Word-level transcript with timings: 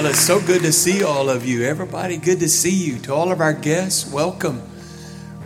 Well, 0.00 0.08
it's 0.08 0.18
so 0.18 0.40
good 0.40 0.62
to 0.62 0.72
see 0.72 1.02
all 1.02 1.28
of 1.28 1.44
you. 1.44 1.64
Everybody, 1.64 2.16
good 2.16 2.40
to 2.40 2.48
see 2.48 2.70
you. 2.70 2.98
To 3.00 3.12
all 3.12 3.30
of 3.30 3.42
our 3.42 3.52
guests, 3.52 4.10
welcome. 4.10 4.62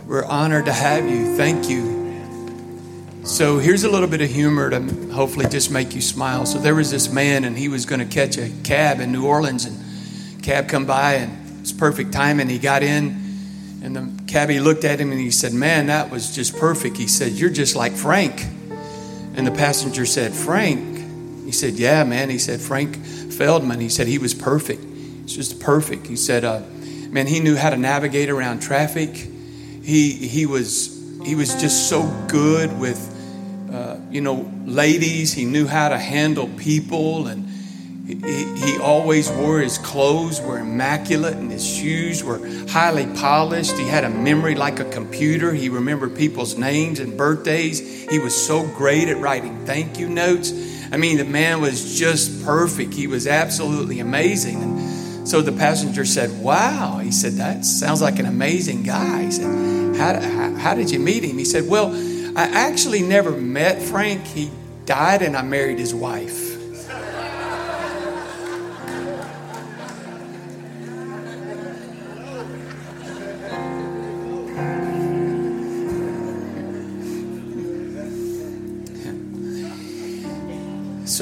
We're 0.07 0.23
honored 0.23 0.67
to 0.67 0.71
have 0.71 1.09
you. 1.09 1.35
Thank 1.35 1.69
you. 1.69 3.21
So, 3.25 3.59
here's 3.59 3.83
a 3.83 3.89
little 3.89 4.07
bit 4.07 4.21
of 4.21 4.29
humor 4.29 4.69
to 4.69 4.79
hopefully 5.11 5.47
just 5.49 5.71
make 5.71 5.93
you 5.93 5.99
smile. 5.99 6.45
So, 6.45 6.57
there 6.57 6.73
was 6.73 6.89
this 6.89 7.11
man, 7.11 7.43
and 7.43 7.57
he 7.57 7.67
was 7.67 7.85
going 7.85 7.99
to 7.99 8.05
catch 8.05 8.37
a 8.37 8.49
cab 8.63 9.01
in 9.01 9.11
New 9.11 9.25
Orleans, 9.25 9.65
and 9.65 10.41
cab 10.41 10.69
come 10.69 10.85
by, 10.85 11.15
and 11.15 11.59
it's 11.59 11.73
perfect 11.73 12.13
time, 12.13 12.39
and 12.39 12.49
he 12.49 12.57
got 12.57 12.81
in, 12.81 13.07
and 13.83 13.93
the 13.93 14.23
cabbie 14.31 14.61
looked 14.61 14.85
at 14.85 15.01
him, 15.01 15.11
and 15.11 15.19
he 15.19 15.31
said, 15.31 15.51
"Man, 15.51 15.87
that 15.87 16.09
was 16.09 16.33
just 16.33 16.55
perfect." 16.55 16.95
He 16.95 17.07
said, 17.07 17.33
"You're 17.33 17.49
just 17.49 17.75
like 17.75 17.91
Frank." 17.91 18.45
And 19.35 19.45
the 19.45 19.51
passenger 19.51 20.05
said, 20.05 20.33
"Frank." 20.33 21.43
He 21.43 21.51
said, 21.51 21.73
"Yeah, 21.73 22.05
man." 22.05 22.29
He 22.29 22.39
said, 22.39 22.61
"Frank." 22.61 22.97
Feldman, 23.37 23.79
he 23.79 23.89
said 23.89 24.07
he 24.07 24.17
was 24.17 24.33
perfect. 24.33 24.83
He's 24.83 25.35
just 25.35 25.59
perfect. 25.59 26.07
He 26.07 26.15
said, 26.15 26.43
uh, 26.43 26.61
man, 27.09 27.27
he 27.27 27.39
knew 27.39 27.55
how 27.55 27.69
to 27.69 27.77
navigate 27.77 28.29
around 28.29 28.61
traffic. 28.61 29.15
He, 29.15 30.11
he, 30.11 30.45
was, 30.45 31.19
he 31.23 31.35
was 31.35 31.49
just 31.61 31.89
so 31.89 32.03
good 32.27 32.79
with, 32.79 33.69
uh, 33.71 33.97
you 34.09 34.21
know, 34.21 34.51
ladies. 34.65 35.33
He 35.33 35.45
knew 35.45 35.67
how 35.67 35.89
to 35.89 35.97
handle 35.97 36.47
people 36.57 37.27
and 37.27 37.45
he, 38.05 38.15
he 38.55 38.77
always 38.79 39.31
wore 39.31 39.59
his 39.59 39.79
clothes 39.79 40.39
were 40.39 40.59
immaculate 40.59 41.33
and 41.33 41.51
his 41.51 41.65
shoes 41.65 42.23
were 42.23 42.39
highly 42.67 43.07
polished. 43.15 43.73
He 43.73 43.87
had 43.87 44.03
a 44.03 44.09
memory 44.09 44.53
like 44.53 44.79
a 44.79 44.85
computer. 44.85 45.51
He 45.53 45.69
remembered 45.69 46.15
people's 46.15 46.55
names 46.55 46.99
and 46.99 47.17
birthdays. 47.17 48.07
He 48.07 48.19
was 48.19 48.35
so 48.35 48.67
great 48.75 49.07
at 49.07 49.17
writing 49.17 49.65
thank 49.65 49.97
you 49.97 50.07
notes. 50.07 50.51
I 50.91 50.97
mean, 50.97 51.17
the 51.17 51.25
man 51.25 51.61
was 51.61 51.97
just 51.97 52.43
perfect. 52.43 52.93
He 52.93 53.07
was 53.07 53.27
absolutely 53.27 53.99
amazing. 53.99 54.61
And 54.61 55.27
so 55.27 55.41
the 55.41 55.51
passenger 55.51 56.05
said, 56.05 56.41
Wow. 56.41 56.99
He 56.99 57.11
said, 57.11 57.33
That 57.33 57.65
sounds 57.65 58.01
like 58.01 58.19
an 58.19 58.25
amazing 58.25 58.83
guy. 58.83 59.23
He 59.23 59.31
said, 59.31 59.95
How, 59.95 60.19
how, 60.19 60.55
how 60.55 60.75
did 60.75 60.91
you 60.91 60.99
meet 60.99 61.23
him? 61.23 61.37
He 61.37 61.45
said, 61.45 61.67
Well, 61.67 61.93
I 62.37 62.43
actually 62.43 63.01
never 63.01 63.31
met 63.31 63.81
Frank. 63.81 64.25
He 64.25 64.51
died 64.85 65.21
and 65.21 65.35
I 65.35 65.41
married 65.41 65.79
his 65.79 65.95
wife. 65.95 66.44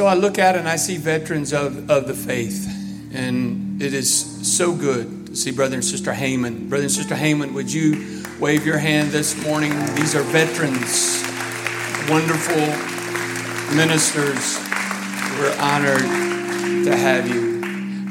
So 0.03 0.07
I 0.07 0.15
look 0.15 0.37
out 0.37 0.57
and 0.57 0.67
I 0.67 0.75
see 0.75 0.97
veterans 0.97 1.53
of, 1.53 1.89
of 1.89 2.07
the 2.07 2.13
faith, 2.13 2.67
and 3.13 3.81
it 3.81 3.93
is 3.93 4.13
so 4.53 4.75
good 4.75 5.27
to 5.27 5.35
see 5.37 5.51
Brother 5.51 5.75
and 5.75 5.85
Sister 5.85 6.11
Heyman. 6.11 6.67
Brother 6.67 6.83
and 6.83 6.91
Sister 6.91 7.15
Heyman, 7.15 7.53
would 7.53 7.71
you 7.71 8.21
wave 8.37 8.65
your 8.65 8.79
hand 8.79 9.11
this 9.11 9.41
morning? 9.45 9.71
These 9.95 10.13
are 10.13 10.23
veterans, 10.23 11.23
wonderful 12.09 12.65
ministers. 13.77 14.59
We're 15.39 15.55
honored 15.57 16.01
to 16.83 16.97
have 16.97 17.29
you. 17.29 17.63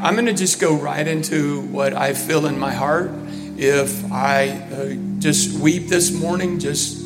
I'm 0.03 0.15
going 0.15 0.25
to 0.25 0.33
just 0.33 0.63
go 0.63 0.75
right 0.75 1.07
into 1.07 1.61
what 1.67 1.93
I 1.93 2.15
feel 2.15 2.47
in 2.47 2.59
my 2.59 2.73
heart. 2.73 3.11
If 3.59 4.11
I 4.11 4.49
uh, 4.49 4.95
just 5.19 5.61
weep 5.61 5.89
this 5.89 6.11
morning, 6.11 6.59
just 6.59 7.02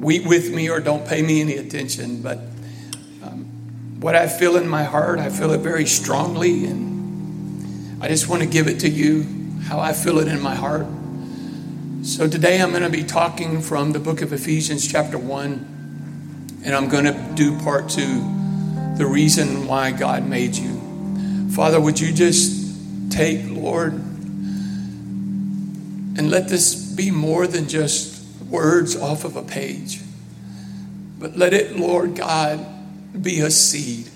weep 0.00 0.24
with 0.24 0.52
me 0.52 0.70
or 0.70 0.80
don't 0.80 1.06
pay 1.06 1.22
me 1.22 1.40
any 1.40 1.56
attention. 1.56 2.22
But 2.22 2.38
um, 3.22 3.44
what 4.00 4.14
I 4.14 4.28
feel 4.28 4.56
in 4.56 4.68
my 4.68 4.84
heart, 4.84 5.18
I 5.18 5.30
feel 5.30 5.52
it 5.52 5.58
very 5.58 5.86
strongly. 5.86 6.66
And 6.66 8.02
I 8.02 8.08
just 8.08 8.28
want 8.28 8.42
to 8.42 8.48
give 8.48 8.68
it 8.68 8.80
to 8.80 8.88
you 8.88 9.26
how 9.64 9.80
I 9.80 9.92
feel 9.92 10.18
it 10.18 10.28
in 10.28 10.40
my 10.40 10.54
heart. 10.54 10.86
So 12.02 12.28
today 12.28 12.62
I'm 12.62 12.70
going 12.70 12.82
to 12.82 12.90
be 12.90 13.02
talking 13.02 13.60
from 13.60 13.92
the 13.92 13.98
book 13.98 14.22
of 14.22 14.32
Ephesians, 14.32 14.90
chapter 14.90 15.18
1. 15.18 16.60
And 16.64 16.74
I'm 16.74 16.88
going 16.88 17.04
to 17.04 17.30
do 17.34 17.58
part 17.60 17.88
two 17.88 18.22
the 18.96 19.06
reason 19.06 19.66
why 19.66 19.92
God 19.92 20.26
made 20.26 20.56
you. 20.56 20.80
Father, 21.50 21.80
would 21.80 22.00
you 22.00 22.12
just 22.12 23.10
take, 23.10 23.48
Lord, 23.48 23.92
and 23.92 24.70
let 26.30 26.48
this 26.48 26.74
be 26.74 27.10
more 27.10 27.46
than 27.46 27.68
just 27.68 28.17
words 28.48 28.96
off 28.96 29.24
of 29.24 29.36
a 29.36 29.42
page. 29.42 30.00
But 31.18 31.36
let 31.36 31.52
it, 31.52 31.76
Lord 31.76 32.16
God, 32.16 32.64
be 33.20 33.40
a 33.40 33.50
seed 33.50 34.08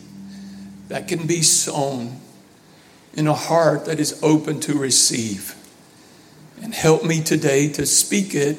that 0.88 1.08
can 1.08 1.26
be 1.26 1.42
sown 1.42 2.20
in 3.14 3.26
a 3.26 3.34
heart 3.34 3.86
that 3.86 3.98
is 3.98 4.22
open 4.22 4.60
to 4.60 4.78
receive. 4.78 5.56
And 6.62 6.72
help 6.72 7.04
me 7.04 7.22
today 7.22 7.68
to 7.72 7.86
speak 7.86 8.34
it 8.34 8.58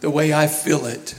the 0.00 0.10
way 0.10 0.34
I 0.34 0.48
feel 0.48 0.84
it. 0.84 1.14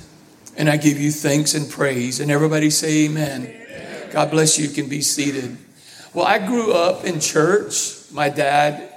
And 0.55 0.69
I 0.69 0.77
give 0.77 0.99
you 0.99 1.11
thanks 1.11 1.55
and 1.55 1.67
praise. 1.69 2.19
And 2.19 2.29
everybody 2.29 2.69
say 2.69 3.05
amen. 3.05 3.47
amen. 3.47 4.09
God 4.11 4.29
bless 4.29 4.59
you. 4.59 4.67
You 4.67 4.73
can 4.73 4.87
be 4.87 5.01
seated. 5.01 5.57
Well, 6.13 6.25
I 6.25 6.37
grew 6.37 6.71
up 6.73 7.03
in 7.03 7.19
church. 7.19 8.11
My 8.11 8.29
dad 8.29 8.92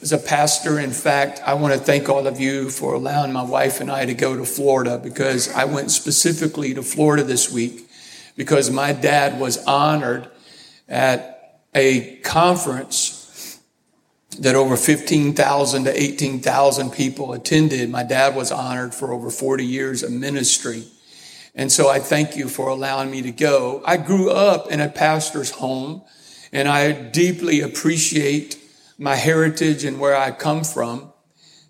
as 0.00 0.12
a 0.12 0.18
pastor. 0.18 0.78
In 0.78 0.90
fact, 0.90 1.40
I 1.44 1.54
want 1.54 1.74
to 1.74 1.80
thank 1.80 2.08
all 2.08 2.26
of 2.26 2.40
you 2.40 2.70
for 2.70 2.94
allowing 2.94 3.32
my 3.32 3.42
wife 3.42 3.80
and 3.80 3.90
I 3.90 4.06
to 4.06 4.14
go 4.14 4.36
to 4.36 4.44
Florida 4.44 4.98
because 4.98 5.52
I 5.52 5.64
went 5.64 5.90
specifically 5.90 6.74
to 6.74 6.82
Florida 6.82 7.24
this 7.24 7.52
week 7.52 7.88
because 8.36 8.70
my 8.70 8.92
dad 8.92 9.40
was 9.40 9.62
honored 9.64 10.28
at 10.88 11.60
a 11.74 12.16
conference 12.18 13.60
that 14.38 14.54
over 14.54 14.76
15,000 14.76 15.84
to 15.84 16.02
18,000 16.02 16.90
people 16.90 17.32
attended. 17.32 17.90
My 17.90 18.04
dad 18.04 18.36
was 18.36 18.52
honored 18.52 18.94
for 18.94 19.12
over 19.12 19.30
40 19.30 19.64
years 19.64 20.02
of 20.02 20.12
ministry. 20.12 20.84
And 21.54 21.72
so 21.72 21.88
I 21.88 21.98
thank 21.98 22.36
you 22.36 22.48
for 22.48 22.68
allowing 22.68 23.10
me 23.10 23.22
to 23.22 23.32
go. 23.32 23.82
I 23.84 23.96
grew 23.96 24.30
up 24.30 24.70
in 24.70 24.80
a 24.80 24.88
pastor's 24.88 25.50
home 25.50 26.02
and 26.52 26.68
I 26.68 26.92
deeply 26.92 27.60
appreciate 27.60 28.57
my 28.98 29.14
heritage 29.14 29.84
and 29.84 30.00
where 30.00 30.16
I 30.16 30.32
come 30.32 30.64
from. 30.64 31.12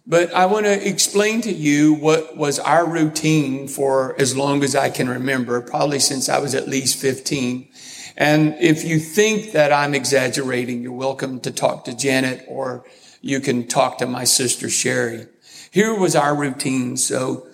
But 0.06 0.32
I 0.32 0.46
want 0.46 0.64
to 0.64 0.88
explain 0.88 1.42
to 1.42 1.52
you 1.52 1.92
what 1.92 2.34
was 2.34 2.58
our 2.58 2.88
routine 2.88 3.68
for 3.68 4.18
as 4.18 4.34
long 4.34 4.64
as 4.64 4.74
I 4.74 4.88
can 4.88 5.06
remember, 5.06 5.60
probably 5.60 5.98
since 5.98 6.30
I 6.30 6.38
was 6.38 6.54
at 6.54 6.66
least 6.66 6.98
15. 6.98 7.68
And 8.16 8.56
if 8.58 8.84
you 8.84 8.98
think 8.98 9.52
that 9.52 9.70
I'm 9.70 9.94
exaggerating, 9.94 10.82
you're 10.82 10.92
welcome 10.92 11.40
to 11.40 11.50
talk 11.50 11.84
to 11.84 11.94
Janet 11.94 12.46
or 12.48 12.86
you 13.20 13.40
can 13.40 13.68
talk 13.68 13.98
to 13.98 14.06
my 14.06 14.24
sister 14.24 14.70
Sherry. 14.70 15.26
Here 15.70 15.94
was 15.94 16.16
our 16.16 16.34
routine. 16.34 16.96
So 16.96 17.46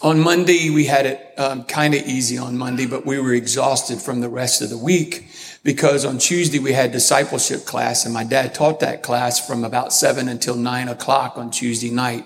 on 0.00 0.20
Monday, 0.20 0.70
we 0.70 0.86
had 0.86 1.04
it 1.04 1.34
um, 1.36 1.64
kind 1.64 1.92
of 1.92 2.00
easy 2.06 2.38
on 2.38 2.56
Monday, 2.56 2.86
but 2.86 3.04
we 3.04 3.20
were 3.20 3.34
exhausted 3.34 4.00
from 4.00 4.20
the 4.20 4.30
rest 4.30 4.62
of 4.62 4.70
the 4.70 4.78
week 4.78 5.29
because 5.62 6.04
on 6.04 6.18
Tuesday 6.18 6.58
we 6.58 6.72
had 6.72 6.92
discipleship 6.92 7.66
class 7.66 8.04
and 8.04 8.14
my 8.14 8.24
dad 8.24 8.54
taught 8.54 8.80
that 8.80 9.02
class 9.02 9.44
from 9.44 9.64
about 9.64 9.92
seven 9.92 10.28
until 10.28 10.56
nine 10.56 10.88
o'clock 10.88 11.36
on 11.36 11.50
Tuesday 11.50 11.90
night. 11.90 12.24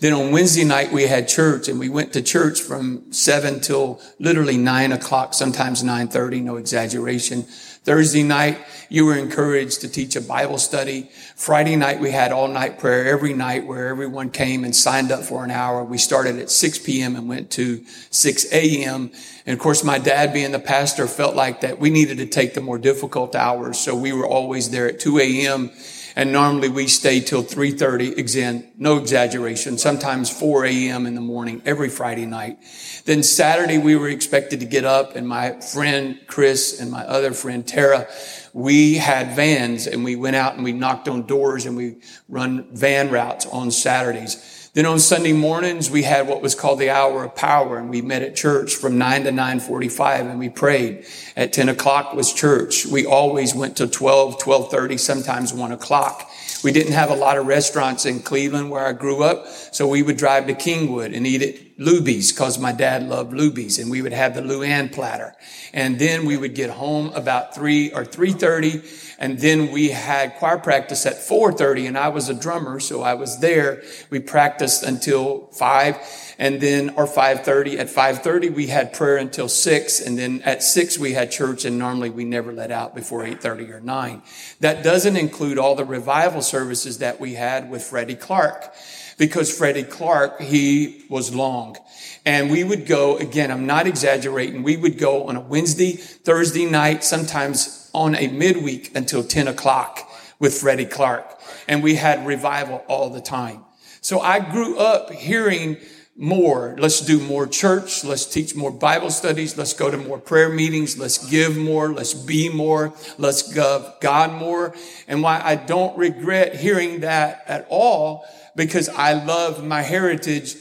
Then 0.00 0.12
on 0.12 0.30
Wednesday 0.30 0.62
night 0.62 0.92
we 0.92 1.08
had 1.08 1.26
church 1.26 1.68
and 1.68 1.78
we 1.78 1.88
went 1.88 2.12
to 2.12 2.22
church 2.22 2.60
from 2.60 3.12
seven 3.12 3.58
till 3.58 4.00
literally 4.20 4.56
nine 4.56 4.92
o'clock, 4.92 5.34
sometimes 5.34 5.82
9.30, 5.82 6.42
no 6.42 6.56
exaggeration. 6.56 7.42
Thursday 7.42 8.22
night, 8.22 8.58
you 8.90 9.06
were 9.06 9.16
encouraged 9.16 9.80
to 9.80 9.88
teach 9.88 10.14
a 10.14 10.20
Bible 10.20 10.58
study. 10.58 11.10
Friday 11.34 11.74
night, 11.74 12.00
we 12.00 12.10
had 12.10 12.32
all 12.32 12.46
night 12.46 12.78
prayer 12.78 13.06
every 13.06 13.32
night 13.32 13.66
where 13.66 13.88
everyone 13.88 14.30
came 14.30 14.62
and 14.62 14.76
signed 14.76 15.10
up 15.10 15.24
for 15.24 15.42
an 15.42 15.50
hour. 15.50 15.82
We 15.82 15.98
started 15.98 16.38
at 16.38 16.50
6 16.50 16.78
p.m. 16.80 17.16
and 17.16 17.28
went 17.28 17.50
to 17.52 17.84
6 18.10 18.52
a.m. 18.52 19.10
And 19.46 19.54
of 19.54 19.58
course, 19.58 19.82
my 19.82 19.98
dad 19.98 20.32
being 20.32 20.52
the 20.52 20.58
pastor 20.58 21.08
felt 21.08 21.34
like 21.34 21.62
that 21.62 21.80
we 21.80 21.90
needed 21.90 22.18
to 22.18 22.26
take 22.26 22.54
the 22.54 22.60
more 22.60 22.78
difficult 22.78 23.34
hours. 23.34 23.78
So 23.78 23.96
we 23.96 24.12
were 24.12 24.26
always 24.26 24.70
there 24.70 24.86
at 24.86 25.00
2 25.00 25.18
a.m. 25.18 25.70
And 26.16 26.32
normally 26.32 26.68
we 26.68 26.86
stay 26.86 27.20
till 27.20 27.44
3.30, 27.44 28.18
again, 28.18 28.72
no 28.76 28.98
exaggeration, 28.98 29.78
sometimes 29.78 30.30
4 30.30 30.66
a.m. 30.66 31.06
in 31.06 31.14
the 31.14 31.20
morning 31.20 31.62
every 31.64 31.88
Friday 31.88 32.26
night. 32.26 32.58
Then 33.04 33.22
Saturday 33.22 33.78
we 33.78 33.96
were 33.96 34.08
expected 34.08 34.60
to 34.60 34.66
get 34.66 34.84
up 34.84 35.16
and 35.16 35.26
my 35.28 35.60
friend 35.60 36.18
Chris 36.26 36.80
and 36.80 36.90
my 36.90 37.02
other 37.02 37.32
friend 37.32 37.66
Tara, 37.66 38.08
we 38.52 38.94
had 38.94 39.36
vans 39.36 39.86
and 39.86 40.04
we 40.04 40.16
went 40.16 40.36
out 40.36 40.54
and 40.54 40.64
we 40.64 40.72
knocked 40.72 41.08
on 41.08 41.26
doors 41.26 41.66
and 41.66 41.76
we 41.76 41.96
run 42.28 42.66
van 42.74 43.10
routes 43.10 43.46
on 43.46 43.70
Saturdays. 43.70 44.57
Then 44.74 44.84
on 44.84 44.98
Sunday 44.98 45.32
mornings, 45.32 45.90
we 45.90 46.02
had 46.02 46.28
what 46.28 46.42
was 46.42 46.54
called 46.54 46.78
the 46.78 46.90
hour 46.90 47.24
of 47.24 47.34
power 47.34 47.78
and 47.78 47.88
we 47.88 48.02
met 48.02 48.22
at 48.22 48.36
church 48.36 48.74
from 48.74 48.98
9 48.98 49.24
to 49.24 49.30
9.45 49.30 50.30
and 50.30 50.38
we 50.38 50.50
prayed. 50.50 51.06
At 51.36 51.52
10 51.52 51.70
o'clock 51.70 52.12
was 52.12 52.32
church. 52.32 52.84
We 52.84 53.06
always 53.06 53.54
went 53.54 53.76
to 53.78 53.88
12, 53.88 54.38
12.30, 54.38 55.00
sometimes 55.00 55.54
1 55.54 55.72
o'clock. 55.72 56.30
We 56.62 56.72
didn't 56.72 56.92
have 56.92 57.10
a 57.10 57.14
lot 57.14 57.38
of 57.38 57.46
restaurants 57.46 58.04
in 58.04 58.20
Cleveland 58.20 58.70
where 58.70 58.86
I 58.86 58.92
grew 58.92 59.22
up, 59.22 59.46
so 59.46 59.86
we 59.88 60.02
would 60.02 60.16
drive 60.16 60.46
to 60.48 60.54
Kingwood 60.54 61.16
and 61.16 61.26
eat 61.26 61.42
at 61.42 61.67
Luby's 61.78 62.32
because 62.32 62.58
my 62.58 62.72
dad 62.72 63.04
loved 63.04 63.32
Luby's 63.32 63.78
and 63.78 63.88
we 63.88 64.02
would 64.02 64.12
have 64.12 64.34
the 64.34 64.40
Luann 64.40 64.92
platter. 64.92 65.34
And 65.72 65.96
then 65.98 66.26
we 66.26 66.36
would 66.36 66.54
get 66.54 66.70
home 66.70 67.12
about 67.14 67.54
three 67.54 67.92
or 67.92 68.04
3.30 68.04 69.14
and 69.20 69.38
then 69.38 69.70
we 69.70 69.90
had 69.90 70.34
choir 70.36 70.58
practice 70.58 71.06
at 71.06 71.14
4.30 71.14 71.86
and 71.86 71.98
I 71.98 72.08
was 72.08 72.28
a 72.28 72.34
drummer, 72.34 72.80
so 72.80 73.02
I 73.02 73.14
was 73.14 73.38
there. 73.38 73.82
We 74.10 74.18
practiced 74.18 74.82
until 74.82 75.46
five 75.52 75.98
and 76.36 76.60
then, 76.60 76.90
or 76.90 77.06
5.30. 77.06 77.78
At 77.78 77.86
5.30 77.86 78.54
we 78.54 78.66
had 78.66 78.92
prayer 78.92 79.16
until 79.16 79.48
six 79.48 80.00
and 80.00 80.18
then 80.18 80.42
at 80.42 80.64
six 80.64 80.98
we 80.98 81.12
had 81.12 81.30
church 81.30 81.64
and 81.64 81.78
normally 81.78 82.10
we 82.10 82.24
never 82.24 82.52
let 82.52 82.72
out 82.72 82.96
before 82.96 83.22
8.30 83.22 83.70
or 83.70 83.80
nine. 83.80 84.22
That 84.58 84.82
doesn't 84.82 85.16
include 85.16 85.58
all 85.58 85.76
the 85.76 85.84
revival 85.84 86.42
services 86.42 86.98
that 86.98 87.20
we 87.20 87.34
had 87.34 87.70
with 87.70 87.84
Freddie 87.84 88.16
Clark 88.16 88.74
because 89.18 89.54
Freddie 89.54 89.82
Clark, 89.82 90.40
he 90.40 91.04
was 91.10 91.34
long. 91.34 91.76
And 92.24 92.50
we 92.50 92.64
would 92.64 92.86
go, 92.86 93.18
again, 93.18 93.50
I'm 93.50 93.66
not 93.66 93.86
exaggerating, 93.86 94.62
we 94.62 94.76
would 94.76 94.98
go 94.98 95.28
on 95.28 95.36
a 95.36 95.40
Wednesday, 95.40 95.92
Thursday 95.92 96.64
night, 96.64 97.04
sometimes 97.04 97.90
on 97.92 98.14
a 98.14 98.28
midweek 98.28 98.94
until 98.96 99.22
10 99.22 99.48
o'clock 99.48 100.08
with 100.38 100.54
Freddie 100.58 100.86
Clark. 100.86 101.26
And 101.66 101.82
we 101.82 101.96
had 101.96 102.26
revival 102.26 102.84
all 102.88 103.10
the 103.10 103.20
time. 103.20 103.64
So 104.00 104.20
I 104.20 104.38
grew 104.38 104.78
up 104.78 105.10
hearing 105.10 105.78
more. 106.16 106.76
Let's 106.78 107.00
do 107.00 107.20
more 107.20 107.46
church. 107.46 108.04
Let's 108.04 108.26
teach 108.26 108.54
more 108.54 108.70
Bible 108.70 109.10
studies. 109.10 109.56
Let's 109.56 109.72
go 109.72 109.90
to 109.90 109.96
more 109.96 110.18
prayer 110.18 110.48
meetings. 110.48 110.98
Let's 110.98 111.28
give 111.30 111.56
more. 111.56 111.92
Let's 111.92 112.14
be 112.14 112.48
more. 112.48 112.92
Let's 113.18 113.56
love 113.56 114.00
God 114.00 114.32
more. 114.32 114.74
And 115.06 115.22
why 115.22 115.40
I 115.42 115.54
don't 115.54 115.96
regret 115.96 116.56
hearing 116.56 117.00
that 117.00 117.44
at 117.46 117.66
all 117.70 118.24
because 118.58 118.88
I 118.88 119.12
love 119.12 119.64
my 119.64 119.82
heritage. 119.82 120.56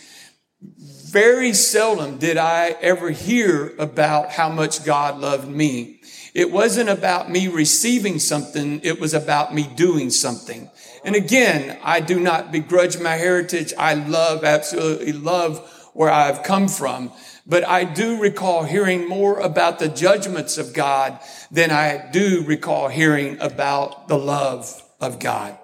Very 1.10 1.52
seldom 1.52 2.20
did 2.20 2.38
I 2.38 2.76
ever 2.80 3.10
hear 3.10 3.74
about 3.80 4.32
how 4.32 4.50
much 4.50 4.86
God 4.86 5.20
loved 5.20 5.48
me. 5.50 6.00
It 6.36 6.52
wasn't 6.52 6.90
about 6.90 7.32
me 7.32 7.48
receiving 7.48 8.20
something. 8.20 8.82
It 8.84 9.00
was 9.00 9.16
about 9.16 9.56
me 9.56 9.68
doing 9.76 10.12
something. 10.12 10.70
And 11.04 11.16
again, 11.16 11.80
I 11.84 12.00
do 12.00 12.20
not 12.20 12.52
begrudge 12.52 13.00
my 13.00 13.16
heritage. 13.16 13.74
I 13.80 13.96
love, 13.96 14.44
absolutely 14.44 15.14
love 15.14 15.58
where 15.94 16.12
I've 16.12 16.44
come 16.44 16.68
from. 16.68 17.12
But 17.48 17.68
I 17.68 17.84
do 17.84 18.22
recall 18.22 18.64
hearing 18.64 19.10
more 19.10 19.40
about 19.40 19.80
the 19.80 19.88
judgments 19.88 20.60
of 20.60 20.74
God 20.74 21.20
than 21.50 21.72
I 21.72 22.12
do 22.12 22.44
recall 22.46 22.90
hearing 22.90 23.40
about 23.42 24.08
the 24.08 24.20
love 24.20 24.84
of 25.02 25.18
God. 25.18 25.58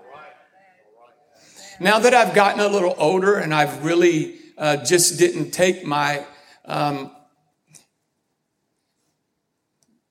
Now 1.79 1.99
that 1.99 2.13
I've 2.13 2.35
gotten 2.35 2.59
a 2.59 2.67
little 2.67 2.93
older 2.97 3.35
and 3.37 3.53
I've 3.53 3.83
really 3.83 4.37
uh, 4.57 4.77
just 4.77 5.17
didn't 5.17 5.51
take 5.51 5.85
my, 5.85 6.25
um, 6.65 7.11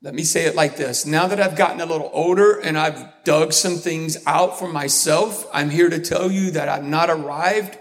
let 0.03 0.15
me 0.15 0.25
say 0.25 0.47
it 0.47 0.57
like 0.57 0.77
this. 0.77 1.07
Now 1.07 1.29
that 1.29 1.41
I've 1.41 1.57
gotten 1.57 1.81
a 1.81 1.87
little 1.87 2.11
older 2.13 2.59
and 2.59 2.77
I've 2.77 3.07
dug 3.25 3.53
some 3.53 3.77
things 3.77 4.19
out 4.27 4.59
for 4.59 4.69
myself, 4.69 5.47
I'm 5.53 5.71
here 5.71 5.89
to 5.89 6.01
tell 6.01 6.31
you 6.31 6.51
that 6.53 6.69
I've 6.69 6.85
not 6.85 7.11
arrived, 7.11 7.79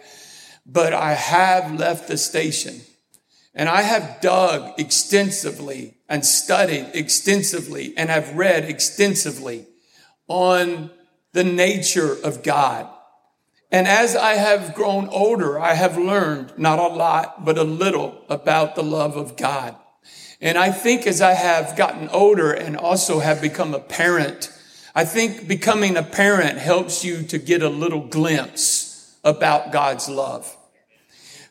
but 0.66 0.94
I 0.94 1.14
have 1.14 1.74
left 1.80 2.08
the 2.08 2.18
station. 2.18 2.82
And 3.56 3.68
I 3.68 3.82
have 3.82 4.22
dug 4.22 4.80
extensively 4.80 5.96
and 6.08 6.24
studied 6.24 6.92
extensively 6.94 7.94
and 7.98 8.10
have 8.10 8.38
read 8.38 8.66
extensively 8.66 9.66
on 10.28 10.92
the 11.34 11.44
nature 11.44 12.16
of 12.24 12.44
God 12.44 12.88
and 13.72 13.88
as 13.88 14.16
I 14.16 14.34
have 14.34 14.76
grown 14.76 15.08
older, 15.08 15.58
I 15.58 15.74
have 15.76 15.98
learned 15.98 16.58
not 16.58 16.78
a 16.78 16.94
lot, 16.94 17.46
but 17.46 17.58
a 17.58 17.64
little 17.64 18.24
about 18.30 18.76
the 18.76 18.84
love 18.84 19.16
of 19.16 19.38
God. 19.38 19.76
And 20.42 20.58
I 20.58 20.72
think 20.72 21.08
as 21.08 21.22
I 21.22 21.34
have 21.34 21.78
gotten 21.78 22.10
older 22.10 22.52
and 22.52 22.76
also 22.76 23.20
have 23.20 23.42
become 23.42 23.74
a 23.74 23.80
parent, 23.80 24.52
I 24.94 25.06
think 25.06 25.48
becoming 25.48 25.96
a 25.96 26.04
parent 26.04 26.58
helps 26.58 27.06
you 27.06 27.24
to 27.24 27.38
get 27.38 27.64
a 27.64 27.70
little 27.70 28.08
glimpse 28.08 29.16
about 29.24 29.72
God's 29.72 30.10
love. 30.10 30.58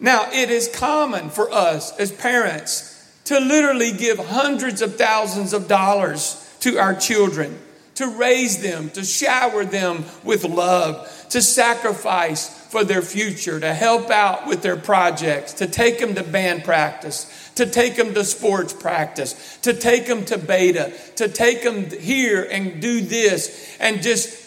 Now, 0.00 0.30
it 0.30 0.50
is 0.50 0.68
common 0.68 1.30
for 1.30 1.50
us 1.50 1.96
as 1.98 2.12
parents 2.12 2.90
to 3.24 3.38
literally 3.40 3.92
give 3.92 4.18
hundreds 4.18 4.82
of 4.82 4.96
thousands 4.96 5.54
of 5.54 5.66
dollars 5.66 6.40
to 6.60 6.78
our 6.78 6.94
children, 6.94 7.58
to 7.94 8.08
raise 8.08 8.60
them, 8.60 8.90
to 8.90 9.04
shower 9.04 9.64
them 9.64 10.04
with 10.22 10.44
love, 10.44 11.10
to 11.30 11.42
sacrifice 11.42 12.48
for 12.48 12.84
their 12.84 13.02
future, 13.02 13.60
to 13.60 13.72
help 13.72 14.10
out 14.10 14.46
with 14.46 14.62
their 14.62 14.76
projects, 14.76 15.54
to 15.54 15.66
take 15.66 15.98
them 15.98 16.14
to 16.14 16.22
band 16.22 16.64
practice, 16.64 17.50
to 17.54 17.66
take 17.66 17.96
them 17.96 18.14
to 18.14 18.24
sports 18.24 18.72
practice, 18.72 19.58
to 19.62 19.72
take 19.72 20.06
them 20.06 20.24
to 20.24 20.38
beta, 20.38 20.92
to 21.16 21.28
take 21.28 21.62
them 21.62 21.88
here 21.90 22.46
and 22.50 22.82
do 22.82 23.00
this, 23.00 23.76
and 23.78 24.02
just 24.02 24.40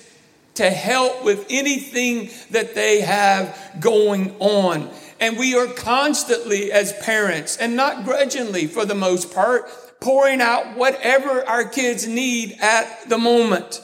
to 0.55 0.69
help 0.69 1.23
with 1.23 1.45
anything 1.49 2.29
that 2.51 2.75
they 2.75 3.01
have 3.01 3.57
going 3.79 4.35
on. 4.39 4.89
And 5.19 5.37
we 5.37 5.55
are 5.55 5.67
constantly, 5.67 6.71
as 6.71 6.93
parents, 6.93 7.57
and 7.57 7.75
not 7.75 8.05
grudgingly 8.05 8.67
for 8.67 8.85
the 8.85 8.95
most 8.95 9.33
part, 9.33 9.69
pouring 9.99 10.41
out 10.41 10.75
whatever 10.75 11.43
our 11.47 11.63
kids 11.63 12.05
need 12.05 12.57
at 12.59 13.07
the 13.09 13.17
moment. 13.17 13.81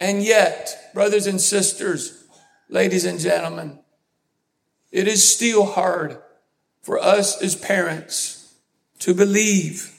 And 0.00 0.22
yet, 0.22 0.90
brothers 0.94 1.26
and 1.26 1.40
sisters, 1.40 2.24
ladies 2.68 3.04
and 3.04 3.20
gentlemen, 3.20 3.80
it 4.90 5.06
is 5.06 5.32
still 5.32 5.66
hard 5.66 6.18
for 6.82 6.98
us 6.98 7.40
as 7.42 7.54
parents 7.54 8.54
to 9.00 9.14
believe 9.14 9.94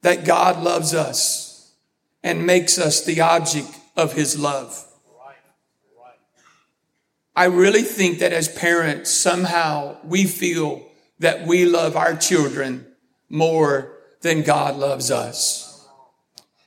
that 0.00 0.24
God 0.24 0.62
loves 0.62 0.94
us 0.94 1.74
and 2.22 2.46
makes 2.46 2.78
us 2.78 3.04
the 3.04 3.20
object 3.20 3.68
of 3.96 4.14
his 4.14 4.38
love. 4.38 4.86
I 7.36 7.46
really 7.46 7.82
think 7.82 8.20
that 8.20 8.32
as 8.32 8.48
parents, 8.48 9.10
somehow 9.10 9.96
we 10.04 10.24
feel 10.24 10.86
that 11.18 11.46
we 11.46 11.64
love 11.64 11.96
our 11.96 12.16
children 12.16 12.86
more 13.28 13.98
than 14.20 14.42
God 14.42 14.76
loves 14.76 15.10
us. 15.10 15.63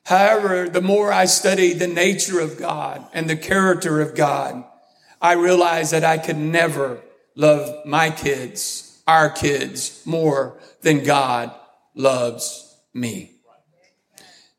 However, 0.08 0.70
the 0.70 0.82
more 0.82 1.12
I 1.12 1.26
study 1.26 1.74
the 1.74 1.86
nature 1.86 2.40
of 2.40 2.58
God 2.58 3.06
and 3.12 3.30
the 3.30 3.36
character 3.36 4.00
of 4.00 4.16
God, 4.16 4.64
I 5.22 5.34
realize 5.34 5.92
that 5.92 6.06
I 6.06 6.18
could 6.18 6.38
never 6.38 7.02
love 7.36 7.86
my 7.86 8.12
kids, 8.12 9.02
our 9.06 9.30
kids, 9.30 10.02
more 10.06 10.62
than 10.82 11.04
God 11.04 11.54
loves 11.94 12.74
me. 12.94 13.34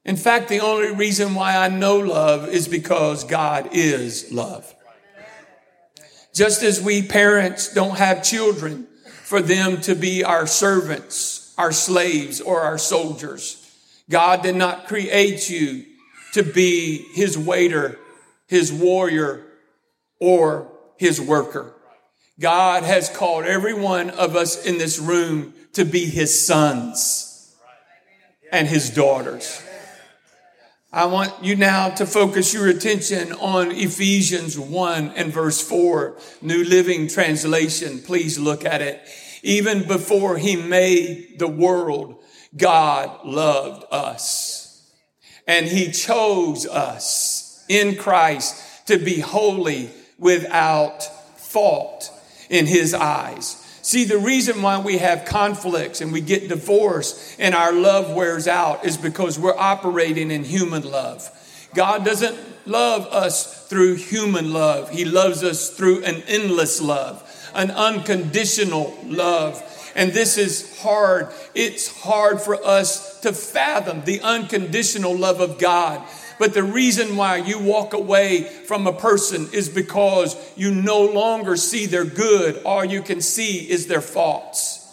In 0.04 0.16
fact, 0.18 0.50
the 0.50 0.60
only 0.60 0.94
reason 0.94 1.34
why 1.34 1.56
I 1.56 1.68
know 1.68 1.96
love 1.96 2.46
is 2.48 2.68
because 2.68 3.24
God 3.24 3.70
is 3.72 4.30
love. 4.30 4.74
Just 6.34 6.62
as 6.62 6.78
we 6.78 7.00
parents 7.00 7.72
don't 7.72 7.96
have 7.96 8.22
children 8.22 8.86
for 9.22 9.40
them 9.40 9.80
to 9.80 9.94
be 9.94 10.22
our 10.22 10.46
servants, 10.46 11.54
our 11.56 11.72
slaves, 11.72 12.42
or 12.42 12.60
our 12.60 12.76
soldiers, 12.76 13.57
God 14.10 14.42
did 14.42 14.56
not 14.56 14.86
create 14.86 15.50
you 15.50 15.84
to 16.32 16.42
be 16.42 17.04
his 17.12 17.36
waiter, 17.36 17.98
his 18.46 18.72
warrior, 18.72 19.44
or 20.20 20.70
his 20.96 21.20
worker. 21.20 21.74
God 22.40 22.84
has 22.84 23.08
called 23.08 23.44
every 23.44 23.74
one 23.74 24.10
of 24.10 24.36
us 24.36 24.64
in 24.64 24.78
this 24.78 24.98
room 24.98 25.54
to 25.72 25.84
be 25.84 26.06
his 26.06 26.46
sons 26.46 27.54
and 28.52 28.66
his 28.66 28.90
daughters. 28.90 29.62
I 30.90 31.04
want 31.04 31.44
you 31.44 31.54
now 31.54 31.90
to 31.90 32.06
focus 32.06 32.54
your 32.54 32.68
attention 32.68 33.32
on 33.32 33.72
Ephesians 33.72 34.58
1 34.58 35.10
and 35.16 35.32
verse 35.32 35.60
4, 35.60 36.16
New 36.40 36.64
Living 36.64 37.08
Translation. 37.08 38.00
Please 38.00 38.38
look 38.38 38.64
at 38.64 38.80
it. 38.80 39.02
Even 39.42 39.86
before 39.86 40.38
he 40.38 40.56
made 40.56 41.38
the 41.38 41.46
world, 41.46 42.24
God 42.56 43.24
loved 43.24 43.84
us. 43.90 44.90
And 45.46 45.66
he 45.66 45.90
chose 45.90 46.66
us 46.66 47.64
in 47.68 47.96
Christ 47.96 48.86
to 48.86 48.98
be 48.98 49.20
holy 49.20 49.90
without 50.18 51.02
fault 51.38 52.10
in 52.50 52.66
his 52.66 52.94
eyes. 52.94 53.64
See, 53.82 54.04
the 54.04 54.18
reason 54.18 54.60
why 54.60 54.78
we 54.80 54.98
have 54.98 55.24
conflicts 55.24 56.00
and 56.00 56.12
we 56.12 56.20
get 56.20 56.48
divorced 56.48 57.36
and 57.38 57.54
our 57.54 57.72
love 57.72 58.14
wears 58.14 58.46
out 58.46 58.84
is 58.84 58.98
because 58.98 59.38
we're 59.38 59.56
operating 59.56 60.30
in 60.30 60.44
human 60.44 60.82
love. 60.82 61.30
God 61.74 62.04
doesn't 62.04 62.36
love 62.66 63.06
us 63.06 63.66
through 63.68 63.94
human 63.94 64.52
love. 64.52 64.90
He 64.90 65.04
loves 65.04 65.42
us 65.42 65.70
through 65.70 66.04
an 66.04 66.22
endless 66.26 66.80
love, 66.80 67.22
an 67.54 67.70
unconditional 67.70 68.96
love. 69.04 69.62
And 69.98 70.12
this 70.12 70.38
is 70.38 70.80
hard. 70.80 71.28
It's 71.54 72.02
hard 72.02 72.40
for 72.40 72.54
us 72.64 73.20
to 73.20 73.34
fathom 73.34 74.04
the 74.04 74.22
unconditional 74.22 75.14
love 75.14 75.40
of 75.40 75.58
God 75.58 76.02
but 76.38 76.54
the 76.54 76.62
reason 76.62 77.16
why 77.16 77.38
you 77.38 77.58
walk 77.58 77.94
away 77.94 78.44
from 78.44 78.86
a 78.86 78.92
person 78.92 79.48
is 79.52 79.68
because 79.68 80.36
you 80.56 80.72
no 80.72 81.04
longer 81.04 81.56
see 81.56 81.86
their 81.86 82.04
good. 82.04 82.62
All 82.62 82.84
you 82.84 83.02
can 83.02 83.20
see 83.20 83.68
is 83.68 83.86
their 83.86 84.00
faults. 84.00 84.86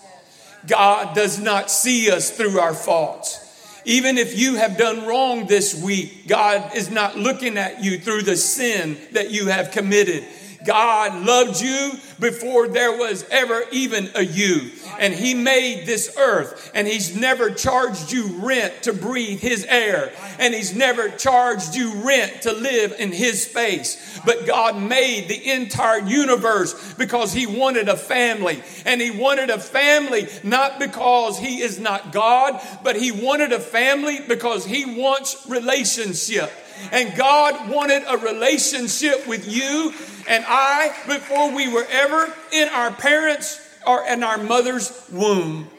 God 0.67 1.15
does 1.15 1.39
not 1.39 1.69
see 1.69 2.09
us 2.09 2.31
through 2.31 2.59
our 2.59 2.73
faults. 2.73 3.41
Even 3.85 4.17
if 4.17 4.35
you 4.35 4.55
have 4.55 4.79
done 4.79 5.05
wrong 5.05 5.45
this 5.45 5.79
week, 5.79 6.27
God 6.27 6.75
is 6.75 6.89
not 6.89 7.15
looking 7.15 7.55
at 7.57 7.83
you 7.83 7.99
through 7.99 8.23
the 8.23 8.35
sin 8.35 8.97
that 9.11 9.29
you 9.29 9.47
have 9.47 9.69
committed. 9.69 10.25
God 10.65 11.25
loved 11.25 11.61
you 11.61 11.93
before 12.19 12.67
there 12.67 12.97
was 12.97 13.25
ever 13.29 13.63
even 13.71 14.09
a 14.15 14.23
you. 14.23 14.71
And 14.99 15.13
He 15.13 15.33
made 15.33 15.85
this 15.85 16.15
earth, 16.17 16.71
and 16.73 16.87
He's 16.87 17.15
never 17.15 17.51
charged 17.51 18.11
you 18.11 18.27
rent 18.45 18.83
to 18.83 18.93
breathe 18.93 19.39
His 19.39 19.65
air, 19.65 20.11
and 20.39 20.53
He's 20.53 20.75
never 20.75 21.09
charged 21.09 21.75
you 21.75 21.93
rent 22.03 22.41
to 22.43 22.53
live 22.53 22.95
in 22.97 23.11
His 23.11 23.45
space. 23.45 24.19
But 24.25 24.47
God 24.47 24.81
made 24.81 25.27
the 25.27 25.51
entire 25.51 25.99
universe 25.99 26.93
because 26.95 27.33
He 27.33 27.45
wanted 27.45 27.89
a 27.89 27.97
family. 27.97 28.63
And 28.85 29.01
He 29.01 29.11
wanted 29.11 29.49
a 29.49 29.59
family 29.59 30.27
not 30.43 30.79
because 30.79 31.37
He 31.37 31.61
is 31.61 31.79
not 31.79 32.11
God, 32.11 32.59
but 32.83 32.95
He 32.95 33.11
wanted 33.11 33.51
a 33.51 33.59
family 33.59 34.19
because 34.27 34.65
He 34.65 34.99
wants 34.99 35.45
relationship. 35.47 36.51
And 36.91 37.15
God 37.15 37.69
wanted 37.69 38.03
a 38.07 38.17
relationship 38.17 39.27
with 39.27 39.47
you 39.47 39.93
and 40.27 40.43
I 40.47 40.95
before 41.07 41.55
we 41.55 41.71
were 41.71 41.85
ever 41.89 42.33
in 42.51 42.67
our 42.69 42.91
parents' 42.91 43.61
or 43.85 44.05
in 44.07 44.23
our 44.23 44.37
mother's 44.37 45.07
womb. 45.11 45.69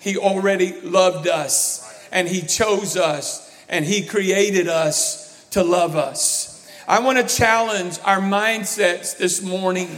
He 0.00 0.16
already 0.16 0.80
loved 0.82 1.28
us 1.28 2.08
and 2.12 2.28
He 2.28 2.42
chose 2.42 2.96
us 2.96 3.50
and 3.68 3.84
He 3.84 4.06
created 4.06 4.68
us 4.68 5.46
to 5.50 5.62
love 5.62 5.96
us. 5.96 6.70
I 6.86 7.00
want 7.00 7.16
to 7.16 7.36
challenge 7.36 7.98
our 8.04 8.20
mindsets 8.20 9.16
this 9.16 9.42
morning. 9.42 9.88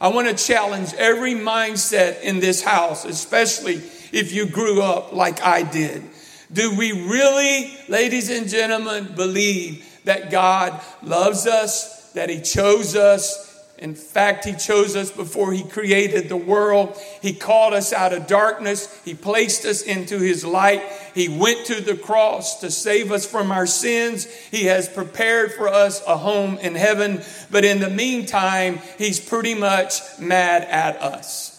I 0.00 0.08
want 0.08 0.28
to 0.28 0.34
challenge 0.34 0.94
every 0.94 1.34
mindset 1.34 2.22
in 2.22 2.38
this 2.38 2.62
house, 2.62 3.04
especially 3.04 3.82
if 4.12 4.32
you 4.32 4.46
grew 4.46 4.80
up 4.80 5.12
like 5.12 5.42
I 5.42 5.64
did. 5.64 6.04
Do 6.52 6.76
we 6.76 6.92
really, 6.92 7.76
ladies 7.88 8.30
and 8.30 8.48
gentlemen, 8.48 9.12
believe 9.16 9.84
that 10.04 10.30
God 10.30 10.80
loves 11.02 11.46
us, 11.46 12.12
that 12.12 12.30
He 12.30 12.40
chose 12.40 12.94
us, 12.94 13.47
in 13.78 13.94
fact, 13.94 14.44
He 14.44 14.54
chose 14.54 14.96
us 14.96 15.10
before 15.10 15.52
He 15.52 15.62
created 15.62 16.28
the 16.28 16.36
world. 16.36 16.98
He 17.22 17.32
called 17.32 17.74
us 17.74 17.92
out 17.92 18.12
of 18.12 18.26
darkness. 18.26 19.00
He 19.04 19.14
placed 19.14 19.64
us 19.64 19.82
into 19.82 20.18
His 20.18 20.44
light. 20.44 20.82
He 21.14 21.28
went 21.28 21.66
to 21.66 21.80
the 21.80 21.96
cross 21.96 22.60
to 22.60 22.72
save 22.72 23.12
us 23.12 23.24
from 23.24 23.52
our 23.52 23.66
sins. 23.66 24.24
He 24.26 24.64
has 24.64 24.88
prepared 24.88 25.52
for 25.52 25.68
us 25.68 26.02
a 26.06 26.16
home 26.16 26.58
in 26.58 26.74
heaven. 26.74 27.22
But 27.52 27.64
in 27.64 27.78
the 27.78 27.88
meantime, 27.88 28.80
He's 28.98 29.20
pretty 29.20 29.54
much 29.54 30.00
mad 30.18 30.64
at 30.64 31.00
us. 31.00 31.54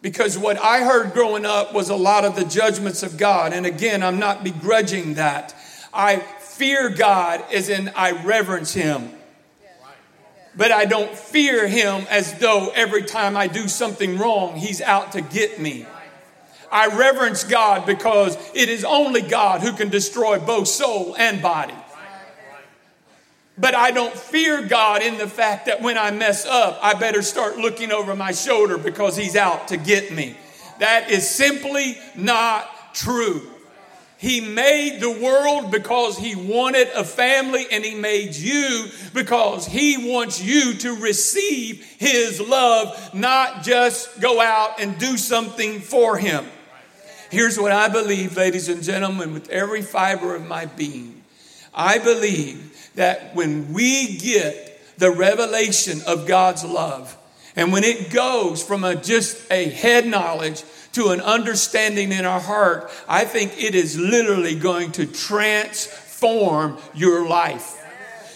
Because 0.00 0.38
what 0.38 0.56
I 0.56 0.84
heard 0.84 1.12
growing 1.12 1.44
up 1.44 1.74
was 1.74 1.90
a 1.90 1.96
lot 1.96 2.24
of 2.24 2.36
the 2.36 2.44
judgments 2.44 3.02
of 3.02 3.18
God. 3.18 3.52
And 3.52 3.66
again, 3.66 4.02
I'm 4.02 4.18
not 4.18 4.44
begrudging 4.44 5.14
that. 5.14 5.54
I 5.92 6.16
fear 6.16 6.88
God 6.88 7.44
as 7.52 7.68
in 7.68 7.90
I 7.94 8.12
reverence 8.24 8.72
Him 8.72 9.17
but 10.58 10.72
I 10.72 10.86
don't 10.86 11.14
fear 11.16 11.68
him 11.68 12.04
as 12.10 12.34
though 12.40 12.72
every 12.74 13.04
time 13.04 13.36
I 13.36 13.46
do 13.46 13.68
something 13.68 14.18
wrong, 14.18 14.56
he's 14.56 14.80
out 14.80 15.12
to 15.12 15.20
get 15.20 15.60
me. 15.60 15.86
I 16.70 16.88
reverence 16.98 17.44
God 17.44 17.86
because 17.86 18.36
it 18.54 18.68
is 18.68 18.84
only 18.84 19.22
God 19.22 19.60
who 19.60 19.72
can 19.72 19.88
destroy 19.88 20.40
both 20.40 20.66
soul 20.66 21.14
and 21.16 21.40
body. 21.40 21.76
But 23.56 23.76
I 23.76 23.92
don't 23.92 24.12
fear 24.12 24.66
God 24.66 25.00
in 25.00 25.16
the 25.16 25.28
fact 25.28 25.66
that 25.66 25.80
when 25.80 25.96
I 25.96 26.10
mess 26.10 26.44
up, 26.44 26.80
I 26.82 26.94
better 26.94 27.22
start 27.22 27.56
looking 27.56 27.92
over 27.92 28.16
my 28.16 28.32
shoulder 28.32 28.78
because 28.78 29.16
he's 29.16 29.36
out 29.36 29.68
to 29.68 29.76
get 29.76 30.12
me. 30.12 30.36
That 30.80 31.08
is 31.08 31.28
simply 31.28 31.98
not 32.16 32.68
true. 32.94 33.48
He 34.18 34.40
made 34.40 34.98
the 35.00 35.10
world 35.10 35.70
because 35.70 36.18
He 36.18 36.34
wanted 36.34 36.88
a 36.88 37.04
family, 37.04 37.66
and 37.70 37.84
He 37.84 37.94
made 37.94 38.34
you 38.34 38.86
because 39.14 39.64
He 39.64 40.10
wants 40.12 40.42
you 40.42 40.74
to 40.74 40.96
receive 40.96 41.84
His 41.98 42.40
love, 42.40 43.14
not 43.14 43.62
just 43.62 44.20
go 44.20 44.40
out 44.40 44.80
and 44.80 44.98
do 44.98 45.16
something 45.16 45.78
for 45.78 46.16
Him. 46.16 46.44
Here's 47.30 47.58
what 47.58 47.70
I 47.70 47.88
believe, 47.88 48.36
ladies 48.36 48.68
and 48.68 48.82
gentlemen, 48.82 49.32
with 49.32 49.50
every 49.50 49.82
fiber 49.82 50.34
of 50.34 50.46
my 50.46 50.66
being. 50.66 51.22
I 51.72 51.98
believe 51.98 52.90
that 52.96 53.36
when 53.36 53.72
we 53.72 54.16
get 54.16 54.80
the 54.98 55.12
revelation 55.12 56.00
of 56.08 56.26
God's 56.26 56.64
love, 56.64 57.16
and 57.54 57.72
when 57.72 57.84
it 57.84 58.10
goes 58.10 58.62
from 58.62 58.82
a, 58.82 58.96
just 58.96 59.50
a 59.52 59.68
head 59.68 60.06
knowledge 60.06 60.64
to 60.98 61.10
an 61.10 61.20
understanding 61.20 62.10
in 62.10 62.24
our 62.24 62.40
heart, 62.40 62.90
I 63.08 63.24
think 63.24 63.52
it 63.56 63.76
is 63.76 63.96
literally 63.96 64.56
going 64.56 64.90
to 64.92 65.06
transform 65.06 66.76
your 66.92 67.28
life. 67.28 67.76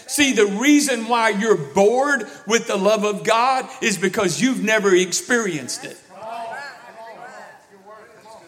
See, 0.07 0.31
the 0.31 0.45
reason 0.45 1.09
why 1.09 1.29
you're 1.29 1.57
bored 1.57 2.25
with 2.47 2.67
the 2.67 2.77
love 2.77 3.03
of 3.03 3.25
God 3.25 3.67
is 3.81 3.97
because 3.97 4.41
you've 4.41 4.63
never 4.63 4.95
experienced 4.95 5.83
it. 5.83 5.97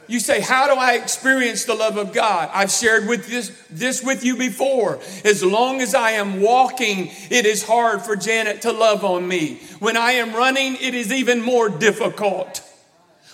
You 0.08 0.22
say, 0.22 0.40
How 0.40 0.74
do 0.74 0.80
I 0.80 0.94
experience 0.94 1.66
the 1.66 1.74
love 1.74 1.98
of 1.98 2.14
God? 2.14 2.50
I've 2.54 2.72
shared 2.72 3.10
with 3.10 3.28
this, 3.28 3.50
this 3.70 4.02
with 4.02 4.24
you 4.24 4.38
before. 4.38 5.00
As 5.26 5.44
long 5.44 5.82
as 5.82 5.94
I 5.94 6.12
am 6.12 6.40
walking, 6.40 7.10
it 7.30 7.46
is 7.46 7.64
hard 7.66 8.04
for 8.04 8.16
Janet 8.16 8.62
to 8.62 8.72
love 8.72 9.04
on 9.04 9.28
me. 9.28 9.60
When 9.80 9.98
I 9.98 10.12
am 10.12 10.34
running, 10.34 10.78
it 10.80 10.94
is 10.94 11.12
even 11.12 11.42
more 11.42 11.68
difficult. 11.68 12.62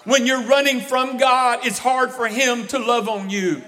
When 0.03 0.25
you're 0.25 0.43
running 0.43 0.81
from 0.81 1.17
God, 1.17 1.59
it's 1.65 1.77
hard 1.77 2.11
for 2.11 2.27
Him 2.27 2.67
to 2.67 2.79
love 2.79 3.07
on 3.07 3.29
you. 3.29 3.61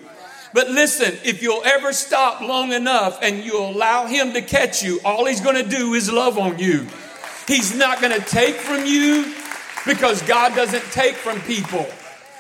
But 0.54 0.70
listen, 0.70 1.18
if 1.24 1.42
you'll 1.42 1.64
ever 1.64 1.94
stop 1.94 2.42
long 2.42 2.72
enough 2.72 3.20
and 3.22 3.44
you 3.44 3.58
allow 3.60 4.06
Him 4.06 4.34
to 4.34 4.42
catch 4.42 4.84
you, 4.84 5.00
all 5.06 5.26
He's 5.26 5.42
going 5.42 5.64
to 5.64 5.70
do 5.70 5.94
is 5.94 6.12
love 6.12 6.38
on 6.38 6.60
you. 6.60 6.88
He's 7.48 7.76
not 7.76 8.02
going 8.02 8.20
to 8.20 8.26
take 8.26 8.56
from 8.56 8.86
you 8.86 9.34
because 9.86 10.22
God 10.24 10.56
doesn't 10.56 10.84
take 10.92 11.16
from 11.16 11.40
people. 11.42 11.86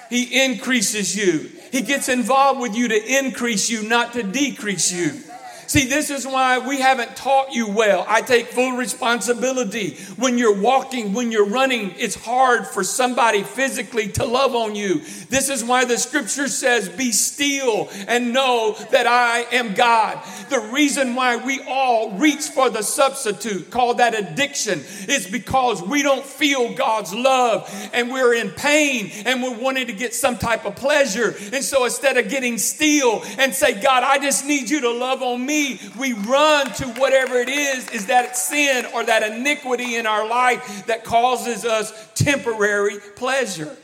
He 0.10 0.44
increases 0.44 1.16
you. 1.16 1.52
He 1.72 1.82
gets 1.82 2.08
involved 2.08 2.62
with 2.62 2.76
you 2.76 2.88
to 2.88 3.18
increase 3.18 3.70
you, 3.70 3.88
not 3.88 4.14
to 4.14 4.24
decrease 4.24 4.92
you. 4.92 5.20
See, 5.68 5.88
this 5.88 6.10
is 6.10 6.28
why 6.28 6.60
we 6.60 6.80
haven't 6.80 7.16
taught 7.16 7.54
you 7.54 7.68
well. 7.68 8.06
I 8.08 8.22
take 8.22 8.48
full 8.48 8.74
responsibility. 8.74 9.96
When 10.18 10.38
you're 10.38 10.60
walking, 10.60 11.14
when 11.14 11.32
you're 11.32 11.48
running, 11.48 11.94
it's 11.98 12.16
hard 12.16 12.68
for 12.68 12.84
somebody 12.84 13.44
physically 13.44 14.10
to 14.10 14.26
love 14.26 14.56
on 14.56 14.76
you. 14.76 15.00
This 15.30 15.50
is 15.50 15.64
why 15.64 15.86
the 15.86 15.98
scripture 15.98 16.48
says, 16.48 16.90
Be 16.90 17.12
still 17.12 17.90
and 18.08 18.34
know 18.34 18.76
that 18.92 19.08
I 19.08 19.40
am 19.56 19.74
God. 19.74 20.22
The 20.50 20.60
reason 20.60 21.16
why 21.16 21.38
we 21.38 21.62
all 21.68 22.12
reach 22.12 22.50
for 22.50 22.70
the 22.70 22.84
substitute, 22.84 23.72
call 23.72 23.96
that 23.96 24.18
addiction, 24.18 24.80
is 25.08 25.28
because 25.28 25.82
we 25.82 26.04
don't 26.04 26.26
feel 26.26 26.74
God's 26.76 27.14
love 27.14 27.70
and 27.94 28.12
we're 28.12 28.34
in 28.34 28.50
pain 28.52 29.12
and 29.26 29.42
we're 29.42 29.58
wanting 29.58 29.88
to 29.88 29.94
get 29.94 30.14
some 30.14 30.38
type 30.38 30.66
of 30.66 30.76
pleasure. 30.76 31.36
And 31.54 31.64
so 31.64 31.86
instead 31.86 32.18
of 32.18 32.30
getting 32.30 32.58
still 32.58 33.24
and 33.38 33.54
say, 33.54 33.82
God, 33.82 34.04
I 34.04 34.20
just 34.20 34.46
need 34.46 34.70
you 34.70 34.82
to 34.82 34.92
love 34.92 35.22
on 35.22 35.46
me 35.46 35.53
we 35.98 36.14
run 36.14 36.72
to 36.74 36.86
whatever 37.00 37.38
it 37.38 37.50
is, 37.50 37.90
is 37.90 38.08
that 38.08 38.38
sin 38.38 38.86
or 38.94 39.04
that 39.04 39.24
iniquity 39.24 39.96
in 39.96 40.06
our 40.06 40.28
life 40.28 40.86
that 40.88 41.04
causes 41.04 41.66
us 41.66 41.94
temporary 42.16 43.00
pleasure. 43.16 43.76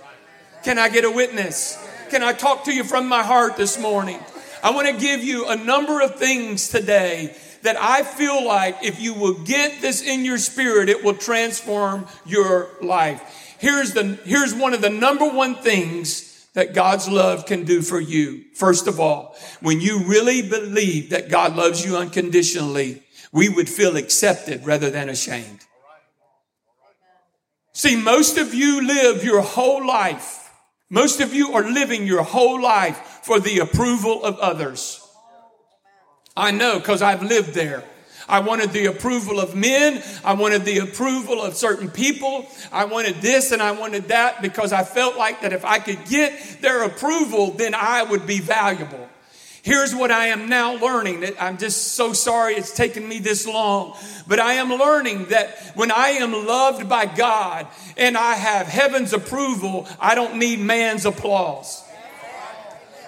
Can 0.63 0.77
I 0.77 0.89
get 0.89 1.05
a 1.05 1.11
witness? 1.11 1.77
Can 2.09 2.23
I 2.23 2.33
talk 2.33 2.65
to 2.65 2.73
you 2.73 2.83
from 2.83 3.07
my 3.07 3.23
heart 3.23 3.55
this 3.55 3.79
morning? 3.79 4.19
I 4.63 4.71
want 4.71 4.87
to 4.87 4.93
give 4.93 5.23
you 5.23 5.47
a 5.47 5.55
number 5.55 6.01
of 6.01 6.15
things 6.15 6.69
today 6.69 7.35
that 7.61 7.77
I 7.79 8.03
feel 8.03 8.45
like 8.45 8.77
if 8.83 8.99
you 8.99 9.13
will 9.13 9.33
get 9.33 9.81
this 9.81 10.01
in 10.01 10.25
your 10.25 10.37
spirit, 10.37 10.89
it 10.89 11.03
will 11.03 11.13
transform 11.13 12.07
your 12.25 12.69
life. 12.81 13.55
Here's 13.59 13.93
the 13.93 14.17
here's 14.25 14.55
one 14.55 14.73
of 14.73 14.81
the 14.81 14.89
number 14.89 15.29
one 15.29 15.55
things 15.55 16.28
that 16.59 16.73
God's 16.73 17.07
love 17.07 17.45
can 17.45 17.63
do 17.63 17.81
for 17.81 18.01
you. 18.01 18.43
First 18.53 18.87
of 18.87 18.99
all, 18.99 19.33
when 19.61 19.79
you 19.79 20.03
really 20.03 20.41
believe 20.41 21.11
that 21.11 21.29
God 21.29 21.55
loves 21.55 21.85
you 21.85 21.95
unconditionally, 21.95 23.01
we 23.31 23.47
would 23.47 23.69
feel 23.69 23.95
accepted 23.95 24.65
rather 24.65 24.89
than 24.89 25.07
ashamed. 25.07 25.61
See, 27.71 27.95
most 27.95 28.37
of 28.37 28.53
you 28.53 28.85
live 28.85 29.23
your 29.23 29.39
whole 29.39 29.87
life. 29.87 30.49
Most 30.89 31.21
of 31.21 31.33
you 31.33 31.53
are 31.53 31.63
living 31.63 32.05
your 32.05 32.23
whole 32.23 32.61
life 32.61 33.21
for 33.23 33.39
the 33.39 33.59
approval 33.59 34.21
of 34.25 34.37
others. 34.39 34.99
I 36.35 36.51
know 36.51 36.77
because 36.77 37.01
I've 37.01 37.23
lived 37.23 37.53
there. 37.53 37.85
I 38.29 38.39
wanted 38.39 38.71
the 38.71 38.85
approval 38.85 39.39
of 39.39 39.55
men. 39.55 40.03
I 40.23 40.33
wanted 40.33 40.63
the 40.63 40.77
approval 40.79 41.41
of 41.41 41.55
certain 41.55 41.89
people. 41.89 42.47
I 42.71 42.85
wanted 42.85 43.15
this 43.15 43.51
and 43.51 43.61
I 43.61 43.71
wanted 43.71 44.09
that 44.09 44.41
because 44.41 44.71
I 44.71 44.83
felt 44.83 45.17
like 45.17 45.41
that 45.41 45.51
if 45.51 45.65
I 45.65 45.79
could 45.79 46.05
get 46.05 46.61
their 46.61 46.83
approval, 46.83 47.51
then 47.51 47.73
I 47.73 48.03
would 48.03 48.27
be 48.27 48.39
valuable. 48.39 49.09
Here's 49.61 49.93
what 49.93 50.09
I 50.09 50.27
am 50.27 50.47
now 50.47 50.75
learning. 50.75 51.25
I'm 51.39 51.57
just 51.57 51.93
so 51.93 52.13
sorry 52.13 52.53
it's 52.53 52.73
taken 52.73 53.07
me 53.07 53.19
this 53.19 53.45
long, 53.45 53.97
but 54.27 54.39
I 54.39 54.53
am 54.53 54.69
learning 54.69 55.25
that 55.25 55.73
when 55.75 55.91
I 55.91 56.09
am 56.09 56.31
loved 56.31 56.87
by 56.87 57.05
God 57.05 57.67
and 57.97 58.17
I 58.17 58.35
have 58.35 58.67
heaven's 58.67 59.11
approval, 59.11 59.87
I 59.99 60.15
don't 60.15 60.37
need 60.37 60.59
man's 60.59 61.05
applause. 61.05 61.83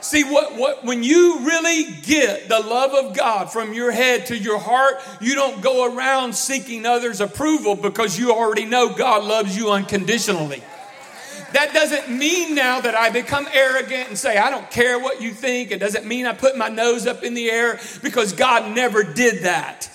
See, 0.02 0.24
what, 0.24 0.56
what, 0.56 0.84
when 0.84 1.04
you 1.04 1.46
really 1.46 1.84
get 2.02 2.50
the 2.50 2.60
love 2.60 2.94
of 2.94 3.16
God 3.16 3.52
from 3.52 3.72
your 3.72 3.92
head 3.92 4.26
to 4.28 4.38
your 4.38 4.58
heart, 4.58 4.96
you 5.22 5.36
don't 5.36 5.62
go 5.62 5.96
around 5.96 6.34
seeking 6.34 6.88
others' 6.88 7.22
approval 7.22 7.76
because 7.76 8.18
you 8.18 8.32
already 8.32 8.66
know 8.66 8.96
God 8.96 9.24
loves 9.24 9.56
you 9.56 9.70
unconditionally. 9.70 10.64
That 11.54 11.74
doesn't 11.74 12.18
mean 12.18 12.56
now 12.56 12.82
that 12.82 12.96
I 12.96 13.12
become 13.12 13.48
arrogant 13.54 14.10
and 14.10 14.18
say, 14.18 14.38
I 14.38 14.50
don't 14.50 14.70
care 14.72 14.98
what 14.98 15.22
you 15.22 15.32
think. 15.32 15.70
It 15.70 15.80
doesn't 15.80 16.06
mean 16.06 16.26
I 16.26 16.34
put 16.34 16.58
my 16.58 16.70
nose 16.70 17.06
up 17.06 17.22
in 17.22 17.36
the 17.36 17.52
air 17.52 17.80
because 18.02 18.34
God 18.34 18.74
never 18.74 19.04
did 19.04 19.44
that. 19.44 19.88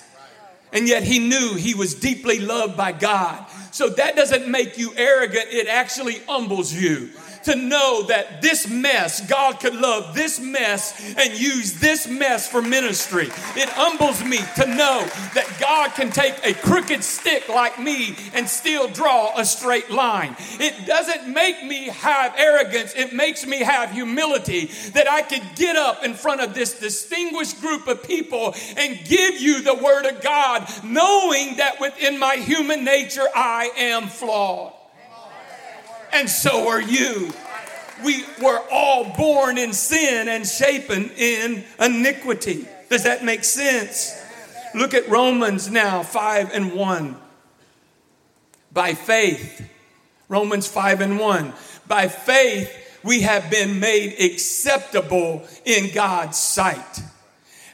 And 0.71 0.87
yet 0.87 1.03
he 1.03 1.19
knew 1.19 1.55
he 1.55 1.73
was 1.73 1.95
deeply 1.95 2.39
loved 2.39 2.77
by 2.77 2.93
God. 2.93 3.45
So 3.71 3.89
that 3.89 4.15
doesn't 4.15 4.47
make 4.47 4.77
you 4.77 4.93
arrogant, 4.95 5.47
it 5.49 5.67
actually 5.67 6.19
humbles 6.27 6.73
you 6.73 7.09
to 7.47 7.55
know 7.55 8.03
that 8.03 8.41
this 8.41 8.67
mess, 8.69 9.25
God 9.25 9.61
could 9.61 9.73
love 9.73 10.13
this 10.13 10.37
mess 10.37 11.15
and 11.17 11.39
use 11.39 11.79
this 11.79 12.05
mess 12.05 12.45
for 12.45 12.61
ministry. 12.61 13.27
It 13.55 13.69
humbles 13.69 14.21
me 14.21 14.39
to 14.57 14.65
know 14.65 15.07
that 15.33 15.47
God 15.57 15.91
can 15.91 16.11
take 16.11 16.35
a 16.43 16.53
crooked 16.53 17.05
stick 17.05 17.47
like 17.47 17.79
me 17.79 18.17
and 18.33 18.49
still 18.49 18.89
draw 18.89 19.31
a 19.37 19.45
straight 19.45 19.89
line. 19.89 20.35
It 20.59 20.85
doesn't 20.85 21.33
make 21.33 21.63
me 21.63 21.85
have 21.87 22.35
arrogance, 22.37 22.93
it 22.95 23.13
makes 23.13 23.45
me 23.45 23.59
have 23.59 23.91
humility 23.91 24.65
that 24.91 25.09
I 25.09 25.21
could 25.21 25.43
get 25.55 25.77
up 25.77 26.03
in 26.03 26.15
front 26.15 26.41
of 26.41 26.53
this 26.53 26.77
distinguished 26.77 27.61
group 27.61 27.87
of 27.87 28.03
people 28.03 28.55
and 28.75 28.99
give 29.05 29.39
you 29.39 29.61
the 29.61 29.75
word 29.75 30.05
of 30.05 30.21
God, 30.21 30.69
knowing 30.83 31.57
that 31.57 31.79
within 31.79 32.19
my 32.19 32.35
human 32.35 32.83
nature 32.83 33.25
I 33.33 33.71
am 33.77 34.07
flawed 34.09 34.73
and 36.13 36.29
so 36.29 36.67
are 36.69 36.81
you. 36.81 37.31
We 38.03 38.23
were 38.41 38.59
all 38.71 39.05
born 39.15 39.57
in 39.57 39.73
sin 39.73 40.27
and 40.27 40.45
shapen 40.45 41.09
in 41.17 41.63
iniquity. 41.79 42.67
Does 42.89 43.03
that 43.03 43.23
make 43.23 43.43
sense? 43.43 44.15
Look 44.75 44.93
at 44.93 45.09
Romans 45.09 45.69
now 45.69 46.03
5 46.03 46.53
and 46.53 46.73
1. 46.73 47.17
By 48.71 48.93
faith, 48.93 49.67
Romans 50.29 50.67
5 50.67 51.01
and 51.01 51.19
1. 51.19 51.53
By 51.87 52.07
faith, 52.07 52.99
we 53.03 53.21
have 53.21 53.49
been 53.49 53.79
made 53.79 54.15
acceptable 54.19 55.47
in 55.65 55.93
God's 55.93 56.37
sight. 56.37 57.01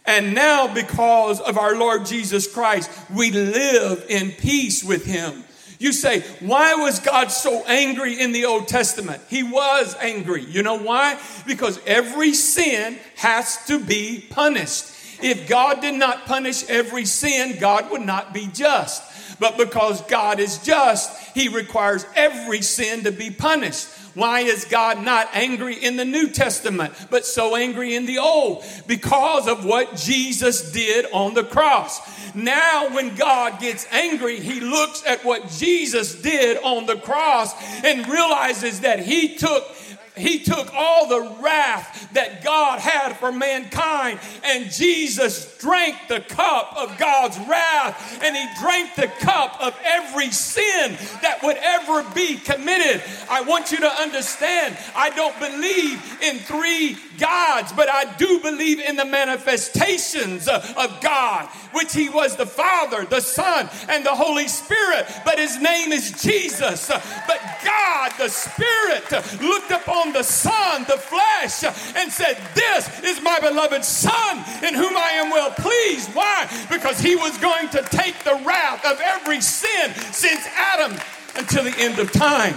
And 0.06 0.34
now, 0.34 0.74
because 0.74 1.39
of 1.39 1.58
our 1.58 1.76
Lord 1.76 2.06
Jesus 2.06 2.52
Christ, 2.52 2.91
we 3.13 3.32
live 3.32 4.06
in 4.10 4.32
peace 4.32 4.84
with 4.84 5.06
Him 5.06 5.43
you 5.84 5.91
say, 5.91 6.22
why 6.39 6.76
was 6.76 7.00
God 7.00 7.28
so 7.28 7.63
angry 7.65 8.19
in 8.19 8.32
the 8.32 8.46
Old 8.46 8.69
Testament? 8.69 9.22
He 9.28 9.43
was 9.43 9.96
angry. 10.00 10.41
You 10.41 10.63
know 10.63 10.80
why? 10.80 11.19
Because 11.46 11.78
every 11.86 12.34
sin 12.34 12.98
has 13.17 13.65
to 13.65 13.80
be 13.80 14.26
punished. 14.30 14.86
If 15.22 15.50
God 15.50 15.82
did 15.82 15.96
not 15.96 16.26
punish 16.26 16.67
every 16.69 17.04
sin, 17.06 17.60
God 17.60 17.91
would 17.91 18.02
not 18.02 18.34
be 18.34 18.48
just. 18.48 19.04
But 19.39 19.58
because 19.58 20.02
God 20.04 20.39
is 20.39 20.58
just, 20.60 21.36
He 21.36 21.50
requires 21.50 22.06
every 22.15 22.62
sin 22.62 23.04
to 23.04 23.12
be 23.12 23.30
punished. 23.30 23.88
Why 24.13 24.41
is 24.41 24.65
God 24.65 25.04
not 25.04 25.30
angry 25.34 25.76
in 25.76 25.95
the 25.95 26.06
New 26.06 26.30
Testament, 26.30 26.93
but 27.10 27.26
so 27.26 27.56
angry 27.56 27.95
in 27.95 28.06
the 28.06 28.19
Old? 28.19 28.63
Because 28.86 29.47
of 29.47 29.65
what 29.65 29.95
Jesus 29.95 30.71
did 30.71 31.08
on 31.12 31.34
the 31.34 31.43
cross. 31.43 31.99
Now, 32.36 32.93
when 32.93 33.15
God 33.15 33.60
gets 33.60 33.88
angry, 33.91 34.39
he 34.39 34.60
looks 34.60 35.04
at 35.06 35.23
what 35.26 35.49
Jesus 35.49 36.15
did 36.21 36.58
on 36.63 36.86
the 36.86 36.95
cross 36.95 37.54
and 37.84 38.08
realizes 38.08 38.82
that 38.82 38.99
he 38.99 39.36
took 39.36 39.67
he 40.15 40.39
took 40.39 40.73
all 40.73 41.08
the 41.08 41.38
wrath 41.41 42.10
that 42.13 42.43
God 42.43 42.80
had 42.80 43.13
for 43.13 43.32
mankind, 43.32 44.19
and 44.43 44.71
Jesus 44.71 45.58
drank 45.58 45.95
the 46.08 46.21
cup 46.21 46.76
of 46.78 46.97
God's 46.97 47.38
wrath, 47.47 48.21
and 48.23 48.36
he 48.36 48.47
drank 48.62 48.95
the 48.95 49.08
cup 49.26 49.62
of 49.62 49.76
every 49.84 50.30
sin 50.32 50.95
that 51.21 51.39
would 51.43 51.58
ever 51.58 52.04
be 52.13 52.38
committed. 52.38 53.02
I 53.30 53.41
want 53.41 53.71
you 53.71 53.80
to 53.80 53.89
understand, 53.89 54.78
I 54.95 55.10
don't 55.10 55.38
believe 55.39 56.21
in 56.21 56.38
three 56.39 56.97
gods, 57.17 57.71
but 57.73 57.89
I 57.89 58.15
do 58.17 58.39
believe 58.39 58.80
in 58.80 58.95
the 58.95 59.06
manifestations 59.06 60.47
of 60.47 61.02
God, 61.02 61.47
which 61.71 61.93
he 61.93 62.10
was 62.10 62.36
the 62.36 62.45
Father, 62.45 63.06
the 63.06 63.21
Son, 63.21 63.69
and 63.89 64.06
the 64.06 64.15
Holy 64.15 64.47
Spirit, 64.47 65.06
but 65.26 65.39
his 65.39 65.60
name 65.62 65.91
is 65.91 66.12
Jesus. 66.21 66.88
But 66.88 67.41
God, 67.63 68.12
the 68.17 68.30
Spirit, 68.30 69.12
looked 69.41 69.71
upon 69.71 70.13
the 70.13 70.23
Son, 70.23 70.84
the 70.84 70.97
flesh, 70.97 71.63
and 71.95 72.12
said, 72.12 72.38
This 72.56 73.04
is 73.04 73.21
my 73.21 73.39
beloved 73.39 73.84
Son 73.84 74.38
in 74.63 74.73
whom 74.73 74.95
I 74.95 75.12
am 75.15 75.30
well 75.30 75.52
pleased. 75.52 76.13
Why? 76.13 76.47
Because 76.69 76.99
he 76.99 77.15
was 77.15 77.38
going 77.38 77.69
to 77.69 77.82
take 77.84 78.23
the 78.23 78.41
wrath 78.45 78.86
of 78.86 78.99
every 79.02 79.41
sin 79.41 79.93
since 80.12 80.45
Adam 80.56 80.97
until 81.36 81.63
the 81.63 81.76
end 81.78 81.99
of 81.99 82.12
time. 82.12 82.56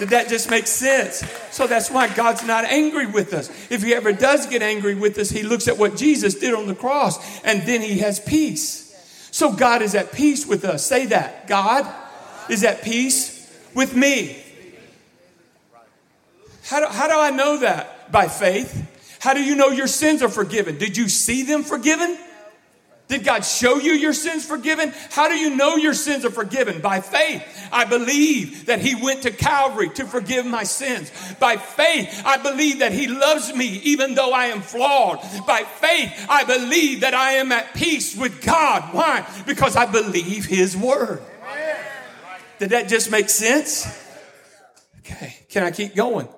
Did 0.00 0.08
that 0.08 0.30
just 0.30 0.48
make 0.48 0.66
sense? 0.66 1.22
So 1.50 1.66
that's 1.66 1.90
why 1.90 2.08
God's 2.14 2.42
not 2.42 2.64
angry 2.64 3.04
with 3.04 3.34
us. 3.34 3.50
If 3.70 3.82
he 3.82 3.94
ever 3.94 4.14
does 4.14 4.46
get 4.46 4.62
angry 4.62 4.94
with 4.94 5.18
us, 5.18 5.28
he 5.28 5.42
looks 5.42 5.68
at 5.68 5.76
what 5.76 5.94
Jesus 5.94 6.36
did 6.36 6.54
on 6.54 6.66
the 6.66 6.74
cross 6.74 7.18
and 7.42 7.68
then 7.68 7.82
he 7.82 7.98
has 7.98 8.18
peace. 8.18 8.86
So 9.30 9.52
God 9.52 9.82
is 9.82 9.94
at 9.94 10.10
peace 10.10 10.46
with 10.46 10.64
us. 10.64 10.86
Say 10.86 11.04
that. 11.06 11.48
God 11.48 11.86
is 12.48 12.64
at 12.64 12.80
peace 12.80 13.46
with 13.74 13.94
me. 13.94 14.42
How 16.64 16.80
do, 16.80 16.86
how 16.86 17.06
do 17.06 17.18
I 17.18 17.28
know 17.30 17.58
that? 17.58 18.10
By 18.10 18.28
faith. 18.28 19.18
How 19.20 19.34
do 19.34 19.44
you 19.44 19.54
know 19.54 19.68
your 19.68 19.86
sins 19.86 20.22
are 20.22 20.30
forgiven? 20.30 20.78
Did 20.78 20.96
you 20.96 21.10
see 21.10 21.42
them 21.42 21.62
forgiven? 21.62 22.16
Did 23.10 23.24
God 23.24 23.44
show 23.44 23.78
you 23.78 23.92
your 23.94 24.12
sins 24.12 24.46
forgiven? 24.46 24.94
How 25.10 25.26
do 25.26 25.34
you 25.34 25.56
know 25.56 25.74
your 25.74 25.94
sins 25.94 26.24
are 26.24 26.30
forgiven? 26.30 26.80
By 26.80 27.00
faith. 27.00 27.44
I 27.72 27.84
believe 27.84 28.66
that 28.66 28.80
He 28.80 28.94
went 28.94 29.22
to 29.22 29.32
Calvary 29.32 29.90
to 29.90 30.04
forgive 30.04 30.46
my 30.46 30.62
sins. 30.62 31.10
By 31.40 31.56
faith, 31.56 32.22
I 32.24 32.36
believe 32.36 32.78
that 32.78 32.92
He 32.92 33.08
loves 33.08 33.52
me 33.52 33.66
even 33.82 34.14
though 34.14 34.32
I 34.32 34.46
am 34.46 34.60
flawed. 34.60 35.18
By 35.44 35.64
faith, 35.64 36.24
I 36.28 36.44
believe 36.44 37.00
that 37.00 37.12
I 37.12 37.32
am 37.32 37.50
at 37.50 37.74
peace 37.74 38.16
with 38.16 38.44
God. 38.44 38.94
Why? 38.94 39.26
Because 39.44 39.74
I 39.74 39.86
believe 39.90 40.44
His 40.44 40.76
Word. 40.76 41.20
Did 42.60 42.70
that 42.70 42.88
just 42.88 43.10
make 43.10 43.28
sense? 43.28 43.88
Okay, 45.00 45.36
can 45.48 45.64
I 45.64 45.72
keep 45.72 45.96
going? 45.96 46.28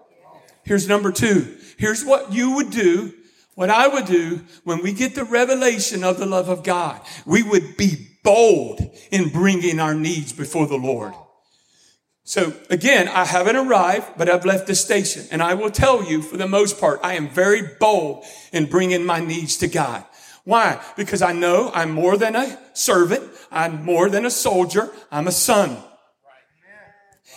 Here's 0.64 0.88
number 0.88 1.12
two. 1.12 1.54
Here's 1.76 2.02
what 2.02 2.32
you 2.32 2.52
would 2.52 2.70
do 2.70 3.12
what 3.54 3.70
I 3.70 3.88
would 3.88 4.06
do 4.06 4.42
when 4.64 4.82
we 4.82 4.92
get 4.92 5.14
the 5.14 5.24
revelation 5.24 6.04
of 6.04 6.18
the 6.18 6.26
love 6.26 6.48
of 6.48 6.62
God, 6.62 7.00
we 7.26 7.42
would 7.42 7.76
be 7.76 8.08
bold 8.22 8.80
in 9.10 9.28
bringing 9.28 9.78
our 9.80 9.94
needs 9.94 10.32
before 10.32 10.66
the 10.66 10.76
Lord. 10.76 11.12
So 12.24 12.54
again, 12.70 13.08
I 13.08 13.24
haven't 13.24 13.56
arrived, 13.56 14.12
but 14.16 14.30
I've 14.30 14.44
left 14.44 14.66
the 14.66 14.74
station. 14.74 15.26
And 15.30 15.42
I 15.42 15.54
will 15.54 15.70
tell 15.70 16.04
you, 16.04 16.22
for 16.22 16.36
the 16.36 16.46
most 16.46 16.80
part, 16.80 17.00
I 17.02 17.14
am 17.14 17.28
very 17.28 17.62
bold 17.80 18.24
in 18.52 18.66
bringing 18.66 19.04
my 19.04 19.18
needs 19.20 19.56
to 19.58 19.68
God. 19.68 20.04
Why? 20.44 20.82
Because 20.96 21.20
I 21.20 21.32
know 21.32 21.70
I'm 21.74 21.90
more 21.90 22.16
than 22.16 22.36
a 22.36 22.58
servant. 22.74 23.28
I'm 23.50 23.84
more 23.84 24.08
than 24.08 24.24
a 24.24 24.30
soldier. 24.30 24.90
I'm 25.10 25.26
a 25.26 25.32
son. 25.32 25.76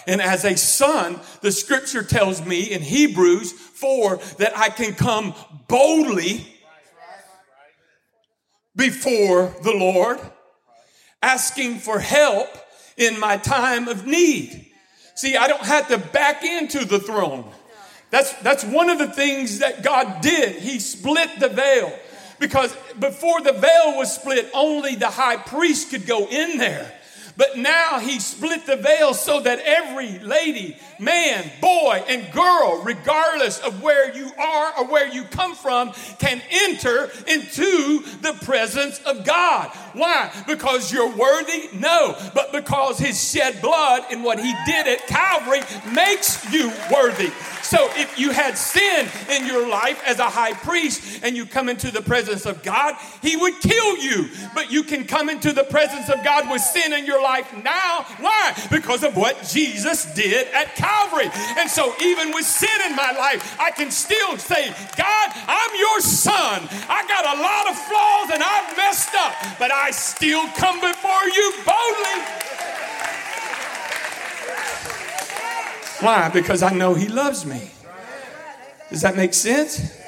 And 0.07 0.21
as 0.21 0.45
a 0.45 0.55
son, 0.55 1.19
the 1.41 1.51
scripture 1.51 2.03
tells 2.03 2.45
me 2.45 2.71
in 2.71 2.81
Hebrews 2.81 3.51
4 3.51 4.17
that 4.37 4.57
I 4.57 4.69
can 4.69 4.93
come 4.93 5.33
boldly 5.67 6.45
before 8.75 9.55
the 9.63 9.71
Lord, 9.71 10.19
asking 11.21 11.79
for 11.79 11.99
help 11.99 12.49
in 12.97 13.19
my 13.19 13.37
time 13.37 13.87
of 13.87 14.05
need. 14.05 14.67
See, 15.15 15.37
I 15.37 15.47
don't 15.47 15.63
have 15.63 15.87
to 15.87 15.97
back 15.97 16.43
into 16.43 16.85
the 16.85 16.99
throne. 16.99 17.45
That's, 18.11 18.33
that's 18.41 18.63
one 18.63 18.89
of 18.89 18.99
the 18.99 19.07
things 19.07 19.59
that 19.59 19.83
God 19.83 20.21
did. 20.21 20.57
He 20.57 20.79
split 20.79 21.39
the 21.39 21.49
veil 21.49 21.97
because 22.39 22.75
before 22.99 23.41
the 23.41 23.53
veil 23.53 23.97
was 23.97 24.13
split, 24.13 24.49
only 24.53 24.95
the 24.95 25.09
high 25.09 25.37
priest 25.37 25.89
could 25.89 26.05
go 26.05 26.27
in 26.27 26.57
there. 26.57 26.93
But 27.37 27.57
now 27.57 27.99
he 27.99 28.19
split 28.19 28.65
the 28.65 28.77
veil 28.77 29.13
so 29.13 29.41
that 29.41 29.59
every 29.59 30.19
lady, 30.19 30.77
man, 30.99 31.51
boy, 31.59 32.03
and 32.07 32.31
girl, 32.31 32.81
regardless 32.83 33.59
of 33.59 33.81
where 33.81 34.15
you 34.15 34.31
are 34.37 34.73
or 34.79 34.87
where 34.87 35.07
you 35.07 35.23
come 35.23 35.53
from, 35.53 35.91
can 36.17 36.41
enter 36.49 37.09
into 37.27 37.99
the 38.21 38.37
presence 38.43 38.99
of 38.99 39.25
God. 39.25 39.69
Why? 39.93 40.31
Because 40.47 40.93
you're 40.93 41.13
worthy? 41.13 41.69
No, 41.73 42.15
but 42.33 42.53
because 42.53 42.99
his 42.99 43.21
shed 43.31 43.61
blood 43.61 44.03
and 44.11 44.23
what 44.23 44.39
he 44.39 44.53
did 44.65 44.87
at 44.87 45.05
Calvary 45.07 45.61
makes 45.93 46.49
you 46.53 46.71
worthy. 46.93 47.31
So 47.63 47.89
if 47.95 48.17
you 48.17 48.31
had 48.31 48.57
sin 48.57 49.07
in 49.31 49.47
your 49.47 49.67
life 49.67 50.01
as 50.05 50.19
a 50.19 50.29
high 50.29 50.53
priest 50.53 51.21
and 51.23 51.35
you 51.35 51.45
come 51.45 51.67
into 51.67 51.91
the 51.91 52.01
presence 52.01 52.45
of 52.45 52.61
God, 52.63 52.95
he 53.21 53.35
would 53.35 53.59
kill 53.59 53.97
you. 53.97 54.29
But 54.53 54.71
you 54.71 54.83
can 54.83 55.05
come 55.05 55.29
into 55.29 55.51
the 55.51 55.63
presence 55.63 56.09
of 56.09 56.23
God 56.23 56.49
with 56.49 56.61
sin 56.61 56.93
in 56.93 57.05
your 57.05 57.21
life 57.21 57.24
now. 57.63 58.05
Why? 58.19 58.53
Because 58.71 59.03
of 59.03 59.15
what 59.15 59.43
Jesus 59.51 60.05
did 60.13 60.47
at 60.53 60.75
Calvary. 60.75 61.29
And 61.57 61.69
so 61.69 61.93
even 62.01 62.31
with 62.33 62.45
sin 62.45 62.69
in 62.85 62.95
my 62.95 63.11
life, 63.11 63.57
I 63.59 63.71
can 63.71 63.91
still 63.91 64.37
say, 64.37 64.67
God, 64.97 65.27
I'm 65.47 65.71
your 65.77 65.99
son. 66.01 66.67
I 66.89 67.05
got 67.07 67.25
a 67.25 67.41
lot 67.41 67.69
of 67.69 67.75
flaws 67.77 68.29
and 68.33 68.43
I've 68.43 68.77
messed 68.77 69.15
up, 69.15 69.33
but 69.59 69.71
I 69.71 69.91
still 69.91 70.47
come 70.57 70.79
before 70.79 71.25
you 71.33 71.53
boldly. 71.65 72.45
Why? 76.01 76.29
Because 76.29 76.61
I 76.61 76.73
know 76.73 76.93
He 76.93 77.07
loves 77.07 77.45
me. 77.45 77.71
Does 78.89 79.01
that 79.01 79.15
make 79.15 79.33
sense? 79.33 80.01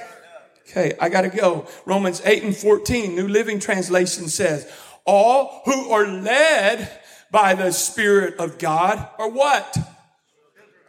Okay, 0.69 0.93
I 0.99 1.09
got 1.09 1.21
to 1.21 1.29
go. 1.29 1.65
Romans 1.85 2.21
8 2.23 2.43
and 2.43 2.55
14, 2.55 3.15
New 3.15 3.27
Living 3.27 3.59
Translation 3.59 4.27
says, 4.27 4.69
All 5.05 5.61
who 5.65 5.89
are 5.89 6.05
led 6.05 6.91
by 7.31 7.53
the 7.53 7.71
Spirit 7.71 8.37
of 8.39 8.57
God 8.57 9.07
are 9.17 9.29
what? 9.29 9.77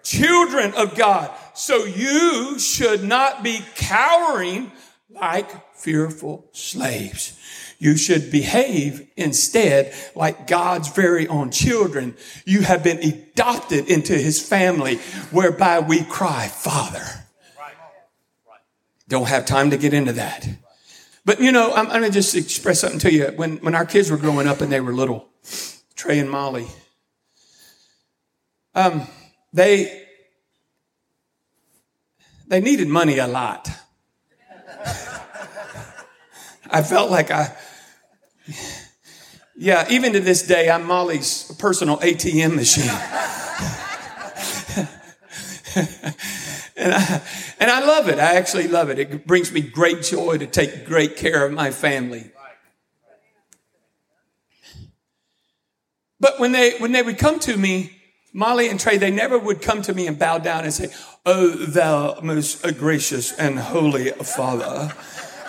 Children 0.02 0.74
of 0.74 0.96
God. 0.96 1.30
So 1.54 1.84
you 1.84 2.58
should 2.58 3.04
not 3.04 3.42
be 3.42 3.60
cowering 3.74 4.72
like 5.10 5.76
fearful 5.76 6.48
slaves. 6.52 7.38
You 7.78 7.96
should 7.96 8.32
behave 8.32 9.08
instead 9.16 9.94
like 10.14 10.46
God's 10.48 10.88
very 10.88 11.28
own 11.28 11.50
children. 11.50 12.16
You 12.44 12.62
have 12.62 12.82
been 12.82 12.98
adopted 12.98 13.88
into 13.88 14.14
his 14.14 14.46
family 14.46 14.96
whereby 15.30 15.80
we 15.80 16.02
cry, 16.04 16.48
Father. 16.48 17.04
Don't 19.08 19.28
have 19.28 19.46
time 19.46 19.70
to 19.70 19.78
get 19.78 19.94
into 19.94 20.12
that. 20.14 20.48
But 21.24 21.40
you 21.40 21.52
know, 21.52 21.72
I'm, 21.72 21.86
I'm 21.86 22.00
going 22.00 22.04
to 22.04 22.10
just 22.10 22.34
express 22.34 22.80
something 22.80 22.98
to 23.00 23.12
you. 23.12 23.26
When, 23.36 23.58
when 23.58 23.74
our 23.74 23.86
kids 23.86 24.10
were 24.10 24.16
growing 24.16 24.48
up 24.48 24.60
and 24.60 24.72
they 24.72 24.80
were 24.80 24.92
little, 24.92 25.28
Trey 25.98 26.20
and 26.20 26.30
Molly, 26.30 26.68
um, 28.72 29.06
they, 29.52 30.06
they 32.46 32.60
needed 32.60 32.86
money 32.86 33.18
a 33.18 33.26
lot. 33.26 33.68
I 36.70 36.82
felt 36.84 37.10
like 37.10 37.32
I, 37.32 37.52
yeah, 39.56 39.86
even 39.90 40.12
to 40.12 40.20
this 40.20 40.46
day, 40.46 40.70
I'm 40.70 40.84
Molly's 40.86 41.50
personal 41.58 41.96
ATM 41.96 42.54
machine. 42.54 42.84
and, 46.76 46.94
I, 46.94 47.22
and 47.58 47.70
I 47.72 47.84
love 47.84 48.08
it. 48.08 48.20
I 48.20 48.36
actually 48.36 48.68
love 48.68 48.88
it. 48.88 49.00
It 49.00 49.26
brings 49.26 49.50
me 49.50 49.62
great 49.62 50.02
joy 50.02 50.38
to 50.38 50.46
take 50.46 50.86
great 50.86 51.16
care 51.16 51.44
of 51.44 51.50
my 51.50 51.72
family. 51.72 52.30
But 56.20 56.40
when 56.40 56.52
they, 56.52 56.78
when 56.78 56.92
they 56.92 57.02
would 57.02 57.18
come 57.18 57.38
to 57.40 57.56
me, 57.56 57.92
Molly 58.32 58.68
and 58.68 58.78
Trey, 58.78 58.98
they 58.98 59.10
never 59.10 59.38
would 59.38 59.62
come 59.62 59.82
to 59.82 59.94
me 59.94 60.06
and 60.06 60.18
bow 60.18 60.38
down 60.38 60.64
and 60.64 60.72
say, 60.72 60.88
Oh, 61.24 61.48
thou 61.48 62.20
most 62.22 62.62
gracious 62.78 63.32
and 63.32 63.58
holy 63.58 64.10
Father, 64.10 64.92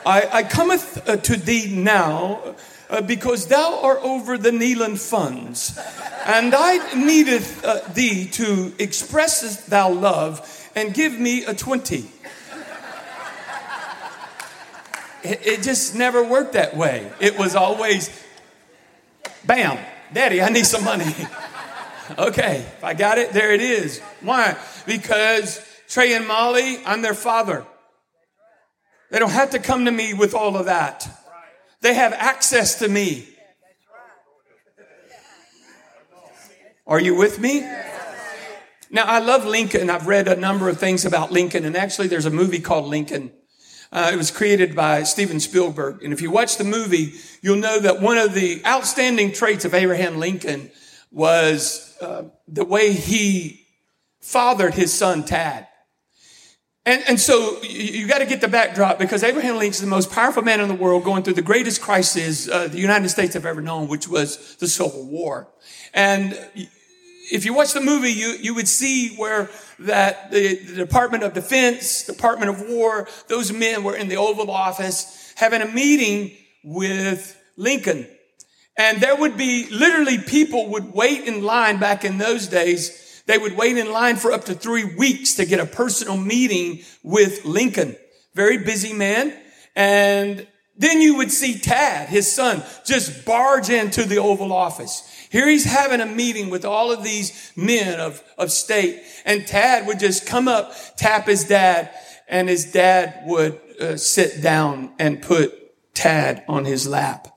I, 0.05 0.29
I 0.32 0.43
cometh 0.43 1.08
uh, 1.08 1.17
to 1.17 1.38
thee 1.38 1.73
now 1.75 2.55
uh, 2.89 3.01
because 3.01 3.47
thou 3.47 3.82
art 3.84 3.99
over 4.01 4.38
the 4.38 4.51
Neelan 4.51 4.97
funds, 4.97 5.77
and 6.25 6.55
I 6.55 6.95
needeth 6.95 7.63
uh, 7.63 7.82
thee 7.93 8.25
to 8.32 8.73
express 8.79 9.65
thou 9.65 9.91
love 9.91 10.69
and 10.75 10.93
give 10.93 11.19
me 11.19 11.45
a 11.45 11.53
20. 11.53 12.10
It, 15.21 15.45
it 15.45 15.63
just 15.63 15.95
never 15.95 16.23
worked 16.23 16.53
that 16.53 16.75
way. 16.75 17.12
It 17.19 17.38
was 17.38 17.55
always, 17.55 18.10
bam, 19.45 19.77
daddy, 20.13 20.41
I 20.41 20.50
need 20.50 20.65
some 20.65 20.84
money. 20.84 21.13
okay, 22.17 22.58
if 22.58 22.84
I 22.84 22.93
got 22.93 23.17
it, 23.17 23.34
there 23.34 23.54
it 23.54 23.62
is. 23.62 24.00
Why? 24.22 24.58
Because 24.86 25.65
Trey 25.88 26.13
and 26.13 26.28
Molly, 26.28 26.80
I'm 26.86 27.02
their 27.02 27.13
father. 27.13 27.65
They 29.12 29.19
don't 29.19 29.32
have 29.32 29.52
to 29.52 29.60
come 29.60 29.86
to 29.86 29.91
me 29.91 30.13
with 30.13 30.34
all 30.34 30.56
of 30.56 30.65
that. 30.65 31.08
They 31.82 31.93
have 31.93 32.13
access 32.13 32.80
to 32.80 32.88
me. 32.88 33.28
Are 36.86 37.00
you 37.00 37.15
with 37.15 37.39
me? 37.39 37.62
Now, 38.91 39.04
I 39.04 39.19
love 39.19 39.45
Lincoln. 39.45 39.89
I've 39.89 40.08
read 40.08 40.28
a 40.28 40.36
number 40.36 40.67
of 40.69 40.80
things 40.80 41.06
about 41.06 41.32
Lincoln, 41.32 41.63
and 41.63 41.78
actually, 41.78 42.08
there's 42.08 42.26
a 42.26 42.32
movie 42.32 42.60
called 42.60 42.86
Lincoln. 42.86 43.32
Uh, 43.91 44.12
it 44.13 44.17
was 44.17 44.30
created 44.30 44.75
by 44.75 45.04
Steven 45.04 45.39
Spielberg. 45.39 46.04
And 46.04 46.13
if 46.13 46.21
you 46.21 46.30
watch 46.30 46.58
the 46.58 46.63
movie, 46.63 47.13
you'll 47.41 47.58
know 47.58 47.80
that 47.80 48.02
one 48.02 48.17
of 48.17 48.34
the 48.34 48.62
outstanding 48.65 49.32
traits 49.32 49.65
of 49.65 49.73
Abraham 49.73 50.17
Lincoln 50.17 50.71
was 51.12 51.97
uh, 52.02 52.23
the 52.47 52.65
way 52.65 52.93
he 52.93 53.65
fathered 54.21 54.75
his 54.75 54.93
son 54.93 55.23
Tad. 55.23 55.67
And, 56.86 57.04
and 57.08 57.19
so 57.19 57.62
you, 57.63 58.02
you 58.02 58.08
got 58.08 58.19
to 58.19 58.25
get 58.25 58.41
the 58.41 58.47
backdrop 58.47 58.99
because 58.99 59.23
Abraham 59.23 59.58
Lincoln's 59.58 59.82
the 59.82 59.88
most 59.88 60.12
powerful 60.12 60.43
man 60.43 60.60
in 60.60 60.67
the 60.67 60.75
world 60.75 61.04
going 61.04 61.23
through 61.23 61.34
the 61.34 61.41
greatest 61.41 61.82
crisis 61.82 62.47
uh, 62.47 62.67
the 62.67 62.80
United 62.80 63.10
States 63.10 63.34
have 63.34 63.45
ever 63.45 63.62
known, 63.62 63.88
which 63.88 64.08
was 64.08 64.56
the 64.58 64.67
Civil 64.67 65.06
War. 65.08 65.49
And 65.93 66.38
if 67.32 67.46
you 67.46 67.54
watch 67.54 67.74
the 67.74 67.82
movie, 67.82 68.12
you, 68.12 68.30
you 68.39 68.54
would 68.56 68.68
see 68.68 69.15
where 69.15 69.50
that 69.80 70.32
the, 70.32 70.56
the 70.56 70.76
Department 70.76 71.24
of 71.24 71.34
Defense, 71.34 72.04
Department 72.04 72.50
of 72.50 72.70
War, 72.70 73.08
those 73.28 73.52
men 73.52 73.84
were 73.84 73.96
in 73.96 74.08
the 74.08 74.18
Oval 74.18 74.52
Office 74.52 75.34
having 75.36 75.62
a 75.62 75.68
meeting 75.68 76.36
with 76.63 77.39
Lincoln. 77.56 78.08
And 78.78 79.02
there 79.02 79.15
would 79.15 79.38
be 79.38 79.68
literally 79.70 80.18
people 80.18 80.70
would 80.70 80.94
wait 80.94 81.26
in 81.26 81.44
line 81.44 81.80
back 81.80 82.06
in 82.06 82.18
those 82.18 82.48
days 82.48 83.06
they 83.30 83.38
would 83.38 83.56
wait 83.56 83.78
in 83.78 83.92
line 83.92 84.15
for 84.15 84.32
up 84.32 84.46
to 84.46 84.56
three 84.56 84.84
weeks 84.84 85.36
to 85.36 85.46
get 85.46 85.60
a 85.60 85.65
personal 85.68 86.18
meeting 86.18 86.84
with 87.04 87.46
Lincoln. 87.46 87.96
Very 88.34 88.58
busy 88.58 88.92
man. 88.92 89.32
And 89.76 90.48
Then 90.76 91.00
you 91.00 91.18
would 91.18 91.30
see 91.30 91.60
Tad, 91.60 92.10
his 92.10 92.32
son, 92.32 92.63
just 92.86 93.26
barge 93.26 93.70
into 93.70 94.04
the 94.06 94.18
Oval 94.18 94.52
Office. 94.52 95.18
Here 95.30 95.48
he's 95.48 95.65
having 95.65 96.02
a 96.02 96.06
meeting 96.06 96.50
with 96.50 96.65
all 96.65 96.92
of 96.92 97.04
these 97.04 97.52
men 97.56 98.00
of, 98.00 98.24
of 98.38 98.52
state, 98.52 99.02
and 99.26 99.46
Tad 99.46 99.86
would 99.86 100.00
just 100.00 100.26
come 100.26 100.48
up, 100.48 100.74
tap 100.98 101.28
his 101.28 101.44
dad, 101.44 101.92
and 102.28 102.50
his 102.50 102.72
dad 102.72 103.24
would 103.26 103.60
uh, 103.80 103.96
sit 103.96 104.42
down 104.42 104.94
and 104.98 105.22
put 105.22 105.54
Tad 105.94 106.44
on 106.48 106.65
his 106.65 106.88
lap 106.88 107.28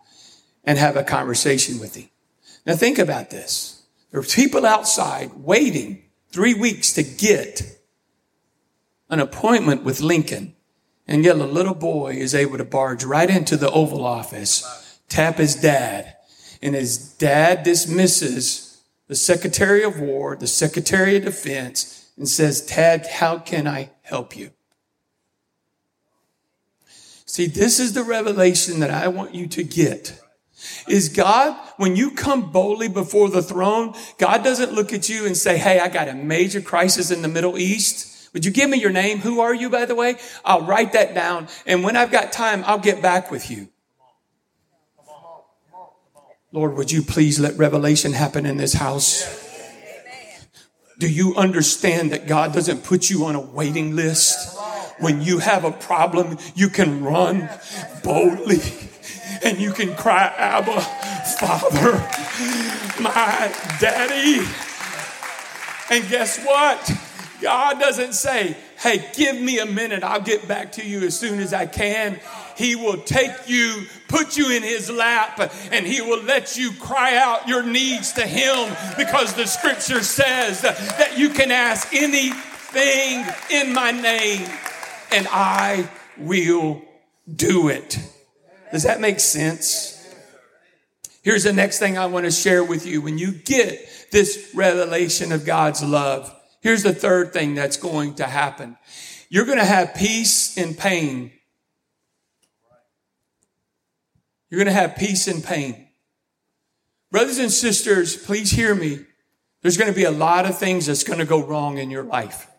and 0.64 0.78
have 0.78 0.96
a 0.96 1.04
conversation 1.04 1.78
with 1.78 1.94
him. 1.94 2.08
Now 2.64 2.76
think 2.76 2.98
about 2.98 3.30
this. 3.30 3.82
There 4.10 4.20
are 4.20 4.24
people 4.24 4.64
outside 4.64 5.32
waiting 5.34 6.02
three 6.30 6.54
weeks 6.54 6.92
to 6.94 7.02
get 7.02 7.78
an 9.10 9.20
appointment 9.20 9.84
with 9.84 10.00
Lincoln. 10.00 10.54
And 11.06 11.24
yet 11.24 11.36
a 11.36 11.44
little 11.44 11.74
boy 11.74 12.14
is 12.14 12.34
able 12.34 12.58
to 12.58 12.64
barge 12.64 13.04
right 13.04 13.28
into 13.28 13.56
the 13.56 13.70
Oval 13.70 14.04
Office, 14.06 14.98
tap 15.08 15.36
his 15.36 15.56
dad, 15.56 16.16
and 16.62 16.74
his 16.74 16.96
dad 17.14 17.64
dismisses 17.64 18.82
the 19.08 19.14
Secretary 19.14 19.82
of 19.82 20.00
War, 20.00 20.36
the 20.36 20.46
Secretary 20.46 21.16
of 21.16 21.24
Defense, 21.24 22.10
and 22.16 22.28
says, 22.28 22.64
Tad, 22.64 23.06
how 23.06 23.38
can 23.38 23.66
I 23.66 23.90
help 24.02 24.36
you? 24.36 24.52
See, 27.26 27.46
this 27.46 27.80
is 27.80 27.94
the 27.94 28.04
revelation 28.04 28.80
that 28.80 28.90
I 28.90 29.08
want 29.08 29.34
you 29.34 29.46
to 29.48 29.62
get. 29.62 30.20
Is 30.86 31.08
God, 31.08 31.56
when 31.76 31.96
you 31.96 32.12
come 32.12 32.52
boldly 32.52 32.88
before 32.88 33.28
the 33.28 33.42
throne, 33.42 33.94
God 34.18 34.44
doesn't 34.44 34.72
look 34.72 34.92
at 34.92 35.08
you 35.08 35.26
and 35.26 35.36
say, 35.36 35.56
Hey, 35.58 35.80
I 35.80 35.88
got 35.88 36.08
a 36.08 36.14
major 36.14 36.60
crisis 36.60 37.10
in 37.10 37.22
the 37.22 37.28
Middle 37.28 37.58
East. 37.58 38.30
Would 38.32 38.44
you 38.44 38.50
give 38.50 38.70
me 38.70 38.78
your 38.78 38.92
name? 38.92 39.18
Who 39.18 39.40
are 39.40 39.54
you, 39.54 39.68
by 39.68 39.86
the 39.86 39.94
way? 39.94 40.16
I'll 40.44 40.62
write 40.62 40.92
that 40.92 41.14
down. 41.14 41.48
And 41.66 41.82
when 41.82 41.96
I've 41.96 42.12
got 42.12 42.32
time, 42.32 42.62
I'll 42.66 42.78
get 42.78 43.02
back 43.02 43.30
with 43.30 43.50
you. 43.50 43.68
Lord, 46.52 46.76
would 46.76 46.92
you 46.92 47.02
please 47.02 47.40
let 47.40 47.56
revelation 47.56 48.12
happen 48.12 48.46
in 48.46 48.58
this 48.58 48.74
house? 48.74 49.40
Do 50.98 51.08
you 51.08 51.34
understand 51.34 52.12
that 52.12 52.26
God 52.26 52.52
doesn't 52.52 52.84
put 52.84 53.10
you 53.10 53.24
on 53.24 53.34
a 53.34 53.40
waiting 53.40 53.96
list? 53.96 54.58
when 55.02 55.20
you 55.20 55.38
have 55.38 55.64
a 55.64 55.72
problem, 55.72 56.38
you 56.54 56.68
can 56.68 57.04
run 57.04 57.48
boldly 58.04 58.60
and 59.42 59.58
you 59.58 59.72
can 59.72 59.94
cry, 59.96 60.32
Abba, 60.36 60.80
Father, 61.40 61.92
my 63.02 63.52
daddy. 63.80 64.46
And 65.90 66.08
guess 66.08 66.42
what? 66.44 66.90
God 67.40 67.80
doesn't 67.80 68.12
say, 68.12 68.56
hey, 68.78 69.04
give 69.14 69.40
me 69.40 69.58
a 69.58 69.66
minute, 69.66 70.04
I'll 70.04 70.20
get 70.20 70.46
back 70.46 70.72
to 70.72 70.86
you 70.86 71.02
as 71.04 71.18
soon 71.18 71.40
as 71.40 71.52
I 71.52 71.66
can. 71.66 72.20
He 72.56 72.76
will 72.76 72.98
take 72.98 73.48
you, 73.48 73.86
put 74.12 74.36
you 74.36 74.50
in 74.50 74.62
His 74.62 74.90
lap, 74.90 75.52
and 75.72 75.86
He 75.86 76.02
will 76.02 76.22
let 76.22 76.56
you 76.56 76.72
cry 76.72 77.16
out 77.16 77.48
your 77.48 77.62
needs 77.62 78.12
to 78.12 78.26
Him 78.26 78.76
because 78.96 79.34
the 79.34 79.46
scripture 79.46 80.02
says 80.02 80.60
that 80.60 81.14
you 81.16 81.30
can 81.30 81.50
ask 81.50 81.92
anything 81.94 83.24
in 83.50 83.72
my 83.72 83.90
name 83.90 84.46
and 85.10 85.26
I 85.30 85.88
will 86.18 86.82
do 87.34 87.68
it. 87.68 87.98
Does 88.70 88.84
that 88.84 89.00
make 89.00 89.20
sense? 89.20 89.98
Here's 91.22 91.44
the 91.44 91.52
next 91.52 91.78
thing 91.78 91.96
I 91.96 92.06
want 92.06 92.24
to 92.24 92.30
share 92.30 92.64
with 92.64 92.84
you. 92.84 93.00
When 93.00 93.16
you 93.16 93.32
get 93.32 94.08
this 94.10 94.50
revelation 94.54 95.32
of 95.32 95.44
God's 95.44 95.82
love, 95.82 96.34
here's 96.60 96.82
the 96.82 96.94
third 96.94 97.32
thing 97.32 97.54
that's 97.54 97.76
going 97.76 98.14
to 98.16 98.24
happen. 98.24 98.76
You're 99.28 99.46
going 99.46 99.58
to 99.58 99.64
have 99.64 99.94
peace 99.94 100.56
in 100.56 100.74
pain. 100.74 101.32
You're 104.52 104.58
going 104.58 104.66
to 104.66 104.78
have 104.78 104.96
peace 104.96 105.28
and 105.28 105.42
pain. 105.42 105.88
Brothers 107.10 107.38
and 107.38 107.50
sisters, 107.50 108.18
please 108.18 108.50
hear 108.50 108.74
me. 108.74 108.98
There's 109.62 109.78
going 109.78 109.90
to 109.90 109.96
be 109.96 110.04
a 110.04 110.10
lot 110.10 110.44
of 110.44 110.58
things 110.58 110.84
that's 110.84 111.04
going 111.04 111.20
to 111.20 111.24
go 111.24 111.42
wrong 111.42 111.78
in 111.78 111.90
your 111.90 112.02
life. 112.02 112.50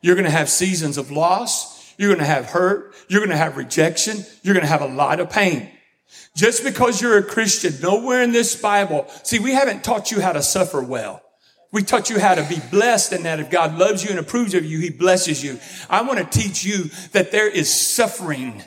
You're 0.00 0.14
going 0.14 0.24
to 0.24 0.30
have 0.30 0.48
seasons 0.48 0.96
of 0.96 1.10
loss. 1.10 1.94
You're 1.98 2.08
going 2.08 2.20
to 2.20 2.24
have 2.24 2.46
hurt. 2.46 2.94
You're 3.08 3.20
going 3.20 3.28
to 3.28 3.36
have 3.36 3.58
rejection. 3.58 4.24
You're 4.42 4.54
going 4.54 4.64
to 4.64 4.70
have 4.70 4.80
a 4.80 4.86
lot 4.86 5.20
of 5.20 5.28
pain. 5.28 5.68
Just 6.34 6.64
because 6.64 7.02
you're 7.02 7.18
a 7.18 7.22
Christian, 7.22 7.74
nowhere 7.82 8.22
in 8.22 8.32
this 8.32 8.58
Bible, 8.58 9.04
see, 9.22 9.38
we 9.38 9.52
haven't 9.52 9.84
taught 9.84 10.10
you 10.10 10.22
how 10.22 10.32
to 10.32 10.42
suffer 10.42 10.80
well. 10.80 11.20
We 11.72 11.82
taught 11.82 12.08
you 12.08 12.18
how 12.18 12.36
to 12.36 12.48
be 12.48 12.58
blessed 12.70 13.12
and 13.12 13.26
that 13.26 13.38
if 13.38 13.50
God 13.50 13.76
loves 13.76 14.02
you 14.02 14.08
and 14.08 14.18
approves 14.18 14.54
of 14.54 14.64
you, 14.64 14.78
He 14.78 14.88
blesses 14.88 15.44
you. 15.44 15.60
I 15.90 16.00
want 16.00 16.20
to 16.20 16.40
teach 16.40 16.64
you 16.64 16.84
that 17.12 17.32
there 17.32 17.50
is 17.50 17.70
suffering, 17.70 18.62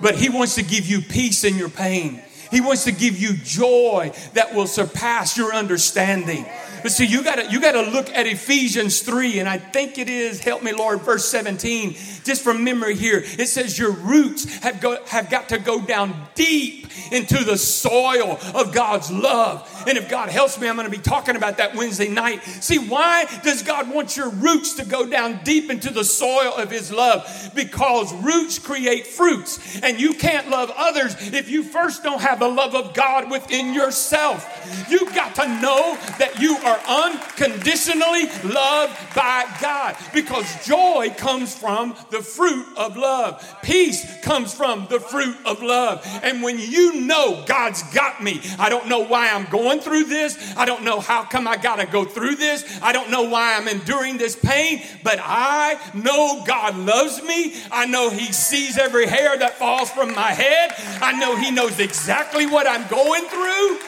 but 0.00 0.16
He 0.16 0.28
wants 0.28 0.54
to 0.56 0.62
give 0.62 0.86
you 0.86 1.00
peace 1.00 1.44
in 1.44 1.56
your 1.56 1.68
pain. 1.68 2.22
He 2.50 2.60
wants 2.60 2.84
to 2.84 2.92
give 2.92 3.18
you 3.18 3.34
joy 3.34 4.12
that 4.34 4.54
will 4.54 4.66
surpass 4.66 5.36
your 5.36 5.54
understanding. 5.54 6.46
But 6.82 6.92
see, 6.92 7.06
you 7.06 7.22
gotta, 7.22 7.50
you 7.50 7.60
gotta 7.60 7.82
look 7.82 8.08
at 8.10 8.26
Ephesians 8.26 9.00
3, 9.00 9.40
and 9.40 9.48
I 9.48 9.58
think 9.58 9.98
it 9.98 10.08
is, 10.08 10.40
help 10.40 10.62
me, 10.62 10.72
Lord, 10.72 11.02
verse 11.02 11.24
17, 11.26 11.94
just 12.24 12.42
from 12.42 12.64
memory 12.64 12.94
here. 12.94 13.22
It 13.24 13.48
says, 13.48 13.78
Your 13.78 13.92
roots 13.92 14.44
have, 14.60 14.80
go, 14.80 15.02
have 15.06 15.28
got 15.28 15.50
to 15.50 15.58
go 15.58 15.82
down 15.82 16.14
deep 16.34 16.87
into 17.12 17.44
the 17.44 17.56
soil 17.56 18.38
of 18.54 18.72
God's 18.72 19.10
love. 19.10 19.68
And 19.86 19.96
if 19.96 20.08
God 20.08 20.28
helps 20.28 20.60
me, 20.60 20.68
I'm 20.68 20.76
gonna 20.76 20.90
be 20.90 20.98
talking 20.98 21.36
about 21.36 21.58
that 21.58 21.74
Wednesday 21.74 22.08
night. 22.08 22.42
See, 22.42 22.78
why 22.78 23.26
does 23.42 23.62
God 23.62 23.90
want 23.90 24.16
your 24.16 24.30
roots 24.30 24.74
to 24.74 24.84
go 24.84 25.06
down 25.06 25.40
deep 25.44 25.70
into 25.70 25.92
the 25.92 26.04
soil 26.04 26.54
of 26.56 26.70
His 26.70 26.92
love? 26.92 27.50
Because 27.54 28.12
roots 28.22 28.58
create 28.58 29.06
fruits, 29.06 29.80
and 29.80 30.00
you 30.00 30.14
can't 30.14 30.50
love 30.50 30.72
others 30.76 31.14
if 31.32 31.48
you 31.48 31.62
first 31.62 32.02
don't 32.02 32.20
have 32.20 32.38
the 32.38 32.48
love 32.48 32.74
of 32.74 32.94
God 32.94 33.30
within 33.30 33.74
yourself. 33.74 34.44
You've 34.88 35.14
got 35.14 35.34
to 35.36 35.48
know 35.60 35.96
that 36.18 36.40
you 36.40 36.56
are 36.56 36.80
unconditionally 36.88 38.26
loved 38.44 39.14
by 39.14 39.46
God 39.60 39.96
because 40.12 40.66
joy 40.66 41.14
comes 41.16 41.54
from 41.54 41.94
the 42.10 42.20
fruit 42.20 42.66
of 42.76 42.96
love. 42.96 43.44
Peace 43.62 44.06
comes 44.22 44.54
from 44.54 44.86
the 44.90 45.00
fruit 45.00 45.36
of 45.44 45.62
love. 45.62 46.06
And 46.22 46.42
when 46.42 46.58
you 46.58 46.66
know 47.00 47.44
God's 47.46 47.82
got 47.94 48.22
me, 48.22 48.40
I 48.58 48.68
don't 48.68 48.88
know 48.88 49.00
why 49.00 49.30
I'm 49.30 49.44
going 49.46 49.80
through 49.80 50.04
this. 50.04 50.38
I 50.56 50.64
don't 50.64 50.84
know 50.84 51.00
how 51.00 51.24
come 51.24 51.46
I 51.46 51.56
got 51.56 51.76
to 51.76 51.86
go 51.86 52.04
through 52.04 52.36
this. 52.36 52.78
I 52.82 52.92
don't 52.92 53.10
know 53.10 53.22
why 53.24 53.56
I'm 53.56 53.68
enduring 53.68 54.18
this 54.18 54.36
pain, 54.36 54.82
but 55.02 55.18
I 55.20 55.78
know 55.94 56.44
God 56.46 56.76
loves 56.76 57.22
me. 57.22 57.54
I 57.70 57.86
know 57.86 58.10
He 58.10 58.32
sees 58.32 58.78
every 58.78 59.06
hair 59.06 59.36
that 59.38 59.58
falls 59.58 59.90
from 59.90 60.14
my 60.14 60.32
head. 60.32 60.72
I 61.00 61.18
know 61.18 61.36
He 61.36 61.50
knows 61.50 61.78
exactly 61.78 62.46
what 62.46 62.66
I'm 62.66 62.86
going 62.88 63.24
through. 63.24 63.78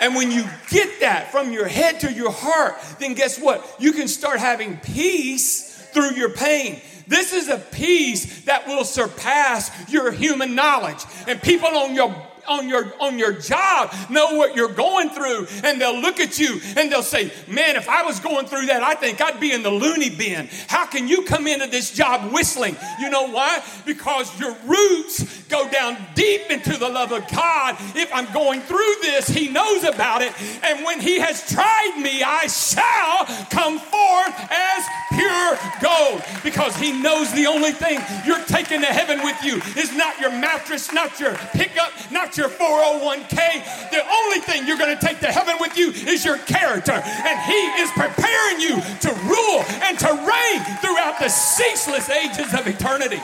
And 0.00 0.14
when 0.14 0.30
you 0.30 0.44
get 0.68 1.00
that 1.00 1.32
from 1.32 1.52
your 1.52 1.66
head 1.66 2.00
to 2.00 2.12
your 2.12 2.30
heart, 2.30 2.76
then 2.98 3.14
guess 3.14 3.40
what? 3.40 3.64
You 3.78 3.92
can 3.92 4.08
start 4.08 4.38
having 4.38 4.76
peace 4.78 5.72
through 5.92 6.14
your 6.14 6.30
pain. 6.30 6.80
This 7.06 7.32
is 7.32 7.48
a 7.48 7.58
peace 7.58 8.44
that 8.44 8.66
will 8.66 8.84
surpass 8.84 9.70
your 9.90 10.10
human 10.12 10.54
knowledge. 10.54 11.04
And 11.28 11.40
people 11.40 11.68
on 11.68 11.94
your 11.94 12.14
on 12.48 12.68
your 12.68 12.92
on 13.00 13.18
your 13.18 13.32
job 13.32 13.92
know 14.10 14.34
what 14.34 14.54
you're 14.54 14.72
going 14.72 15.10
through 15.10 15.46
and 15.64 15.80
they'll 15.80 16.00
look 16.00 16.20
at 16.20 16.38
you 16.38 16.60
and 16.76 16.90
they'll 16.90 17.02
say 17.02 17.30
man 17.48 17.76
if 17.76 17.88
i 17.88 18.02
was 18.02 18.20
going 18.20 18.46
through 18.46 18.66
that 18.66 18.82
i 18.82 18.94
think 18.94 19.20
i'd 19.20 19.40
be 19.40 19.52
in 19.52 19.62
the 19.62 19.70
loony 19.70 20.10
bin. 20.10 20.48
How 20.68 20.86
can 20.86 21.08
you 21.08 21.22
come 21.22 21.46
into 21.46 21.66
this 21.66 21.92
job 21.92 22.32
whistling? 22.32 22.76
You 23.00 23.10
know 23.10 23.28
why? 23.28 23.62
Because 23.84 24.38
your 24.38 24.56
roots 24.64 25.42
go 25.48 25.68
down 25.70 25.96
deep 26.14 26.50
into 26.50 26.76
the 26.76 26.88
love 26.88 27.12
of 27.12 27.28
god. 27.30 27.76
If 27.94 28.12
i'm 28.12 28.32
going 28.32 28.60
through 28.60 28.94
this 29.02 29.28
he 29.28 29.48
knows 29.48 29.84
about 29.84 30.22
it. 30.22 30.32
And 30.62 30.84
when 30.84 31.00
he 31.00 31.18
has 31.20 31.48
tried 31.48 31.98
me 31.98 32.22
i 32.22 32.46
shall 32.46 33.26
come 33.50 33.78
forth 33.78 34.36
as 34.50 34.84
pure 35.12 35.58
gold. 35.80 36.22
Because 36.42 36.76
he 36.76 36.92
knows 37.00 37.32
the 37.32 37.46
only 37.46 37.72
thing 37.72 38.00
you're 38.24 38.44
taking 38.44 38.80
to 38.80 38.86
heaven 38.86 39.22
with 39.22 39.42
you 39.42 39.56
is 39.80 39.94
not 39.94 40.18
your 40.20 40.30
mattress 40.30 40.92
not 40.92 41.18
your 41.20 41.34
pickup 41.52 41.92
not 42.10 42.35
your 42.36 42.48
401k. 42.48 43.90
The 43.90 44.02
only 44.06 44.40
thing 44.40 44.66
you're 44.66 44.78
going 44.78 44.96
to 44.96 45.04
take 45.04 45.20
to 45.20 45.32
heaven 45.32 45.56
with 45.60 45.76
you 45.76 45.90
is 45.90 46.24
your 46.24 46.38
character. 46.38 46.92
And 46.92 47.40
He 47.40 47.60
is 47.82 47.90
preparing 47.92 48.60
you 48.60 48.76
to 49.00 49.12
rule 49.24 49.64
and 49.84 49.98
to 49.98 50.08
reign 50.08 50.78
throughout 50.80 51.18
the 51.18 51.28
ceaseless 51.28 52.10
ages 52.10 52.54
of 52.54 52.66
eternity. 52.66 53.20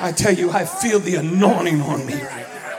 I 0.00 0.12
tell 0.12 0.32
you, 0.32 0.50
I 0.50 0.64
feel 0.64 0.98
the 0.98 1.16
anointing 1.16 1.82
on 1.82 2.06
me 2.06 2.14
right 2.14 2.46
now. 2.62 2.78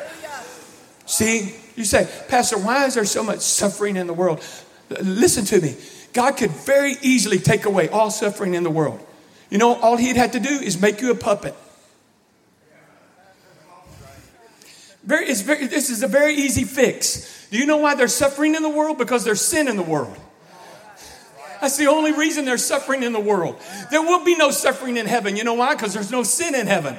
See, 1.05 1.55
you 1.75 1.85
say, 1.85 2.09
Pastor, 2.27 2.57
why 2.57 2.85
is 2.85 2.95
there 2.95 3.05
so 3.05 3.23
much 3.23 3.39
suffering 3.39 3.95
in 3.95 4.07
the 4.07 4.13
world? 4.13 4.43
Listen 5.01 5.45
to 5.45 5.61
me. 5.61 5.75
God 6.13 6.37
could 6.37 6.51
very 6.51 6.95
easily 7.01 7.37
take 7.37 7.65
away 7.65 7.89
all 7.89 8.09
suffering 8.09 8.55
in 8.55 8.63
the 8.63 8.69
world. 8.69 9.05
You 9.49 9.57
know, 9.57 9.75
all 9.75 9.97
he'd 9.97 10.15
have 10.15 10.31
to 10.31 10.39
do 10.39 10.49
is 10.49 10.81
make 10.81 11.01
you 11.01 11.11
a 11.11 11.15
puppet. 11.15 11.55
Very, 15.03 15.27
it's 15.27 15.41
very, 15.41 15.67
this 15.67 15.89
is 15.89 16.03
a 16.03 16.07
very 16.07 16.35
easy 16.35 16.63
fix. 16.63 17.47
Do 17.49 17.57
you 17.57 17.65
know 17.65 17.77
why 17.77 17.95
they're 17.95 18.07
suffering 18.07 18.55
in 18.55 18.63
the 18.63 18.69
world? 18.69 18.97
Because 18.97 19.23
there's 19.23 19.41
sin 19.41 19.67
in 19.67 19.75
the 19.75 19.83
world. 19.83 20.15
That's 21.59 21.77
the 21.77 21.87
only 21.87 22.11
reason 22.11 22.45
there's 22.45 22.65
suffering 22.65 23.03
in 23.03 23.13
the 23.13 23.19
world. 23.19 23.59
There 23.91 24.01
will 24.01 24.25
be 24.25 24.35
no 24.35 24.51
suffering 24.51 24.97
in 24.97 25.05
heaven. 25.05 25.35
You 25.35 25.43
know 25.43 25.53
why? 25.53 25.75
Because 25.75 25.93
there's 25.93 26.11
no 26.11 26.23
sin 26.23 26.55
in 26.55 26.65
heaven. 26.65 26.97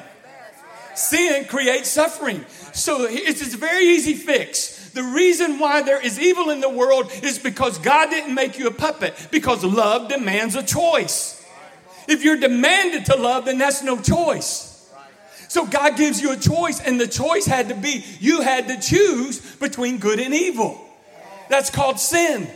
Sin 0.95 1.47
creates 1.47 1.89
suffering. 1.89 2.45
So 2.73 3.07
it's 3.09 3.55
a 3.55 3.57
very 3.57 3.87
easy 3.87 4.15
fix. 4.15 4.91
The 4.91 5.03
reason 5.03 5.59
why 5.59 5.83
there 5.83 6.01
is 6.01 6.21
evil 6.21 6.51
in 6.51 6.61
the 6.61 6.69
world 6.69 7.11
is 7.23 7.39
because 7.39 7.79
God 7.79 8.11
didn't 8.11 8.35
make 8.35 8.59
you 8.59 8.67
a 8.67 8.73
puppet, 8.73 9.15
because 9.31 9.65
love 9.65 10.09
demands 10.09 10.55
a 10.55 10.63
choice. 10.63 11.45
If 12.07 12.23
you're 12.23 12.37
demanded 12.37 13.07
to 13.07 13.17
love, 13.17 13.47
then 13.47 13.59
that's 13.59 13.83
no 13.83 13.99
choice. 14.01 14.72
So 15.53 15.67
God 15.67 15.99
gives 15.99 16.23
you 16.23 16.33
a 16.33 16.37
choice, 16.39 16.81
and 16.81 16.99
the 16.99 17.07
choice 17.07 17.45
had 17.45 17.69
to 17.69 17.75
be 17.75 18.03
you 18.21 18.41
had 18.41 18.69
to 18.69 18.81
choose 18.81 19.39
between 19.57 19.99
good 19.99 20.19
and 20.19 20.33
evil. 20.33 20.81
That's 21.51 21.69
called 21.69 22.01
sin. 22.01 22.49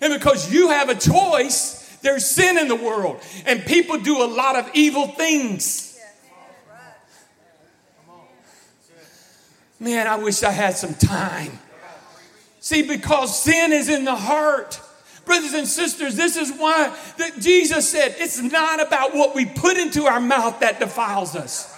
And 0.00 0.12
because 0.12 0.52
you 0.52 0.70
have 0.70 0.88
a 0.88 0.96
choice, 0.96 1.96
there's 2.02 2.26
sin 2.26 2.58
in 2.58 2.66
the 2.66 2.74
world, 2.74 3.20
and 3.46 3.64
people 3.64 3.98
do 3.98 4.20
a 4.20 4.26
lot 4.26 4.56
of 4.56 4.68
evil 4.74 5.06
things. 5.06 5.96
Man, 9.78 10.08
I 10.08 10.16
wish 10.16 10.42
I 10.42 10.50
had 10.50 10.76
some 10.76 10.94
time. 10.94 11.56
See, 12.58 12.82
because 12.82 13.40
sin 13.40 13.72
is 13.72 13.88
in 13.88 14.04
the 14.04 14.16
heart. 14.16 14.80
Brothers 15.24 15.54
and 15.54 15.68
sisters, 15.68 16.16
this 16.16 16.36
is 16.36 16.50
why 16.50 16.96
that 17.18 17.38
Jesus 17.38 17.88
said 17.88 18.16
it's 18.18 18.42
not 18.42 18.84
about 18.84 19.14
what 19.14 19.36
we 19.36 19.46
put 19.46 19.76
into 19.76 20.06
our 20.06 20.18
mouth 20.18 20.58
that 20.58 20.80
defiles 20.80 21.36
us. 21.36 21.71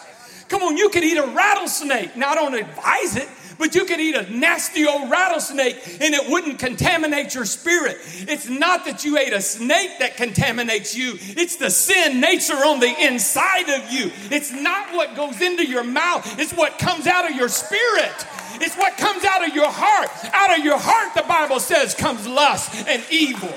Come 0.48 0.62
on, 0.62 0.76
you 0.76 0.88
could 0.90 1.04
eat 1.04 1.16
a 1.16 1.26
rattlesnake. 1.26 2.16
Now, 2.16 2.30
I 2.30 2.34
don't 2.34 2.54
advise 2.54 3.16
it, 3.16 3.28
but 3.58 3.74
you 3.74 3.84
could 3.84 4.00
eat 4.00 4.14
a 4.14 4.30
nasty 4.32 4.86
old 4.86 5.10
rattlesnake 5.10 5.76
and 6.00 6.14
it 6.14 6.28
wouldn't 6.28 6.58
contaminate 6.58 7.34
your 7.34 7.44
spirit. 7.44 7.96
It's 8.28 8.48
not 8.48 8.84
that 8.84 9.04
you 9.04 9.18
ate 9.18 9.32
a 9.32 9.40
snake 9.40 9.98
that 10.00 10.16
contaminates 10.16 10.96
you, 10.96 11.14
it's 11.20 11.56
the 11.56 11.70
sin 11.70 12.20
nature 12.20 12.54
on 12.54 12.80
the 12.80 12.94
inside 13.04 13.68
of 13.68 13.90
you. 13.90 14.10
It's 14.30 14.52
not 14.52 14.94
what 14.94 15.16
goes 15.16 15.40
into 15.40 15.66
your 15.66 15.84
mouth, 15.84 16.38
it's 16.38 16.52
what 16.52 16.78
comes 16.78 17.06
out 17.06 17.30
of 17.30 17.36
your 17.36 17.48
spirit. 17.48 18.26
It's 18.60 18.76
what 18.76 18.96
comes 18.96 19.24
out 19.24 19.46
of 19.46 19.52
your 19.52 19.68
heart. 19.68 20.08
Out 20.32 20.56
of 20.56 20.64
your 20.64 20.78
heart, 20.78 21.14
the 21.14 21.24
Bible 21.26 21.58
says, 21.58 21.92
comes 21.92 22.24
lust 22.24 22.86
and 22.86 23.02
evil. 23.10 23.52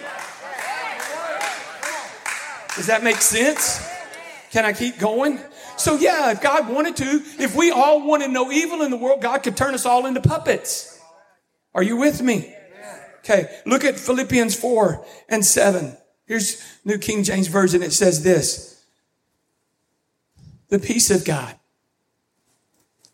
Does 2.75 2.87
that 2.87 3.03
make 3.03 3.17
sense? 3.17 3.79
Can 4.51 4.65
I 4.65 4.73
keep 4.73 4.97
going? 4.97 5.39
So, 5.77 5.95
yeah, 5.95 6.31
if 6.31 6.41
God 6.41 6.69
wanted 6.69 6.97
to, 6.97 7.23
if 7.39 7.55
we 7.55 7.71
all 7.71 8.05
wanted 8.05 8.31
no 8.31 8.51
evil 8.51 8.81
in 8.81 8.91
the 8.91 8.97
world, 8.97 9.21
God 9.21 9.43
could 9.43 9.55
turn 9.55 9.75
us 9.75 9.85
all 9.85 10.05
into 10.05 10.21
puppets. 10.21 10.99
Are 11.73 11.83
you 11.83 11.97
with 11.97 12.21
me? 12.21 12.53
Okay, 13.19 13.49
look 13.65 13.83
at 13.83 13.99
Philippians 13.99 14.55
4 14.55 15.05
and 15.29 15.45
7. 15.45 15.95
Here's 16.25 16.63
New 16.83 16.97
King 16.97 17.23
James 17.23 17.47
Version. 17.47 17.83
It 17.83 17.93
says 17.93 18.23
this 18.23 18.83
The 20.69 20.79
peace 20.79 21.11
of 21.11 21.25
God, 21.25 21.55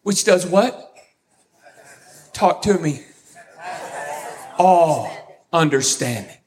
which 0.04 0.24
does 0.24 0.46
what? 0.46 0.96
Talk 2.32 2.62
to 2.64 2.80
me. 2.80 3.04
All 4.58 5.12
understanding 5.52 6.38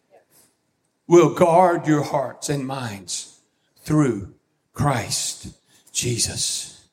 will 1.07 1.35
guard 1.35 1.87
your 1.87 2.03
hearts 2.03 2.49
and 2.49 2.67
minds 2.67 3.41
through 3.79 4.35
Christ 4.73 5.49
Jesus. 5.97 6.89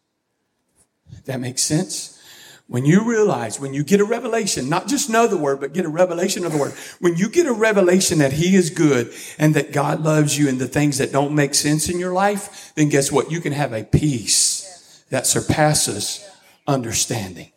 That 1.26 1.40
makes 1.40 1.62
sense? 1.62 2.20
When 2.68 2.86
you 2.86 3.04
realize, 3.04 3.60
when 3.60 3.74
you 3.74 3.84
get 3.84 4.00
a 4.00 4.06
revelation, 4.06 4.70
not 4.70 4.88
just 4.88 5.10
know 5.10 5.28
the 5.28 5.38
word, 5.38 5.60
but 5.60 5.74
get 5.74 5.86
a 5.86 5.90
revelation 5.90 6.46
of 6.46 6.54
the 6.54 6.58
word. 6.58 6.74
When 7.02 7.16
you 7.18 7.30
get 7.30 7.46
a 7.46 7.54
revelation 7.54 8.20
that 8.20 8.32
he 8.32 8.56
is 8.56 8.70
good 8.70 9.14
and 9.38 9.54
that 9.56 9.74
God 9.74 10.02
loves 10.02 10.38
you 10.38 10.48
and 10.48 10.58
the 10.58 10.68
things 10.68 10.98
that 10.98 11.12
don't 11.12 11.36
make 11.36 11.54
sense 11.54 11.90
in 11.90 12.00
your 12.00 12.14
life, 12.14 12.74
then 12.76 12.90
guess 12.90 13.12
what? 13.12 13.30
You 13.30 13.42
can 13.42 13.52
have 13.52 13.74
a 13.74 13.84
peace 13.84 15.04
that 15.10 15.28
surpasses 15.28 16.28
understanding. 16.66 17.52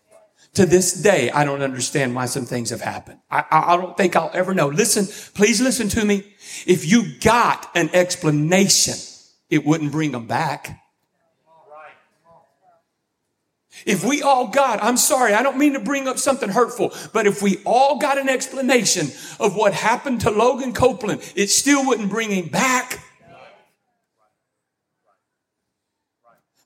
To 0.55 0.67
this 0.67 0.93
day, 0.93 1.31
I 1.31 1.45
don't 1.45 1.63
understand 1.63 2.15
why 2.15 2.27
some 2.27 2.45
things 2.45 2.71
have 2.71 2.81
happened. 2.81 3.21
I, 3.31 3.45
I, 3.51 3.77
don't 3.77 3.97
think 3.97 4.17
I'll 4.17 4.31
ever 4.35 4.55
know. 4.55 4.69
Listen, 4.69 5.07
please 5.35 5.61
listen 5.61 5.89
to 5.91 6.05
me. 6.05 6.25
If 6.67 6.91
you 6.91 7.19
got 7.21 7.71
an 7.75 7.91
explanation, 7.93 8.95
it 9.51 9.65
wouldn't 9.65 9.93
bring 9.93 10.13
them 10.13 10.27
back. 10.27 10.83
If 13.85 14.05
we 14.05 14.23
all 14.23 14.49
got, 14.49 14.83
I'm 14.83 14.97
sorry, 14.97 15.35
I 15.35 15.43
don't 15.43 15.59
mean 15.59 15.75
to 15.75 15.81
bring 15.81 16.09
up 16.09 16.19
something 16.19 16.49
hurtful, 16.49 16.93
but 17.13 17.27
if 17.27 17.43
we 17.43 17.59
all 17.65 17.99
got 17.99 18.19
an 18.19 18.29
explanation 18.29 19.09
of 19.39 19.55
what 19.55 19.75
happened 19.75 20.23
to 20.23 20.31
Logan 20.31 20.73
Copeland, 20.73 21.21
it 21.37 21.51
still 21.51 21.87
wouldn't 21.87 22.09
bring 22.09 22.31
him 22.31 22.49
back. 22.49 23.01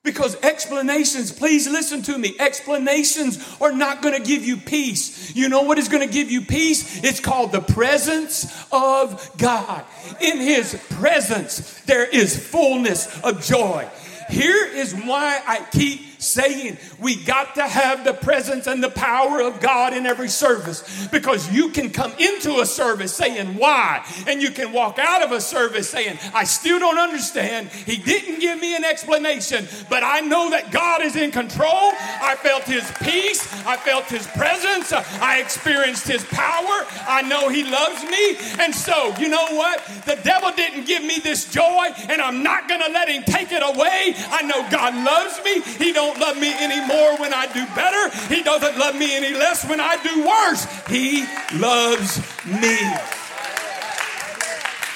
Because 0.02 0.34
explanations, 0.42 1.30
please 1.30 1.68
listen 1.68 2.00
to 2.02 2.16
me, 2.16 2.34
explanations 2.38 3.38
are 3.60 3.72
not 3.72 4.00
going 4.00 4.20
to 4.20 4.26
give 4.26 4.42
you 4.42 4.56
peace. 4.56 5.36
You 5.36 5.50
know 5.50 5.62
what 5.62 5.78
is 5.78 5.88
going 5.88 6.06
to 6.06 6.12
give 6.12 6.30
you 6.30 6.40
peace? 6.40 7.04
It's 7.04 7.20
called 7.20 7.52
the 7.52 7.60
presence 7.60 8.66
of 8.72 9.30
God. 9.36 9.84
In 10.20 10.38
His 10.38 10.74
presence, 10.88 11.78
there 11.82 12.06
is 12.06 12.34
fullness 12.48 13.20
of 13.20 13.44
joy. 13.44 13.86
Here 14.30 14.64
is 14.66 14.94
why 14.94 15.42
I 15.46 15.66
keep 15.70 16.00
saying 16.20 16.78
we 17.00 17.16
got 17.16 17.56
to 17.56 17.66
have 17.66 18.04
the 18.04 18.14
presence 18.14 18.66
and 18.66 18.82
the 18.82 18.90
power 18.90 19.42
of 19.42 19.60
God 19.60 19.92
in 19.94 20.06
every 20.06 20.28
service. 20.28 21.08
Because 21.08 21.50
you 21.52 21.70
can 21.70 21.90
come 21.90 22.12
into 22.18 22.60
a 22.60 22.66
service 22.66 23.14
saying 23.14 23.56
why? 23.56 24.04
And 24.26 24.40
you 24.40 24.50
can 24.50 24.72
walk 24.72 24.98
out 24.98 25.22
of 25.22 25.32
a 25.32 25.40
service 25.40 25.90
saying 25.90 26.18
I 26.32 26.44
still 26.44 26.78
don't 26.78 26.98
understand. 26.98 27.68
He 27.68 27.96
didn't 27.96 28.40
give 28.40 28.60
me 28.60 28.76
an 28.76 28.84
explanation 28.84 29.66
but 29.88 30.02
I 30.02 30.20
know 30.20 30.50
that 30.50 30.70
God 30.70 31.02
is 31.02 31.16
in 31.16 31.30
control. 31.30 31.92
I 32.22 32.36
felt 32.42 32.64
his 32.64 32.90
peace. 33.02 33.40
I 33.66 33.76
felt 33.76 34.04
his 34.04 34.26
presence. 34.28 34.92
I 34.92 35.40
experienced 35.40 36.06
his 36.06 36.24
power. 36.24 36.86
I 37.08 37.22
know 37.26 37.48
he 37.48 37.64
loves 37.64 38.04
me. 38.04 38.36
And 38.62 38.74
so 38.74 39.14
you 39.18 39.28
know 39.28 39.46
what? 39.56 39.84
The 40.06 40.18
devil 40.22 40.52
didn't 40.52 40.86
give 40.86 41.02
me 41.02 41.18
this 41.18 41.50
joy 41.50 41.88
and 42.08 42.20
I'm 42.20 42.42
not 42.42 42.68
going 42.68 42.80
to 42.80 42.90
let 42.92 43.08
him 43.08 43.22
take 43.24 43.52
it 43.52 43.62
away. 43.62 44.14
I 44.30 44.42
know 44.42 44.68
God 44.70 44.94
loves 44.94 45.40
me. 45.44 45.60
He 45.84 45.92
don't 45.92 46.09
don't 46.10 46.20
love 46.20 46.40
me 46.40 46.52
any 46.58 46.80
more 46.86 47.16
when 47.18 47.32
I 47.32 47.46
do 47.52 47.64
better. 47.74 48.34
He 48.34 48.42
doesn't 48.42 48.78
love 48.78 48.96
me 48.96 49.16
any 49.16 49.32
less 49.32 49.64
when 49.68 49.80
I 49.80 49.96
do 50.02 50.26
worse. 50.26 50.86
He 50.88 51.24
loves 51.56 52.18
me. 52.46 52.76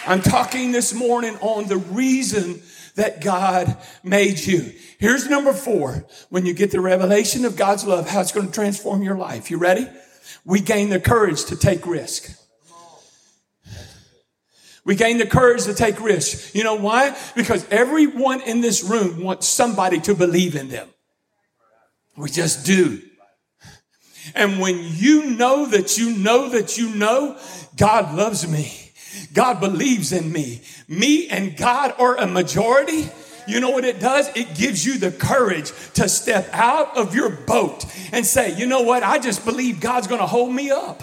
I'm 0.06 0.20
talking 0.20 0.72
this 0.72 0.92
morning 0.92 1.36
on 1.40 1.68
the 1.68 1.76
reason 1.76 2.60
that 2.96 3.22
God 3.22 3.76
made 4.02 4.40
you. 4.40 4.72
Here's 4.98 5.28
number 5.28 5.52
four. 5.52 6.06
When 6.30 6.46
you 6.46 6.52
get 6.52 6.70
the 6.70 6.80
revelation 6.80 7.44
of 7.44 7.56
God's 7.56 7.84
love, 7.84 8.08
how 8.08 8.20
it's 8.20 8.32
going 8.32 8.46
to 8.46 8.52
transform 8.52 9.02
your 9.02 9.16
life. 9.16 9.50
You 9.50 9.58
ready? 9.58 9.86
We 10.44 10.60
gain 10.60 10.90
the 10.90 11.00
courage 11.00 11.44
to 11.46 11.56
take 11.56 11.86
risk. 11.86 12.40
We 14.84 14.94
gain 14.96 15.16
the 15.16 15.26
courage 15.26 15.64
to 15.64 15.74
take 15.74 15.98
risks. 16.00 16.54
You 16.54 16.62
know 16.62 16.74
why? 16.74 17.16
Because 17.34 17.66
everyone 17.70 18.42
in 18.42 18.60
this 18.60 18.84
room 18.84 19.22
wants 19.22 19.48
somebody 19.48 20.00
to 20.00 20.14
believe 20.14 20.54
in 20.56 20.68
them. 20.68 20.88
We 22.16 22.30
just 22.30 22.64
do. 22.64 23.02
And 24.34 24.60
when 24.60 24.78
you 24.82 25.30
know 25.30 25.66
that 25.66 25.98
you 25.98 26.16
know 26.16 26.48
that 26.50 26.78
you 26.78 26.94
know, 26.94 27.38
God 27.76 28.14
loves 28.14 28.48
me. 28.48 28.72
God 29.32 29.60
believes 29.60 30.12
in 30.12 30.32
me. 30.32 30.62
Me 30.88 31.28
and 31.28 31.56
God 31.56 31.94
are 31.98 32.16
a 32.16 32.26
majority. 32.26 33.10
You 33.46 33.60
know 33.60 33.70
what 33.70 33.84
it 33.84 34.00
does? 34.00 34.34
It 34.34 34.54
gives 34.56 34.86
you 34.86 34.98
the 34.98 35.12
courage 35.12 35.70
to 35.94 36.08
step 36.08 36.48
out 36.52 36.96
of 36.96 37.14
your 37.14 37.30
boat 37.30 37.84
and 38.12 38.24
say, 38.24 38.56
you 38.56 38.66
know 38.66 38.82
what? 38.82 39.02
I 39.02 39.18
just 39.18 39.44
believe 39.44 39.80
God's 39.80 40.06
going 40.06 40.20
to 40.20 40.26
hold 40.26 40.52
me 40.52 40.70
up. 40.70 41.02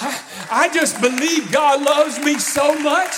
I, 0.00 0.22
I 0.50 0.68
just 0.72 1.00
believe 1.00 1.52
God 1.52 1.82
loves 1.82 2.18
me 2.24 2.38
so 2.38 2.78
much 2.78 3.12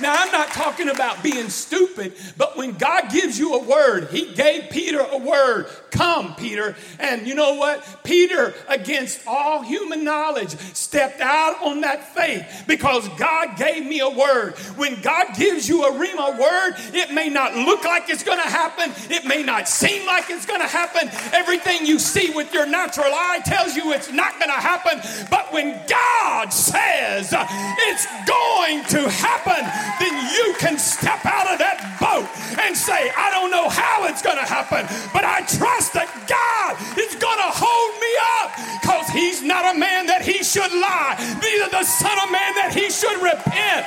now, 0.00 0.14
I'm 0.16 0.32
not 0.32 0.48
talking 0.48 0.88
about 0.88 1.22
being 1.22 1.48
stupid, 1.48 2.14
but 2.36 2.56
when 2.56 2.72
God 2.72 3.10
gives 3.10 3.38
you 3.38 3.54
a 3.54 3.62
word, 3.62 4.08
He 4.10 4.34
gave 4.34 4.70
Peter 4.70 5.00
a 5.00 5.18
word 5.18 5.66
Come, 5.90 6.34
Peter. 6.34 6.74
And 6.98 7.26
you 7.26 7.34
know 7.34 7.54
what? 7.54 7.84
Peter, 8.02 8.54
against 8.68 9.20
all 9.26 9.62
human 9.62 10.04
knowledge, 10.04 10.50
stepped 10.74 11.20
out 11.20 11.62
on 11.62 11.82
that 11.82 12.14
faith 12.14 12.64
because 12.66 13.08
God 13.10 13.56
gave 13.56 13.86
me 13.86 14.00
a 14.00 14.10
word. 14.10 14.54
When 14.76 15.00
God 15.00 15.36
gives 15.36 15.68
you 15.68 15.84
a 15.84 15.92
Rhema 15.92 16.38
word, 16.38 16.74
it 16.92 17.12
may 17.12 17.28
not 17.28 17.54
look 17.54 17.84
like 17.84 18.10
it's 18.10 18.24
going 18.24 18.40
to 18.40 18.48
happen, 18.48 18.92
it 19.10 19.24
may 19.24 19.42
not 19.42 19.68
seem 19.68 20.06
like 20.06 20.28
it's 20.28 20.44
going 20.44 20.60
to 20.60 20.66
happen. 20.66 21.08
Everything 21.32 21.86
you 21.86 21.98
see 21.98 22.30
with 22.34 22.52
your 22.52 22.66
natural 22.66 23.12
eye 23.12 23.40
tells 23.44 23.76
you 23.76 23.92
it's 23.92 24.12
not 24.12 24.38
going 24.38 24.50
to 24.50 24.60
happen. 24.60 25.00
But 25.30 25.52
when 25.52 25.80
God 25.88 26.52
says 26.52 27.32
it's 27.32 28.06
going 28.26 28.84
to 28.86 29.08
happen, 29.08 29.62
then 30.00 30.14
you 30.34 30.54
can 30.58 30.78
step 30.78 31.24
out 31.24 31.52
of 31.52 31.58
that 31.58 31.96
boat 32.00 32.28
and 32.60 32.76
say, 32.76 33.10
I 33.16 33.30
don't 33.30 33.50
know 33.50 33.68
how 33.68 34.06
it's 34.06 34.22
going 34.22 34.38
to 34.38 34.44
happen, 34.44 34.86
but 35.12 35.24
I 35.24 35.40
trust 35.42 35.75
trust 35.76 35.92
that 35.92 36.08
God 36.28 36.98
is 36.98 37.14
going 37.16 37.36
to 37.36 37.50
hold 37.52 37.92
me 38.00 38.12
up 38.40 38.80
because 38.80 39.08
he's 39.10 39.42
not 39.42 39.76
a 39.76 39.78
man 39.78 40.06
that 40.06 40.22
he 40.22 40.42
should 40.42 40.72
lie, 40.72 41.16
neither 41.42 41.70
the 41.70 41.84
son 41.84 42.18
of 42.24 42.32
man 42.32 42.54
that 42.54 42.72
he 42.74 42.90
should 42.90 43.20
repent. 43.22 43.86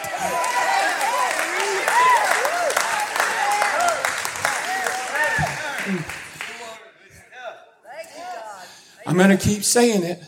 I'm 9.08 9.18
going 9.18 9.36
to 9.36 9.44
keep 9.44 9.64
saying 9.64 10.04
it. 10.04 10.22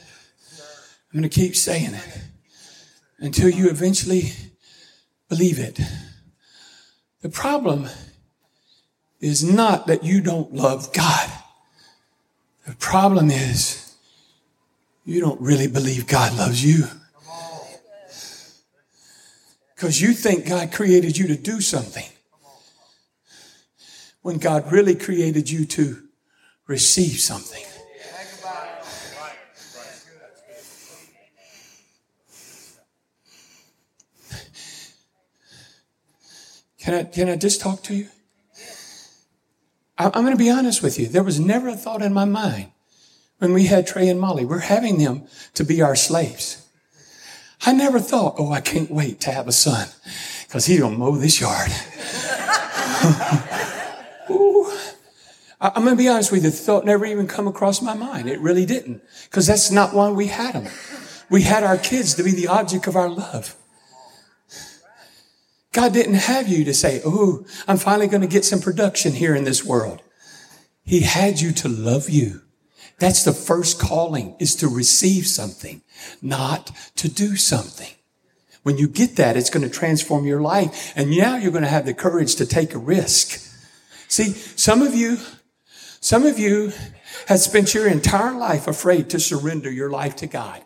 I'm 1.13 1.19
going 1.19 1.29
to 1.29 1.29
keep 1.29 1.55
saying 1.55 1.93
it 1.93 2.21
until 3.19 3.49
you 3.49 3.69
eventually 3.69 4.31
believe 5.29 5.59
it. 5.59 5.79
The 7.21 7.29
problem 7.29 7.87
is 9.19 9.43
not 9.43 9.85
that 9.85 10.03
you 10.03 10.21
don't 10.21 10.51
love 10.53 10.91
God. 10.93 11.29
The 12.67 12.75
problem 12.75 13.31
is 13.31 13.95
you 15.03 15.19
don't 15.19 15.41
really 15.41 15.67
believe 15.67 16.07
God 16.07 16.37
loves 16.37 16.63
you. 16.63 16.85
Because 19.75 19.99
you 19.99 20.13
think 20.13 20.47
God 20.47 20.71
created 20.71 21.17
you 21.17 21.27
to 21.27 21.35
do 21.35 21.59
something 21.59 22.05
when 24.21 24.37
God 24.37 24.71
really 24.71 24.93
created 24.93 25.49
you 25.49 25.65
to 25.65 26.03
receive 26.67 27.19
something. 27.19 27.63
Can 36.77 36.93
I, 36.95 37.03
can 37.03 37.29
I 37.29 37.35
just 37.35 37.61
talk 37.61 37.83
to 37.83 37.95
you? 37.95 38.07
I'm 40.05 40.23
going 40.23 40.35
to 40.35 40.43
be 40.43 40.49
honest 40.49 40.81
with 40.81 40.99
you. 40.99 41.07
There 41.07 41.23
was 41.23 41.39
never 41.39 41.69
a 41.69 41.75
thought 41.75 42.01
in 42.01 42.13
my 42.13 42.25
mind 42.25 42.71
when 43.39 43.53
we 43.53 43.65
had 43.65 43.87
Trey 43.87 44.09
and 44.09 44.19
Molly. 44.19 44.45
We're 44.45 44.59
having 44.59 44.97
them 44.97 45.23
to 45.53 45.63
be 45.63 45.81
our 45.81 45.95
slaves. 45.95 46.67
I 47.65 47.73
never 47.73 47.99
thought, 47.99 48.35
oh, 48.37 48.51
I 48.51 48.61
can't 48.61 48.89
wait 48.89 49.21
to 49.21 49.31
have 49.31 49.47
a 49.47 49.51
son 49.51 49.87
because 50.47 50.65
he's 50.65 50.79
going 50.79 50.93
to 50.93 50.97
mow 50.97 51.15
this 51.15 51.39
yard. 51.39 51.71
I'm 55.61 55.83
going 55.83 55.95
to 55.95 56.03
be 56.03 56.09
honest 56.09 56.31
with 56.31 56.43
you. 56.43 56.49
The 56.49 56.57
thought 56.57 56.85
never 56.85 57.05
even 57.05 57.27
come 57.27 57.47
across 57.47 57.83
my 57.83 57.93
mind. 57.93 58.27
It 58.27 58.39
really 58.39 58.65
didn't 58.65 59.03
because 59.25 59.45
that's 59.45 59.69
not 59.69 59.93
why 59.93 60.09
we 60.09 60.27
had 60.27 60.55
them. 60.55 60.71
We 61.29 61.43
had 61.43 61.63
our 61.63 61.77
kids 61.77 62.15
to 62.15 62.23
be 62.23 62.31
the 62.31 62.47
object 62.47 62.87
of 62.87 62.95
our 62.95 63.09
love. 63.09 63.55
God 65.73 65.93
didn't 65.93 66.15
have 66.15 66.47
you 66.47 66.65
to 66.65 66.73
say, 66.73 67.01
Oh, 67.05 67.45
I'm 67.67 67.77
finally 67.77 68.07
going 68.07 68.21
to 68.21 68.27
get 68.27 68.45
some 68.45 68.59
production 68.59 69.13
here 69.13 69.35
in 69.35 69.45
this 69.45 69.63
world. 69.63 70.01
He 70.83 71.01
had 71.01 71.39
you 71.39 71.51
to 71.53 71.69
love 71.69 72.09
you. 72.09 72.41
That's 72.99 73.23
the 73.23 73.33
first 73.33 73.79
calling 73.79 74.35
is 74.39 74.55
to 74.57 74.67
receive 74.67 75.25
something, 75.25 75.81
not 76.21 76.71
to 76.97 77.09
do 77.09 77.35
something. 77.35 77.93
When 78.63 78.77
you 78.77 78.87
get 78.87 79.15
that, 79.15 79.37
it's 79.37 79.49
going 79.49 79.67
to 79.67 79.73
transform 79.73 80.25
your 80.25 80.41
life. 80.41 80.93
And 80.95 81.09
now 81.09 81.35
you're 81.35 81.51
going 81.51 81.63
to 81.63 81.69
have 81.69 81.85
the 81.85 81.93
courage 81.93 82.35
to 82.35 82.45
take 82.45 82.75
a 82.75 82.77
risk. 82.77 83.39
See, 84.07 84.33
some 84.33 84.81
of 84.81 84.93
you, 84.93 85.17
some 85.99 86.25
of 86.25 86.37
you 86.37 86.73
have 87.27 87.39
spent 87.39 87.73
your 87.73 87.87
entire 87.87 88.37
life 88.37 88.67
afraid 88.67 89.09
to 89.11 89.19
surrender 89.19 89.71
your 89.71 89.89
life 89.89 90.15
to 90.17 90.27
God. 90.27 90.63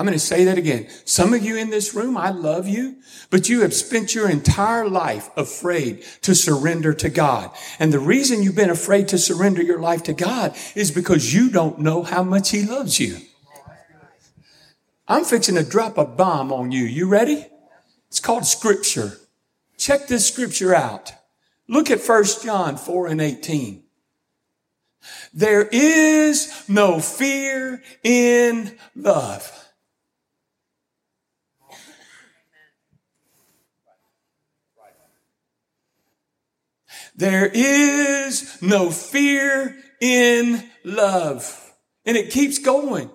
I'm 0.00 0.06
going 0.06 0.16
to 0.16 0.18
say 0.18 0.44
that 0.44 0.56
again. 0.56 0.88
Some 1.04 1.34
of 1.34 1.44
you 1.44 1.58
in 1.58 1.68
this 1.68 1.94
room, 1.94 2.16
I 2.16 2.30
love 2.30 2.66
you, 2.66 2.96
but 3.28 3.50
you 3.50 3.60
have 3.60 3.74
spent 3.74 4.14
your 4.14 4.30
entire 4.30 4.88
life 4.88 5.28
afraid 5.36 6.02
to 6.22 6.34
surrender 6.34 6.94
to 6.94 7.10
God. 7.10 7.50
And 7.78 7.92
the 7.92 7.98
reason 7.98 8.42
you've 8.42 8.56
been 8.56 8.70
afraid 8.70 9.08
to 9.08 9.18
surrender 9.18 9.60
your 9.62 9.78
life 9.78 10.02
to 10.04 10.14
God 10.14 10.56
is 10.74 10.90
because 10.90 11.34
you 11.34 11.50
don't 11.50 11.80
know 11.80 12.02
how 12.02 12.22
much 12.22 12.48
He 12.48 12.62
loves 12.62 12.98
you. 12.98 13.18
I'm 15.06 15.24
fixing 15.24 15.56
to 15.56 15.64
drop 15.64 15.98
a 15.98 16.06
bomb 16.06 16.50
on 16.50 16.72
you. 16.72 16.84
You 16.84 17.06
ready? 17.06 17.44
It's 18.08 18.20
called 18.20 18.46
scripture. 18.46 19.18
Check 19.76 20.08
this 20.08 20.26
scripture 20.26 20.74
out. 20.74 21.12
Look 21.68 21.90
at 21.90 22.00
1 22.00 22.24
John 22.42 22.78
4 22.78 23.06
and 23.06 23.20
18. 23.20 23.82
There 25.34 25.68
is 25.70 26.64
no 26.70 27.00
fear 27.00 27.82
in 28.02 28.78
love. 28.96 29.69
There 37.16 37.50
is 37.52 38.60
no 38.62 38.90
fear 38.90 39.76
in 40.00 40.62
love. 40.84 41.56
And 42.04 42.16
it 42.16 42.30
keeps 42.30 42.58
going. 42.58 43.10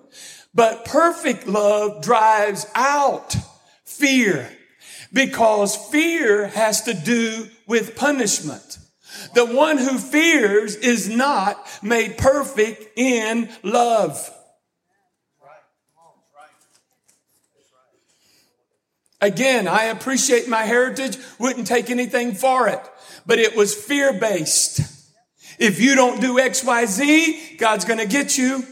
But 0.54 0.84
perfect 0.84 1.46
love 1.46 2.02
drives 2.02 2.66
out 2.74 3.36
fear 3.84 4.50
because 5.12 5.76
fear 5.90 6.48
has 6.48 6.82
to 6.82 6.94
do 6.94 7.48
with 7.66 7.96
punishment. 7.96 8.78
The 9.34 9.46
one 9.46 9.78
who 9.78 9.98
fears 9.98 10.76
is 10.76 11.08
not 11.08 11.58
made 11.82 12.18
perfect 12.18 12.98
in 12.98 13.48
love. 13.62 14.30
Again, 19.20 19.66
I 19.66 19.84
appreciate 19.84 20.48
my 20.48 20.62
heritage, 20.62 21.16
wouldn't 21.38 21.66
take 21.66 21.90
anything 21.90 22.34
for 22.34 22.68
it 22.68 22.80
but 23.26 23.38
it 23.38 23.56
was 23.56 23.74
fear 23.74 24.12
based. 24.12 24.80
If 25.58 25.80
you 25.80 25.94
don't 25.94 26.20
do 26.20 26.38
X, 26.38 26.64
Y, 26.64 26.86
Z, 26.86 27.56
God's 27.56 27.84
going 27.84 27.98
to 27.98 28.06
get 28.06 28.38
you. 28.38 28.64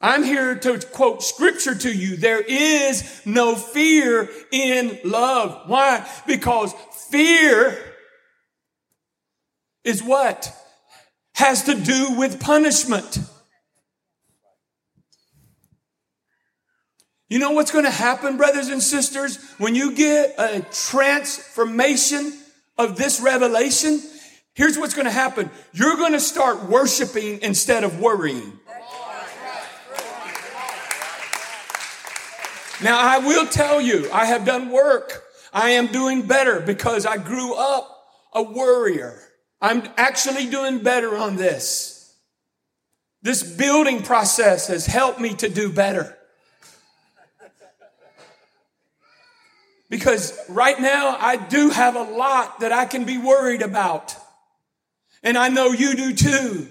I'm 0.00 0.24
here 0.24 0.56
to 0.56 0.80
quote 0.80 1.22
scripture 1.22 1.76
to 1.76 1.92
you. 1.92 2.16
There 2.16 2.40
is 2.40 3.22
no 3.24 3.54
fear 3.54 4.28
in 4.50 4.98
love. 5.04 5.68
Why? 5.68 6.08
Because 6.26 6.74
fear 7.08 7.78
is 9.84 10.02
what? 10.02 10.56
Has 11.34 11.64
to 11.64 11.74
do 11.74 12.14
with 12.18 12.40
punishment. 12.40 13.20
You 17.32 17.38
know 17.38 17.52
what's 17.52 17.70
going 17.70 17.86
to 17.86 17.90
happen, 17.90 18.36
brothers 18.36 18.68
and 18.68 18.82
sisters, 18.82 19.42
when 19.56 19.74
you 19.74 19.94
get 19.94 20.34
a 20.36 20.60
transformation 20.70 22.30
of 22.76 22.96
this 22.96 23.22
revelation? 23.22 24.02
Here's 24.52 24.76
what's 24.76 24.92
going 24.92 25.06
to 25.06 25.10
happen. 25.10 25.48
You're 25.72 25.96
going 25.96 26.12
to 26.12 26.20
start 26.20 26.68
worshiping 26.68 27.38
instead 27.40 27.84
of 27.84 27.98
worrying. 27.98 28.60
Now, 32.82 32.98
I 32.98 33.16
will 33.24 33.46
tell 33.46 33.80
you, 33.80 34.10
I 34.12 34.26
have 34.26 34.44
done 34.44 34.68
work. 34.68 35.24
I 35.54 35.70
am 35.70 35.86
doing 35.86 36.26
better 36.26 36.60
because 36.60 37.06
I 37.06 37.16
grew 37.16 37.54
up 37.54 38.04
a 38.34 38.42
worrier. 38.42 39.18
I'm 39.58 39.84
actually 39.96 40.50
doing 40.50 40.80
better 40.80 41.16
on 41.16 41.36
this. 41.36 42.14
This 43.22 43.42
building 43.42 44.02
process 44.02 44.66
has 44.66 44.84
helped 44.84 45.18
me 45.18 45.32
to 45.36 45.48
do 45.48 45.72
better. 45.72 46.18
Because 49.92 50.32
right 50.48 50.80
now 50.80 51.18
I 51.20 51.36
do 51.36 51.68
have 51.68 51.96
a 51.96 52.02
lot 52.02 52.60
that 52.60 52.72
I 52.72 52.86
can 52.86 53.04
be 53.04 53.18
worried 53.18 53.60
about. 53.60 54.16
And 55.22 55.36
I 55.36 55.50
know 55.50 55.66
you 55.66 55.94
do 55.94 56.14
too. 56.14 56.68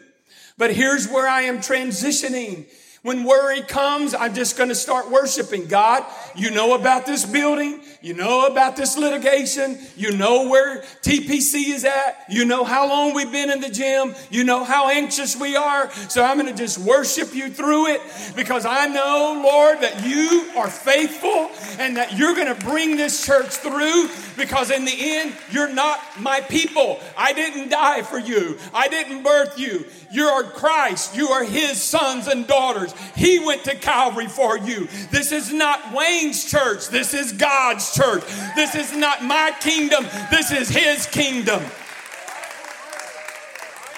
But 0.57 0.73
here's 0.73 1.07
where 1.07 1.27
I 1.27 1.43
am 1.43 1.59
transitioning 1.59 2.65
when 3.03 3.23
worry 3.23 3.61
comes, 3.61 4.15
I'm 4.15 4.33
just 4.33 4.57
going 4.57 4.69
to 4.69 4.75
start 4.75 5.11
worshiping 5.11 5.67
God. 5.67 6.03
You 6.35 6.49
know 6.49 6.73
about 6.73 7.05
this 7.05 7.23
building. 7.23 7.81
You 8.03 8.15
know 8.15 8.47
about 8.47 8.75
this 8.75 8.97
litigation. 8.97 9.77
You 9.95 10.17
know 10.17 10.49
where 10.49 10.81
TPC 11.03 11.69
is 11.69 11.85
at. 11.85 12.25
You 12.29 12.45
know 12.45 12.63
how 12.63 12.89
long 12.89 13.13
we've 13.13 13.31
been 13.31 13.51
in 13.51 13.61
the 13.61 13.69
gym. 13.69 14.15
You 14.31 14.43
know 14.43 14.63
how 14.63 14.89
anxious 14.89 15.35
we 15.35 15.55
are. 15.55 15.91
So 16.09 16.23
I'm 16.23 16.39
going 16.39 16.51
to 16.51 16.57
just 16.57 16.79
worship 16.79 17.35
you 17.35 17.51
through 17.51 17.89
it 17.89 18.01
because 18.35 18.65
I 18.65 18.87
know, 18.87 19.39
Lord, 19.43 19.81
that 19.81 20.03
you 20.03 20.49
are 20.57 20.69
faithful 20.69 21.51
and 21.79 21.97
that 21.97 22.17
you're 22.17 22.33
going 22.33 22.53
to 22.53 22.65
bring 22.65 22.97
this 22.97 23.23
church 23.23 23.57
through 23.57 24.09
because 24.35 24.71
in 24.71 24.85
the 24.85 24.95
end, 24.97 25.35
you're 25.51 25.71
not 25.71 25.99
my 26.19 26.41
people. 26.41 26.99
I 27.15 27.33
didn't 27.33 27.69
die 27.69 28.01
for 28.01 28.17
you. 28.17 28.57
I 28.73 28.87
didn't 28.87 29.21
birth 29.21 29.59
you. 29.59 29.85
You 30.11 30.25
are 30.25 30.43
Christ. 30.43 31.15
You 31.15 31.29
are 31.29 31.43
his 31.43 31.81
sons 31.81 32.27
and 32.27 32.47
daughters. 32.47 32.93
He 33.15 33.39
went 33.39 33.63
to 33.65 33.75
Calvary 33.75 34.27
for 34.27 34.57
you. 34.57 34.87
This 35.11 35.31
is 35.31 35.53
not 35.53 35.93
Wayne's 35.93 36.49
church. 36.49 36.89
This 36.89 37.13
is 37.13 37.33
God's 37.33 37.90
church. 37.93 38.23
This 38.55 38.75
is 38.75 38.95
not 38.95 39.23
my 39.23 39.53
kingdom. 39.59 40.05
This 40.29 40.51
is 40.51 40.69
his 40.69 41.05
kingdom. 41.07 41.61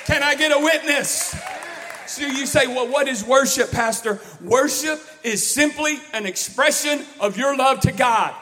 Can 0.06 0.22
I 0.22 0.36
get 0.36 0.52
a 0.52 0.60
witness? 0.60 1.36
So 2.08 2.26
you 2.26 2.46
say, 2.46 2.68
well, 2.68 2.88
what 2.88 3.08
is 3.08 3.24
worship, 3.24 3.72
Pastor? 3.72 4.20
Worship 4.42 5.02
is 5.24 5.46
simply 5.46 6.00
an 6.14 6.26
expression 6.26 7.06
of 7.20 7.38
your 7.38 7.56
love 7.56 7.80
to 7.82 7.92
God. 7.92 8.36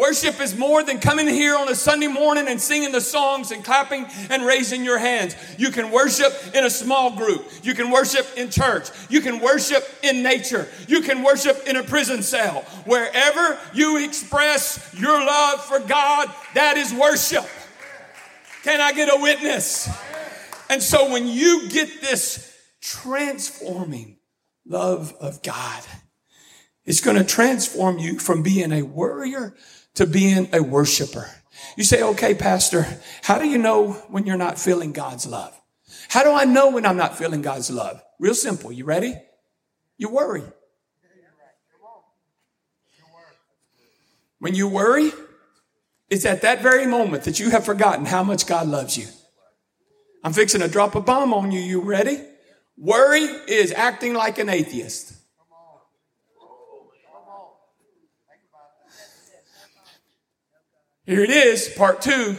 Worship 0.00 0.40
is 0.40 0.56
more 0.56 0.82
than 0.82 0.98
coming 0.98 1.28
here 1.28 1.54
on 1.54 1.68
a 1.68 1.74
Sunday 1.74 2.06
morning 2.06 2.48
and 2.48 2.58
singing 2.58 2.90
the 2.90 3.02
songs 3.02 3.50
and 3.50 3.62
clapping 3.62 4.06
and 4.30 4.46
raising 4.46 4.82
your 4.82 4.96
hands. 4.96 5.36
You 5.58 5.70
can 5.70 5.90
worship 5.90 6.32
in 6.54 6.64
a 6.64 6.70
small 6.70 7.14
group. 7.14 7.46
You 7.62 7.74
can 7.74 7.90
worship 7.90 8.26
in 8.34 8.48
church. 8.48 8.88
You 9.10 9.20
can 9.20 9.40
worship 9.40 9.84
in 10.02 10.22
nature. 10.22 10.68
You 10.88 11.02
can 11.02 11.22
worship 11.22 11.64
in 11.66 11.76
a 11.76 11.82
prison 11.82 12.22
cell. 12.22 12.62
Wherever 12.86 13.58
you 13.74 14.02
express 14.02 14.90
your 14.98 15.18
love 15.18 15.62
for 15.66 15.80
God, 15.80 16.28
that 16.54 16.78
is 16.78 16.94
worship. 16.94 17.44
Can 18.62 18.80
I 18.80 18.94
get 18.94 19.10
a 19.14 19.20
witness? 19.20 19.86
And 20.70 20.82
so 20.82 21.12
when 21.12 21.26
you 21.26 21.68
get 21.68 22.00
this 22.00 22.58
transforming 22.80 24.16
love 24.64 25.14
of 25.20 25.42
God, 25.42 25.82
it's 26.86 27.02
going 27.02 27.18
to 27.18 27.24
transform 27.24 27.98
you 27.98 28.18
from 28.18 28.42
being 28.42 28.72
a 28.72 28.80
worrier 28.80 29.54
to 29.94 30.06
being 30.06 30.48
a 30.52 30.62
worshiper. 30.62 31.28
You 31.76 31.84
say, 31.84 32.02
okay, 32.02 32.34
pastor, 32.34 32.86
how 33.22 33.38
do 33.38 33.48
you 33.48 33.58
know 33.58 33.92
when 34.08 34.26
you're 34.26 34.36
not 34.36 34.58
feeling 34.58 34.92
God's 34.92 35.26
love? 35.26 35.58
How 36.08 36.24
do 36.24 36.32
I 36.32 36.44
know 36.44 36.70
when 36.70 36.86
I'm 36.86 36.96
not 36.96 37.16
feeling 37.16 37.42
God's 37.42 37.70
love? 37.70 38.02
Real 38.18 38.34
simple. 38.34 38.72
You 38.72 38.84
ready? 38.84 39.14
You 39.96 40.10
worry. 40.10 40.42
When 44.38 44.54
you 44.54 44.68
worry, 44.68 45.12
it's 46.08 46.24
at 46.24 46.42
that 46.42 46.62
very 46.62 46.86
moment 46.86 47.24
that 47.24 47.38
you 47.38 47.50
have 47.50 47.64
forgotten 47.64 48.06
how 48.06 48.24
much 48.24 48.46
God 48.46 48.66
loves 48.66 48.96
you. 48.96 49.06
I'm 50.24 50.32
fixing 50.32 50.62
to 50.62 50.68
drop 50.68 50.94
a 50.94 51.00
bomb 51.00 51.32
on 51.32 51.52
you. 51.52 51.60
You 51.60 51.82
ready? 51.82 52.20
Worry 52.76 53.20
is 53.20 53.72
acting 53.72 54.14
like 54.14 54.38
an 54.38 54.48
atheist. 54.48 55.14
Here 61.10 61.24
it 61.24 61.30
is, 61.30 61.68
part 61.68 62.02
two. 62.02 62.36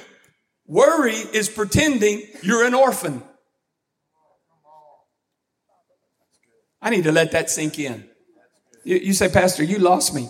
Worry 0.65 1.11
is 1.11 1.49
pretending 1.49 2.23
you're 2.41 2.65
an 2.65 2.73
orphan. 2.73 3.21
I 6.81 6.89
need 6.89 7.03
to 7.03 7.11
let 7.11 7.33
that 7.33 7.49
sink 7.49 7.77
in. 7.79 8.05
You, 8.85 8.95
you, 8.95 9.13
say, 9.13 9.27
Pastor, 9.27 9.61
you 9.61 9.77
lost 9.79 10.13
me. 10.13 10.29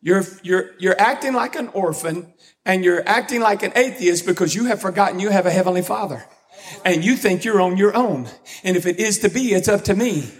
You're, 0.00 0.24
you're, 0.42 0.70
you're 0.78 0.98
acting 0.98 1.34
like 1.34 1.54
an 1.54 1.68
orphan 1.68 2.32
and 2.64 2.82
you're 2.82 3.06
acting 3.06 3.42
like 3.42 3.62
an 3.62 3.72
atheist 3.76 4.24
because 4.24 4.54
you 4.54 4.64
have 4.64 4.80
forgotten 4.80 5.20
you 5.20 5.28
have 5.28 5.44
a 5.44 5.50
heavenly 5.50 5.82
father 5.82 6.24
and 6.82 7.04
you 7.04 7.14
think 7.14 7.44
you're 7.44 7.60
on 7.60 7.76
your 7.76 7.94
own. 7.94 8.26
And 8.64 8.78
if 8.78 8.86
it 8.86 8.98
is 8.98 9.18
to 9.18 9.28
be, 9.28 9.52
it's 9.52 9.68
up 9.68 9.84
to 9.84 9.94
me. 9.94 10.32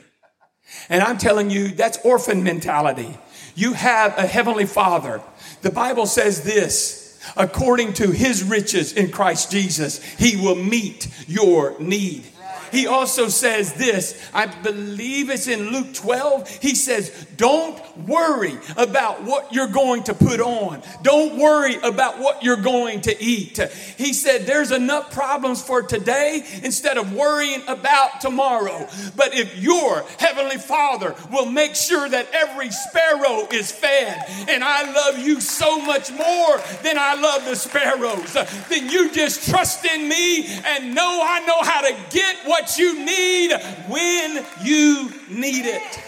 And 0.88 1.02
I'm 1.02 1.18
telling 1.18 1.50
you, 1.50 1.68
that's 1.68 1.98
orphan 2.02 2.42
mentality. 2.42 3.18
You 3.54 3.74
have 3.74 4.16
a 4.16 4.26
heavenly 4.26 4.64
father. 4.64 5.20
The 5.60 5.70
Bible 5.70 6.06
says 6.06 6.42
this 6.42 7.05
according 7.36 7.94
to 7.94 8.10
his 8.10 8.42
riches 8.42 8.92
in 8.92 9.10
Christ 9.10 9.50
Jesus, 9.50 10.02
he 10.14 10.36
will 10.36 10.54
meet 10.54 11.08
your 11.26 11.78
need. 11.80 12.24
He 12.72 12.86
also 12.86 13.28
says 13.28 13.74
this, 13.74 14.20
I 14.32 14.46
believe 14.46 15.30
it's 15.30 15.48
in 15.48 15.70
Luke 15.70 15.94
12. 15.94 16.48
He 16.60 16.74
says, 16.74 17.26
Don't 17.36 17.80
worry 18.06 18.58
about 18.76 19.22
what 19.24 19.52
you're 19.52 19.68
going 19.68 20.04
to 20.04 20.14
put 20.14 20.40
on. 20.40 20.82
Don't 21.02 21.38
worry 21.38 21.76
about 21.76 22.18
what 22.18 22.42
you're 22.42 22.56
going 22.56 23.02
to 23.02 23.22
eat. 23.22 23.58
He 23.96 24.12
said, 24.12 24.46
There's 24.46 24.72
enough 24.72 25.12
problems 25.12 25.62
for 25.62 25.82
today 25.82 26.44
instead 26.62 26.98
of 26.98 27.12
worrying 27.12 27.62
about 27.68 28.20
tomorrow. 28.20 28.86
But 29.16 29.34
if 29.34 29.56
your 29.58 30.04
Heavenly 30.18 30.58
Father 30.58 31.14
will 31.30 31.46
make 31.46 31.74
sure 31.74 32.08
that 32.08 32.28
every 32.32 32.70
sparrow 32.70 33.46
is 33.52 33.70
fed, 33.70 34.24
and 34.48 34.62
I 34.64 34.92
love 34.92 35.18
you 35.18 35.40
so 35.40 35.80
much 35.80 36.10
more 36.10 36.58
than 36.82 36.98
I 36.98 37.14
love 37.14 37.44
the 37.44 37.56
sparrows, 37.56 38.32
then 38.68 38.90
you 38.90 39.10
just 39.12 39.48
trust 39.48 39.84
in 39.84 40.08
me 40.08 40.46
and 40.46 40.94
know 40.94 41.20
I 41.22 41.40
know 41.46 41.62
how 41.62 41.80
to 41.82 41.96
get 42.10 42.36
what 42.44 42.55
what 42.56 42.78
you 42.78 43.04
need 43.04 43.52
when 43.86 44.42
you 44.62 45.10
need 45.28 45.66
it. 45.66 46.00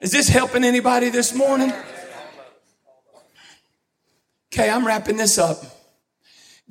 Is 0.00 0.10
this 0.10 0.28
helping 0.28 0.64
anybody 0.64 1.10
this 1.10 1.34
morning? 1.34 1.70
Okay, 4.52 4.70
I'm 4.70 4.86
wrapping 4.86 5.18
this 5.18 5.36
up. 5.36 5.58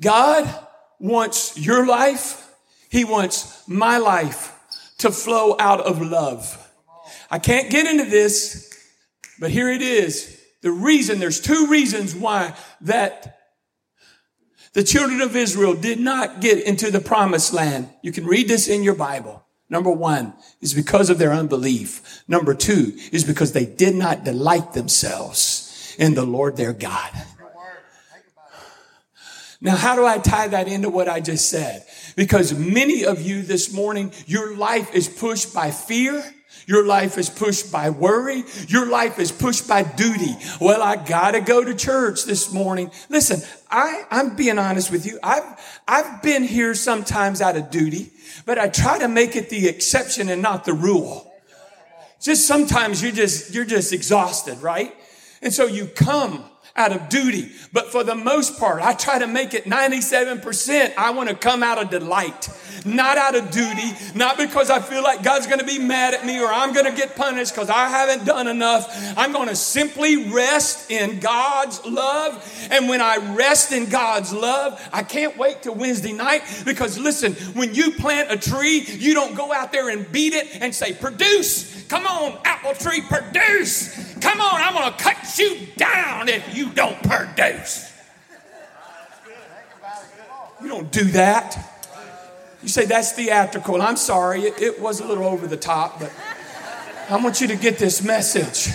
God 0.00 0.52
wants 0.98 1.56
your 1.56 1.86
life, 1.86 2.52
He 2.90 3.04
wants 3.04 3.62
my 3.68 3.98
life 3.98 4.52
to 4.98 5.12
flow 5.12 5.54
out 5.60 5.80
of 5.80 6.02
love. 6.02 6.58
I 7.30 7.38
can't 7.38 7.70
get 7.70 7.86
into 7.86 8.10
this, 8.10 8.76
but 9.38 9.52
here 9.52 9.70
it 9.70 9.82
is. 9.82 10.40
The 10.62 10.72
reason, 10.72 11.20
there's 11.20 11.40
two 11.40 11.68
reasons 11.68 12.12
why 12.14 12.54
that 12.82 13.41
the 14.72 14.82
children 14.82 15.20
of 15.20 15.36
Israel 15.36 15.74
did 15.74 16.00
not 16.00 16.40
get 16.40 16.62
into 16.64 16.90
the 16.90 17.00
promised 17.00 17.52
land. 17.52 17.90
You 18.02 18.12
can 18.12 18.24
read 18.24 18.48
this 18.48 18.68
in 18.68 18.82
your 18.82 18.94
Bible. 18.94 19.44
Number 19.68 19.90
one 19.90 20.34
is 20.60 20.74
because 20.74 21.10
of 21.10 21.18
their 21.18 21.32
unbelief. 21.32 22.22
Number 22.28 22.54
two 22.54 22.92
is 23.10 23.24
because 23.24 23.52
they 23.52 23.66
did 23.66 23.94
not 23.94 24.24
delight 24.24 24.72
themselves 24.72 25.94
in 25.98 26.14
the 26.14 26.24
Lord 26.24 26.56
their 26.56 26.72
God. 26.72 27.10
Now, 29.60 29.76
how 29.76 29.94
do 29.94 30.04
I 30.04 30.18
tie 30.18 30.48
that 30.48 30.66
into 30.66 30.90
what 30.90 31.08
I 31.08 31.20
just 31.20 31.48
said? 31.48 31.86
Because 32.16 32.52
many 32.52 33.04
of 33.04 33.22
you 33.22 33.42
this 33.42 33.72
morning, 33.72 34.12
your 34.26 34.56
life 34.56 34.92
is 34.92 35.08
pushed 35.08 35.54
by 35.54 35.70
fear 35.70 36.22
your 36.66 36.86
life 36.86 37.18
is 37.18 37.28
pushed 37.28 37.72
by 37.72 37.90
worry. 37.90 38.44
Your 38.68 38.86
life 38.86 39.18
is 39.18 39.32
pushed 39.32 39.68
by 39.68 39.82
duty. 39.82 40.36
Well, 40.60 40.82
I 40.82 40.96
gotta 40.96 41.40
go 41.40 41.64
to 41.64 41.74
church 41.74 42.24
this 42.24 42.52
morning. 42.52 42.90
Listen, 43.08 43.40
I, 43.72 44.04
I'm 44.10 44.36
being 44.36 44.58
honest 44.58 44.92
with 44.92 45.06
you. 45.06 45.18
I've, 45.22 45.80
I've 45.88 46.22
been 46.22 46.44
here 46.44 46.74
sometimes 46.74 47.40
out 47.40 47.56
of 47.56 47.70
duty, 47.70 48.12
but 48.44 48.58
I 48.58 48.68
try 48.68 48.98
to 48.98 49.08
make 49.08 49.34
it 49.34 49.48
the 49.48 49.66
exception 49.66 50.28
and 50.28 50.42
not 50.42 50.64
the 50.64 50.74
rule. 50.74 51.32
Just 52.20 52.46
sometimes 52.46 53.02
you're 53.02 53.12
just, 53.12 53.52
you're 53.54 53.64
just 53.64 53.92
exhausted, 53.92 54.58
right? 54.62 54.94
And 55.40 55.52
so 55.52 55.66
you 55.66 55.86
come 55.86 56.44
out 56.74 56.92
of 56.92 57.08
duty. 57.08 57.50
But 57.72 57.92
for 57.92 58.02
the 58.02 58.14
most 58.14 58.58
part, 58.58 58.82
I 58.82 58.94
try 58.94 59.18
to 59.18 59.26
make 59.26 59.54
it 59.54 59.64
97%. 59.64 60.94
I 60.96 61.10
want 61.10 61.28
to 61.28 61.34
come 61.34 61.62
out 61.62 61.82
of 61.82 61.90
delight, 61.90 62.48
not 62.86 63.18
out 63.18 63.34
of 63.34 63.50
duty, 63.50 63.92
not 64.14 64.38
because 64.38 64.70
I 64.70 64.80
feel 64.80 65.02
like 65.02 65.22
God's 65.22 65.46
going 65.46 65.58
to 65.58 65.66
be 65.66 65.78
mad 65.78 66.14
at 66.14 66.24
me 66.24 66.40
or 66.40 66.46
I'm 66.46 66.72
going 66.72 66.86
to 66.86 66.92
get 66.92 67.14
punished 67.14 67.54
because 67.54 67.68
I 67.68 67.88
haven't 67.88 68.24
done 68.24 68.48
enough. 68.48 68.88
I'm 69.16 69.32
going 69.32 69.48
to 69.48 69.56
simply 69.56 70.30
rest 70.30 70.90
in 70.90 71.20
God's 71.20 71.84
love. 71.84 72.68
And 72.70 72.88
when 72.88 73.02
I 73.02 73.34
rest 73.34 73.72
in 73.72 73.90
God's 73.90 74.32
love, 74.32 74.80
I 74.92 75.02
can't 75.02 75.36
wait 75.36 75.62
till 75.62 75.74
Wednesday 75.74 76.12
night 76.12 76.42
because 76.64 76.98
listen, 76.98 77.34
when 77.54 77.74
you 77.74 77.92
plant 77.92 78.32
a 78.32 78.38
tree, 78.38 78.80
you 78.88 79.12
don't 79.12 79.34
go 79.34 79.52
out 79.52 79.72
there 79.72 79.90
and 79.90 80.10
beat 80.10 80.32
it 80.32 80.48
and 80.62 80.74
say, 80.74 80.94
produce. 80.94 81.82
Come 81.88 82.06
on, 82.06 82.38
apple 82.44 82.74
tree, 82.74 83.02
produce. 83.02 84.11
Come 84.22 84.40
on, 84.40 84.54
I'm 84.54 84.72
going 84.72 84.92
to 84.92 84.98
cut 84.98 85.36
you 85.36 85.66
down 85.76 86.28
if 86.28 86.56
you 86.56 86.70
don't 86.70 87.02
produce. 87.02 87.92
You 90.62 90.68
don't 90.68 90.92
do 90.92 91.04
that. 91.06 91.58
You 92.62 92.68
say 92.68 92.84
that's 92.84 93.10
theatrical. 93.12 93.82
I'm 93.82 93.96
sorry, 93.96 94.42
it, 94.42 94.62
it 94.62 94.80
was 94.80 95.00
a 95.00 95.04
little 95.04 95.24
over 95.24 95.48
the 95.48 95.56
top, 95.56 95.98
but 95.98 96.12
I 97.10 97.16
want 97.16 97.40
you 97.40 97.48
to 97.48 97.56
get 97.56 97.78
this 97.78 98.04
message. 98.04 98.72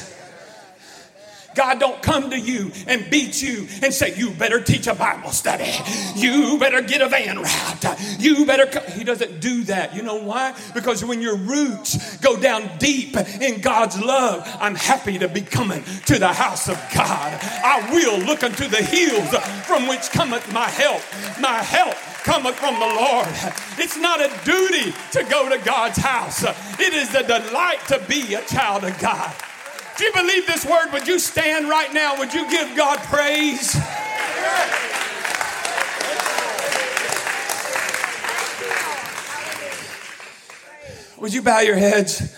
God 1.58 1.80
don't 1.80 2.01
come 2.03 2.30
to 2.30 2.39
you 2.39 2.72
and 2.86 3.10
beat 3.10 3.41
you 3.41 3.68
and 3.82 3.91
say, 3.91 4.16
you 4.16 4.30
better 4.30 4.62
teach 4.62 4.86
a 4.86 4.93
Bible 4.93 5.32
study. 5.32 5.74
You 6.16 6.60
better 6.60 6.82
get 6.82 7.01
a 7.01 7.10
van 7.10 7.39
route. 7.39 8.20
You 8.20 8.45
better 8.45 8.68
come. 8.68 8.84
He 8.91 9.03
doesn't 9.03 9.39
do 9.39 9.64
that. 9.64 9.95
You 9.95 10.03
know 10.03 10.22
why? 10.22 10.55
Because 10.76 11.03
when 11.03 11.20
your 11.20 11.36
roots 11.36 12.18
go 12.18 12.39
down 12.39 12.70
deep 12.78 13.18
in 13.18 13.62
God's 13.62 13.99
love, 13.99 14.47
I'm 14.60 14.76
happy 14.76 15.18
to 15.18 15.28
be 15.28 15.41
coming 15.41 15.84
to 16.05 16.20
the 16.20 16.28
house 16.28 16.70
of 16.70 16.76
God. 16.93 17.39
I 17.41 17.89
will 17.91 18.20
look 18.20 18.43
unto 18.43 18.68
the 18.68 18.78
hills 18.78 19.30
from 19.66 19.88
which 19.88 20.12
cometh 20.12 20.53
my 20.53 20.70
help. 20.70 21.01
My 21.41 21.58
help 21.64 21.95
cometh 22.24 22.55
from 22.55 22.76
the 22.76 22.86
Lord. 22.86 23.28
It's 23.80 23.97
not 23.97 24.22
a 24.22 24.30
duty 24.45 24.93
to 25.14 25.24
go 25.24 25.49
to 25.49 25.58
God's 25.66 25.97
house. 25.97 26.43
It 26.80 26.93
is 26.93 27.16
a 27.16 27.24
delight 27.24 27.80
to 27.88 27.99
be 28.08 28.36
a 28.36 28.45
child 28.45 28.84
of 28.84 28.97
God. 28.99 29.34
If 30.00 30.04
you 30.04 30.22
believe 30.22 30.45
this 30.45 30.64
word, 30.64 30.93
would 30.93 31.08
you 31.08 31.18
stand 31.18 31.68
right 31.68 31.91
now? 31.91 32.20
Would 32.20 32.32
you 32.32 32.48
give 32.52 32.78
God 32.78 33.00
praise? 33.00 33.76
Would 41.18 41.34
you 41.34 41.41
bow 41.41 41.62
your 41.62 41.78
heads? 41.78 42.32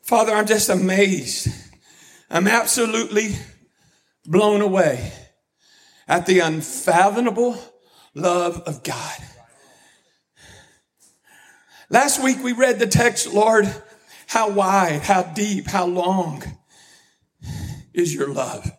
Father, 0.00 0.32
I'm 0.32 0.46
just 0.46 0.70
amazed. 0.70 1.48
I'm 2.30 2.48
absolutely 2.48 3.36
blown 4.24 4.62
away 4.62 5.12
at 6.08 6.24
the 6.24 6.38
unfathomable 6.38 7.58
love 8.14 8.62
of 8.62 8.82
God. 8.82 9.18
Last 11.90 12.24
week 12.24 12.42
we 12.42 12.54
read 12.54 12.78
the 12.78 12.86
text, 12.86 13.34
Lord, 13.34 13.70
how 14.28 14.48
wide, 14.48 15.02
how 15.02 15.24
deep, 15.24 15.66
how 15.66 15.84
long 15.84 16.42
is 17.96 18.14
your 18.14 18.28
love. 18.28 18.70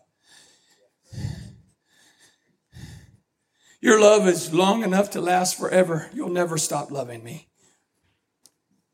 Your 3.82 3.99
love 3.99 4.28
is 4.28 4.53
long 4.53 4.84
enough 4.84 5.11
to 5.11 5.22
last 5.22 5.57
forever. 5.57 6.09
You'll 6.13 6.30
never 6.30 6.57
stop 6.57 6.91
loving 6.91 7.24
me. 7.24 7.49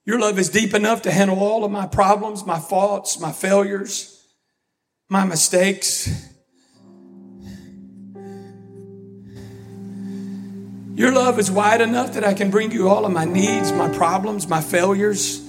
Your 0.06 0.20
love 0.20 0.38
is 0.40 0.50
deep 0.50 0.74
enough 0.74 1.04
to 1.04 1.12
handle 1.12 1.40
all 1.40 1.64
of 1.64 1.72
my 1.72 1.88
problems, 1.88 2.46
my 2.46 2.60
faults, 2.60 3.20
my 3.20 3.32
failures, 3.32 4.26
my 5.10 5.24
mistakes. 5.26 6.30
Your 10.96 11.12
love 11.12 11.40
is 11.40 11.50
wide 11.50 11.82
enough 11.82 12.14
that 12.14 12.24
I 12.24 12.34
can 12.34 12.52
bring 12.52 12.72
you 12.72 12.90
all 12.90 13.06
of 13.06 13.12
my 13.12 13.26
needs, 13.26 13.72
my 13.72 13.90
problems, 13.90 14.48
my 14.48 14.62
failures. 14.62 15.42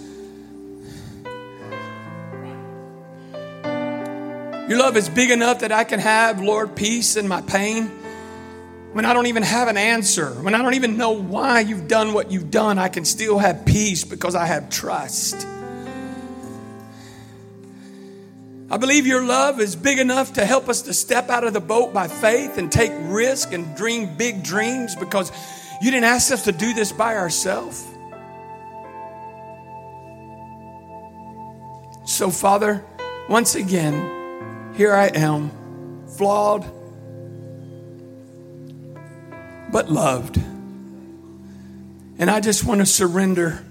Your 4.67 4.79
love 4.79 4.97
is 4.97 5.11
big 5.11 5.31
enough 5.31 5.59
that 5.59 5.73
I 5.73 5.85
can 5.85 6.01
have, 6.01 6.41
Lord, 6.41 6.75
peace 6.75 7.17
in 7.17 7.29
my 7.29 7.43
pain. 7.43 7.89
When 8.95 9.05
I 9.05 9.13
don't 9.13 9.27
even 9.27 9.43
have 9.43 9.69
an 9.69 9.77
answer, 9.77 10.31
when 10.31 10.55
I 10.55 10.63
don't 10.63 10.73
even 10.73 10.97
know 10.97 11.11
why 11.11 11.61
you've 11.61 11.87
done 11.87 12.15
what 12.15 12.31
you've 12.31 12.51
done, 12.51 12.79
I 12.79 12.89
can 12.89 13.05
still 13.05 13.39
have 13.39 13.67
peace 13.67 14.05
because 14.05 14.35
I 14.35 14.47
have 14.47 14.71
trust. 14.71 15.47
I 18.71 18.79
believe 18.79 19.07
your 19.07 19.23
love 19.23 19.61
is 19.61 19.77
big 19.77 19.99
enough 19.99 20.33
to 20.35 20.47
help 20.47 20.71
us 20.71 20.81
to 20.83 20.95
step 20.95 21.29
out 21.29 21.45
of 21.45 21.53
the 21.53 21.61
boat 21.61 21.93
by 21.93 22.09
faith 22.09 22.57
and 22.57 22.73
take 22.73 22.93
risk 23.03 23.53
and 23.53 23.77
dream 23.77 24.17
big 24.17 24.43
dreams 24.43 24.97
because 24.97 25.31
you 25.83 25.91
didn't 25.91 26.05
ask 26.05 26.33
us 26.33 26.45
to 26.45 26.53
do 26.53 26.73
this 26.73 26.91
by 26.91 27.17
ourselves. 27.17 27.87
So, 32.07 32.31
Father, 32.31 32.83
once 33.29 33.57
again, 33.57 34.24
here 34.75 34.93
I 34.93 35.07
am, 35.07 35.51
flawed, 36.17 36.63
but 39.73 39.91
loved. 39.91 40.37
And 42.19 42.31
I 42.31 42.41
just 42.41 42.65
want 42.65 42.81
to 42.81 42.87
surrender 42.87 43.65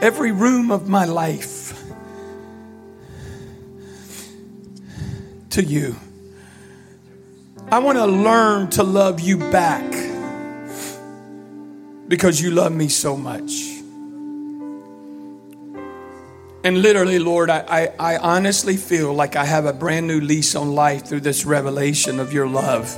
every 0.00 0.32
room 0.32 0.70
of 0.70 0.88
my 0.88 1.04
life 1.04 1.82
to 5.50 5.62
you. 5.62 5.96
I 7.70 7.78
want 7.80 7.98
to 7.98 8.06
learn 8.06 8.70
to 8.70 8.82
love 8.82 9.20
you 9.20 9.38
back 9.38 9.90
because 12.08 12.40
you 12.40 12.50
love 12.52 12.72
me 12.72 12.88
so 12.88 13.16
much. 13.16 13.75
And 16.66 16.82
literally, 16.82 17.20
Lord, 17.20 17.48
I, 17.48 17.60
I, 17.68 18.14
I, 18.14 18.16
honestly 18.16 18.76
feel 18.76 19.14
like 19.14 19.36
I 19.36 19.44
have 19.44 19.66
a 19.66 19.72
brand 19.72 20.08
new 20.08 20.20
lease 20.20 20.56
on 20.56 20.74
life 20.74 21.04
through 21.06 21.20
this 21.20 21.44
revelation 21.44 22.18
of 22.18 22.32
your 22.32 22.48
love. 22.48 22.92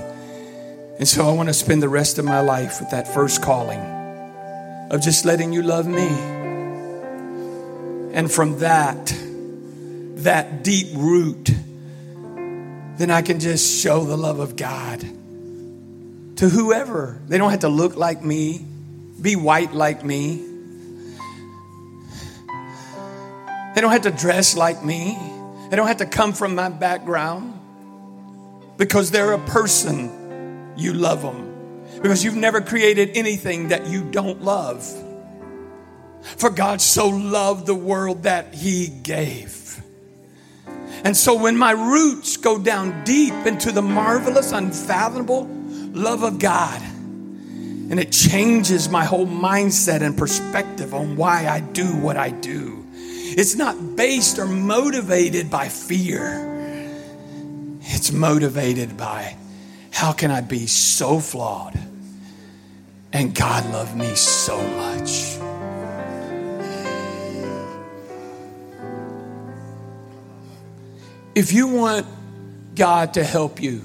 And 0.98 1.06
so 1.06 1.28
I 1.28 1.32
want 1.32 1.50
to 1.50 1.52
spend 1.52 1.82
the 1.82 1.88
rest 1.90 2.18
of 2.18 2.24
my 2.24 2.40
life 2.40 2.80
with 2.80 2.88
that 2.92 3.06
first 3.06 3.42
calling 3.42 3.78
of 4.90 5.02
just 5.02 5.26
letting 5.26 5.52
you 5.52 5.60
love 5.60 5.86
me. 5.86 6.08
And 8.14 8.32
from 8.32 8.60
that, 8.60 9.14
that 10.22 10.64
deep 10.64 10.96
root, 10.96 11.50
then 12.96 13.10
I 13.10 13.20
can 13.20 13.38
just 13.38 13.82
show 13.82 14.02
the 14.02 14.16
love 14.16 14.38
of 14.38 14.56
God 14.56 15.00
to 16.36 16.48
whoever. 16.48 17.20
They 17.28 17.36
don't 17.36 17.50
have 17.50 17.60
to 17.60 17.68
look 17.68 17.96
like 17.96 18.24
me, 18.24 18.64
be 19.20 19.36
white 19.36 19.74
like 19.74 20.02
me 20.02 20.47
They 23.78 23.82
don't 23.82 23.92
have 23.92 24.02
to 24.02 24.10
dress 24.10 24.56
like 24.56 24.84
me. 24.84 25.16
They 25.70 25.76
don't 25.76 25.86
have 25.86 25.98
to 25.98 26.06
come 26.06 26.32
from 26.32 26.56
my 26.56 26.68
background 26.68 27.60
because 28.76 29.12
they're 29.12 29.34
a 29.34 29.38
person. 29.38 30.72
You 30.76 30.94
love 30.94 31.22
them 31.22 31.84
because 32.02 32.24
you've 32.24 32.34
never 32.34 32.60
created 32.60 33.12
anything 33.14 33.68
that 33.68 33.86
you 33.86 34.02
don't 34.02 34.42
love. 34.42 34.84
For 36.22 36.50
God 36.50 36.80
so 36.80 37.06
loved 37.08 37.66
the 37.66 37.74
world 37.76 38.24
that 38.24 38.52
He 38.52 38.88
gave. 38.88 39.80
And 41.04 41.16
so 41.16 41.40
when 41.40 41.56
my 41.56 41.70
roots 41.70 42.36
go 42.36 42.58
down 42.58 43.04
deep 43.04 43.46
into 43.46 43.70
the 43.70 43.80
marvelous, 43.80 44.50
unfathomable 44.50 45.46
love 45.92 46.24
of 46.24 46.40
God, 46.40 46.82
and 46.82 48.00
it 48.00 48.10
changes 48.10 48.88
my 48.88 49.04
whole 49.04 49.28
mindset 49.28 50.02
and 50.02 50.18
perspective 50.18 50.94
on 50.94 51.14
why 51.14 51.46
I 51.46 51.60
do 51.60 51.96
what 51.98 52.16
I 52.16 52.30
do. 52.30 52.78
It's 53.38 53.54
not 53.54 53.94
based 53.94 54.40
or 54.40 54.46
motivated 54.46 55.48
by 55.48 55.68
fear. 55.68 56.44
It's 57.82 58.10
motivated 58.10 58.96
by 58.96 59.36
how 59.92 60.10
can 60.10 60.32
I 60.32 60.40
be 60.40 60.66
so 60.66 61.20
flawed 61.20 61.78
and 63.12 63.32
God 63.32 63.64
love 63.70 63.96
me 63.96 64.12
so 64.16 64.60
much. 64.60 65.38
If 71.36 71.52
you 71.52 71.68
want 71.68 72.06
God 72.74 73.14
to 73.14 73.22
help 73.22 73.62
you 73.62 73.82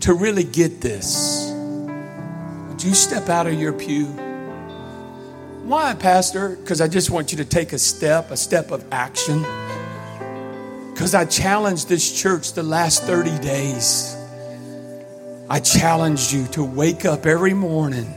to 0.00 0.14
really 0.14 0.44
get 0.44 0.80
this, 0.80 1.52
would 2.70 2.82
you 2.82 2.94
step 2.94 3.28
out 3.28 3.46
of 3.46 3.60
your 3.60 3.74
pew? 3.74 4.27
Why, 5.68 5.92
Pastor? 5.92 6.56
Because 6.56 6.80
I 6.80 6.88
just 6.88 7.10
want 7.10 7.30
you 7.30 7.36
to 7.36 7.44
take 7.44 7.74
a 7.74 7.78
step, 7.78 8.30
a 8.30 8.38
step 8.38 8.70
of 8.70 8.86
action. 8.90 9.42
Because 10.94 11.14
I 11.14 11.26
challenged 11.26 11.90
this 11.90 12.10
church 12.18 12.54
the 12.54 12.62
last 12.62 13.02
30 13.02 13.38
days. 13.40 14.16
I 15.50 15.60
challenged 15.60 16.32
you 16.32 16.46
to 16.52 16.64
wake 16.64 17.04
up 17.04 17.26
every 17.26 17.52
morning 17.52 18.10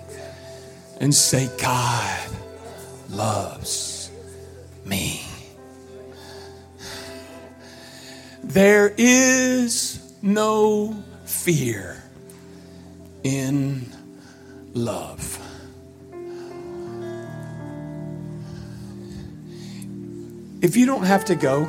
and 1.01 1.13
say, 1.13 1.49
God 1.59 2.29
loves 3.09 4.09
me. 4.85 5.21
There 8.45 8.93
is 8.97 10.13
no 10.21 11.03
fear 11.25 12.01
in 13.23 13.91
love. 14.73 15.40
If 20.61 20.77
you 20.77 20.85
don't 20.85 21.05
have 21.05 21.25
to 21.25 21.35
go, 21.35 21.67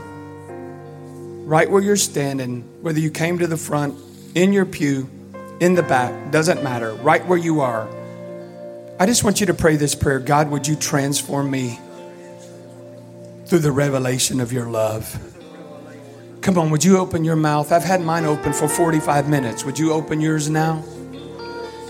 right 1.47 1.71
where 1.71 1.81
you're 1.81 1.97
standing, 1.97 2.61
whether 2.83 3.01
you 3.01 3.11
came 3.11 3.39
to 3.39 3.47
the 3.47 3.57
front, 3.57 3.99
in 4.35 4.53
your 4.53 4.67
pew, 4.67 5.09
in 5.61 5.75
the 5.75 5.83
back, 5.83 6.31
doesn't 6.31 6.63
matter, 6.63 6.93
right 6.97 7.27
where 7.27 7.39
you 7.39 7.63
are, 7.63 7.89
I 9.01 9.07
just 9.07 9.25
want 9.25 9.41
you 9.41 9.47
to 9.47 9.55
pray 9.55 9.77
this 9.77 9.95
prayer 9.95 10.19
God, 10.19 10.51
would 10.51 10.69
you 10.69 10.77
transform 10.77 11.51
me 11.51 11.81
through 13.47 13.61
the 13.61 13.73
revelation 13.73 14.41
of 14.41 14.53
your 14.53 14.67
love? 14.67 15.19
Come 16.43 16.59
on, 16.59 16.71
would 16.71 16.85
you 16.85 16.99
open 16.99 17.25
your 17.25 17.37
mouth? 17.37 17.73
I've 17.73 17.85
had 17.85 18.03
mine 18.03 18.27
open 18.27 18.53
for 18.53 18.69
45 18.69 19.27
minutes. 19.27 19.65
Would 19.65 19.79
you 19.79 19.93
open 19.93 20.21
yours 20.21 20.51
now? 20.51 20.85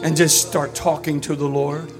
And 0.04 0.16
just 0.16 0.46
start 0.46 0.76
talking 0.76 1.20
to 1.22 1.34
the 1.34 1.48
Lord. 1.48 1.92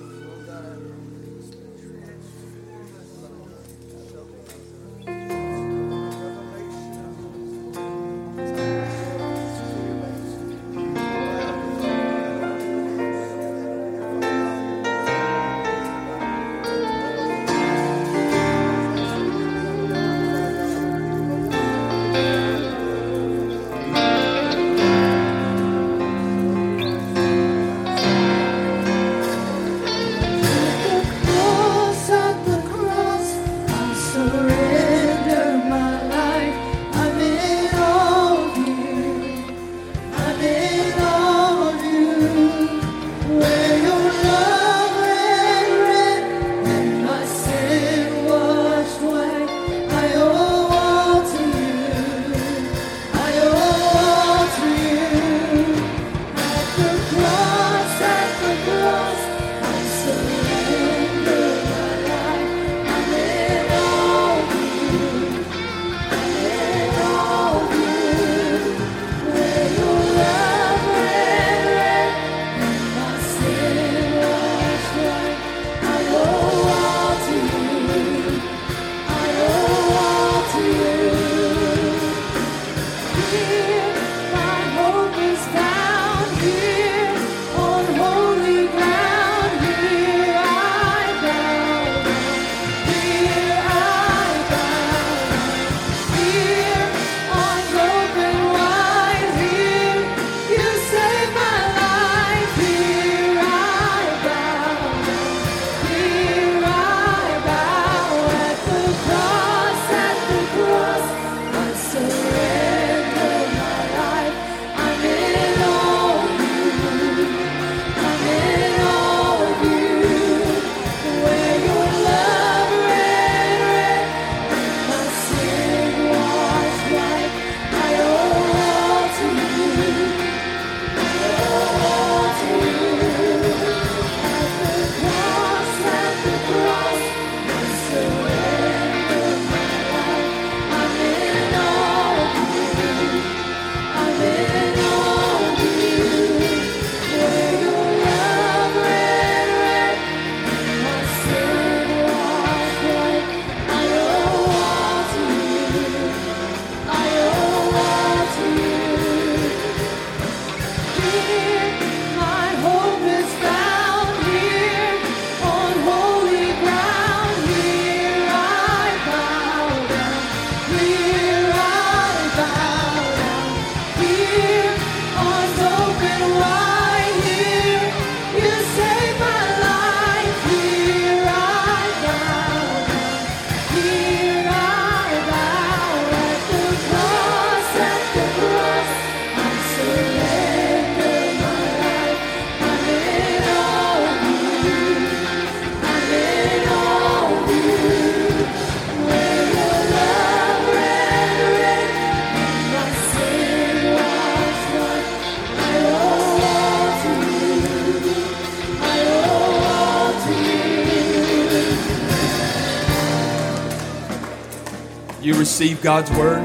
Receive 215.53 215.82
God's 215.82 216.11
word? 216.12 216.40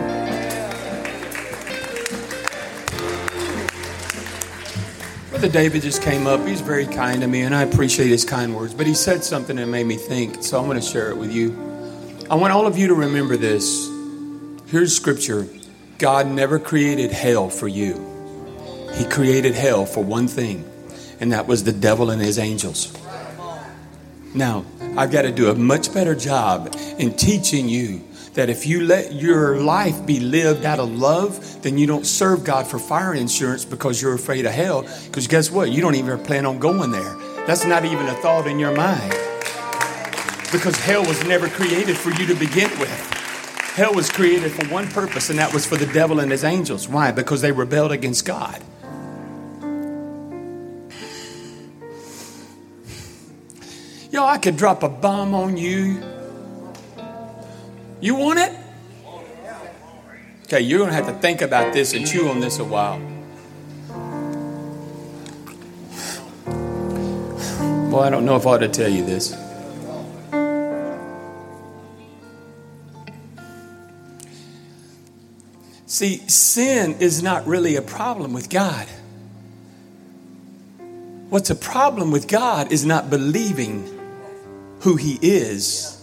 Brother 5.30 5.48
David 5.48 5.82
just 5.82 6.02
came 6.02 6.28
up. 6.28 6.46
He's 6.46 6.60
very 6.60 6.86
kind 6.86 7.22
to 7.22 7.28
me, 7.30 7.44
and 7.44 7.56
I 7.56 7.62
appreciate 7.62 8.10
his 8.10 8.26
kind 8.26 8.54
words. 8.54 8.74
But 8.74 8.86
he 8.86 8.94
said 8.94 9.24
something 9.24 9.56
that 9.56 9.68
made 9.68 9.86
me 9.86 9.96
think, 9.96 10.44
so 10.44 10.60
I'm 10.60 10.66
going 10.66 10.78
to 10.78 10.86
share 10.86 11.10
it 11.10 11.16
with 11.16 11.32
you. 11.32 11.54
I 12.30 12.36
want 12.36 12.52
all 12.52 12.68
of 12.68 12.78
you 12.78 12.88
to 12.88 12.96
remember 12.96 13.38
this. 13.38 13.90
Here's 14.68 14.94
scripture 14.94 15.48
God 16.00 16.28
never 16.28 16.60
created 16.60 17.14
hell 17.14 17.50
for 17.50 17.70
you, 17.70 17.94
He 18.96 19.06
created 19.06 19.56
hell 19.56 19.86
for 19.86 20.04
one 20.04 20.28
thing, 20.28 20.70
and 21.22 21.32
that 21.32 21.48
was 21.48 21.64
the 21.64 21.72
devil 21.72 22.10
and 22.10 22.22
his 22.22 22.38
angels. 22.38 22.94
Now, 24.34 24.66
I've 24.98 25.12
got 25.12 25.22
to 25.22 25.32
do 25.32 25.50
a 25.50 25.56
much 25.56 25.94
better 25.94 26.14
job 26.14 26.76
in 27.00 27.14
teaching 27.14 27.70
you 27.70 28.04
that 28.38 28.52
if 28.52 28.68
you 28.68 28.84
let 28.84 29.14
your 29.14 29.60
life 29.60 30.06
be 30.06 30.20
lived 30.20 30.64
out 30.64 30.78
of 30.78 30.96
love, 30.96 31.64
then 31.64 31.76
you 31.76 31.88
don't 31.88 32.06
serve 32.06 32.44
God 32.44 32.68
for 32.68 32.78
fire 32.78 33.16
insurance 33.16 33.66
because 33.66 34.00
you're 34.00 34.14
afraid 34.14 34.46
of 34.46 34.52
hell. 34.52 34.84
Because 35.06 35.26
guess 35.26 35.50
what? 35.50 35.72
You 35.72 35.82
don't 35.82 35.96
even 35.96 36.20
plan 36.20 36.46
on 36.46 36.60
going 36.60 36.92
there. 36.92 37.16
That's 37.48 37.66
not 37.66 37.84
even 37.84 38.06
a 38.06 38.14
thought 38.22 38.46
in 38.46 38.60
your 38.60 38.76
mind. 38.76 39.10
Because 40.52 40.76
hell 40.78 41.04
was 41.04 41.26
never 41.26 41.48
created 41.48 41.98
for 41.98 42.12
you 42.12 42.28
to 42.28 42.36
begin 42.36 42.70
with. 42.80 42.92
Hell 43.74 43.96
was 43.96 44.12
created 44.12 44.52
for 44.52 44.68
one 44.68 44.88
purpose, 44.90 45.32
and 45.32 45.40
that 45.40 45.52
was 45.52 45.66
for 45.66 45.76
the 45.76 45.88
devil 45.88 46.20
and 46.20 46.30
his 46.30 46.44
angels. 46.44 46.88
Why? 46.88 47.12
Because 47.12 47.42
they 47.42 47.52
rebelled 47.52 47.92
against 47.92 48.24
God. 48.24 48.62
Yo, 54.12 54.24
I 54.24 54.38
could 54.38 54.58
drop 54.58 54.84
a 54.84 54.90
bomb 54.90 55.34
on 55.34 55.58
you 55.58 56.17
you 58.00 58.16
want 58.16 58.40
it? 58.40 58.52
Okay, 60.44 60.62
you're 60.62 60.80
going 60.80 60.90
to 60.90 60.96
have 60.96 61.08
to 61.08 61.14
think 61.14 61.42
about 61.42 61.74
this 61.74 61.94
and 61.94 62.08
chew 62.08 62.30
on 62.30 62.40
this 62.40 62.60
a 62.60 62.64
while. 62.64 63.02
Well, 67.92 68.02
I 68.02 68.10
don't 68.10 68.26
know 68.26 68.36
if 68.36 68.46
I 68.46 68.52
ought 68.52 68.58
to 68.60 68.70
tell 68.70 68.90
you 68.90 69.06
this. 69.06 69.36
See, 75.88 76.18
sin 76.28 76.98
is 77.00 77.24
not 77.24 77.48
really 77.48 77.76
a 77.76 77.82
problem 77.82 78.32
with 78.32 78.50
God. 78.50 78.88
What's 81.30 81.50
a 81.50 81.56
problem 81.56 82.12
with 82.12 82.28
God 82.28 82.72
is 82.72 82.86
not 82.86 83.10
believing 83.10 83.86
who 84.82 84.96
He 84.96 85.18
is 85.22 85.97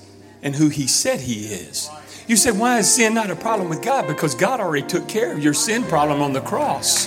and 0.44 0.54
who 0.54 0.68
He 0.68 0.86
said 0.86 1.20
He 1.20 1.46
is. 1.46 1.90
You 2.28 2.36
said, 2.36 2.58
why 2.58 2.78
is 2.78 2.90
sin 2.92 3.12
not 3.14 3.30
a 3.30 3.36
problem 3.36 3.68
with 3.68 3.82
God? 3.82 4.06
Because 4.06 4.34
God 4.34 4.60
already 4.60 4.86
took 4.86 5.08
care 5.08 5.32
of 5.32 5.42
your 5.42 5.52
sin 5.52 5.82
problem 5.82 6.22
on 6.22 6.32
the 6.32 6.40
cross. 6.40 7.06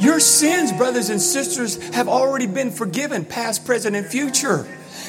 Your 0.00 0.20
sins, 0.20 0.72
brothers 0.72 1.10
and 1.10 1.20
sisters, 1.20 1.76
have 1.94 2.08
already 2.08 2.46
been 2.46 2.70
forgiven, 2.70 3.24
past, 3.24 3.64
present, 3.64 3.94
and 3.94 4.06
future. 4.06 4.66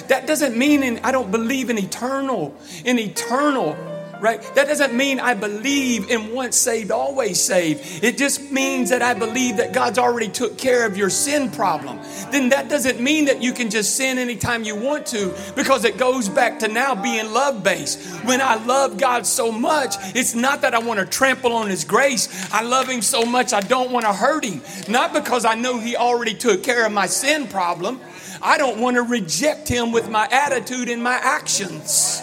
That 0.07 0.27
doesn't 0.27 0.55
mean 0.55 0.83
in, 0.83 0.99
I 0.99 1.11
don't 1.11 1.31
believe 1.31 1.69
in 1.69 1.77
eternal, 1.77 2.55
in 2.85 2.97
eternal 2.99 3.75
right? 4.19 4.41
That 4.55 4.67
doesn't 4.67 4.93
mean 4.93 5.19
I 5.19 5.33
believe 5.33 6.09
in 6.09 6.33
once 6.33 6.55
saved, 6.55 6.91
always 6.91 7.41
saved. 7.41 8.03
It 8.03 8.17
just 8.17 8.51
means 8.51 8.89
that 8.89 9.01
I 9.01 9.13
believe 9.13 9.57
that 9.57 9.73
God's 9.73 9.97
already 9.97 10.29
took 10.29 10.57
care 10.57 10.85
of 10.85 10.97
your 10.97 11.09
sin 11.09 11.51
problem. 11.51 11.99
Then 12.31 12.49
that 12.49 12.69
doesn't 12.69 12.99
mean 12.99 13.25
that 13.25 13.41
you 13.41 13.53
can 13.53 13.69
just 13.69 13.95
sin 13.95 14.17
anytime 14.17 14.63
you 14.63 14.75
want 14.75 15.05
to 15.07 15.33
because 15.55 15.85
it 15.85 15.97
goes 15.97 16.29
back 16.29 16.59
to 16.59 16.67
now 16.67 16.95
being 16.95 17.31
love 17.31 17.63
based. 17.63 17.99
When 18.25 18.41
I 18.41 18.55
love 18.65 18.97
God 18.97 19.25
so 19.25 19.51
much, 19.51 19.95
it's 20.15 20.35
not 20.35 20.61
that 20.61 20.73
I 20.73 20.79
want 20.79 20.99
to 20.99 21.05
trample 21.05 21.53
on 21.53 21.69
His 21.69 21.83
grace. 21.83 22.27
I 22.51 22.63
love 22.63 22.87
Him 22.87 23.01
so 23.01 23.25
much 23.25 23.53
I 23.53 23.61
don't 23.61 23.91
want 23.91 24.05
to 24.05 24.13
hurt 24.13 24.45
Him. 24.45 24.61
Not 24.89 25.13
because 25.13 25.45
I 25.45 25.55
know 25.55 25.79
He 25.79 25.95
already 25.95 26.33
took 26.33 26.63
care 26.63 26.85
of 26.85 26.91
my 26.91 27.07
sin 27.07 27.47
problem. 27.47 27.99
I 28.41 28.57
don't 28.57 28.79
want 28.79 28.97
to 28.97 29.03
reject 29.03 29.67
Him 29.67 29.91
with 29.91 30.09
my 30.09 30.27
attitude 30.31 30.89
and 30.89 31.01
my 31.01 31.15
actions. 31.15 32.21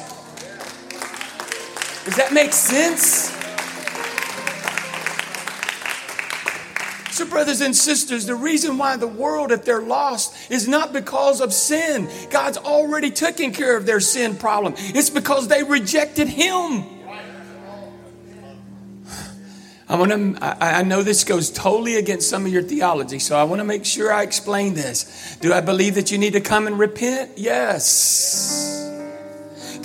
Does 2.05 2.17
that 2.17 2.33
make 2.33 2.53
sense? 2.53 3.33
So, 7.15 7.25
brothers 7.25 7.61
and 7.61 7.77
sisters, 7.77 8.27
the 8.27 8.35
reason 8.35 8.77
why 8.77 8.97
the 8.97 9.07
world, 9.07 9.53
if 9.53 9.65
they're 9.65 9.81
lost, 9.81 10.51
is 10.51 10.67
not 10.67 10.93
because 10.93 11.41
of 11.41 11.53
sin. 11.53 12.09
God's 12.29 12.59
already 12.59 13.13
taken 13.13 13.53
care 13.53 13.77
of 13.77 13.87
their 13.87 14.01
sin 14.01 14.35
problem. 14.37 14.75
It's 14.77 15.11
because 15.11 15.47
they 15.47 15.63
rejected 15.63 16.27
Him. 16.27 16.85
I 19.89 19.97
want 19.97 20.11
to. 20.11 20.39
I 20.43 20.83
know 20.83 21.05
this 21.05 21.23
goes 21.23 21.51
totally 21.51 21.97
against 21.97 22.29
some 22.29 22.47
of 22.47 22.53
your 22.53 22.63
theology, 22.63 23.21
so 23.21 23.37
I 23.37 23.45
want 23.45 23.61
to 23.61 23.65
make 23.65 23.85
sure 23.85 24.13
I 24.13 24.23
explain 24.23 24.75
this. 24.75 25.37
Do 25.41 25.53
I 25.53 25.61
believe 25.61 25.95
that 25.95 26.11
you 26.11 26.19
need 26.19 26.33
to 26.33 26.41
come 26.41 26.67
and 26.67 26.79
repent? 26.79 27.33
Yes. 27.37 28.74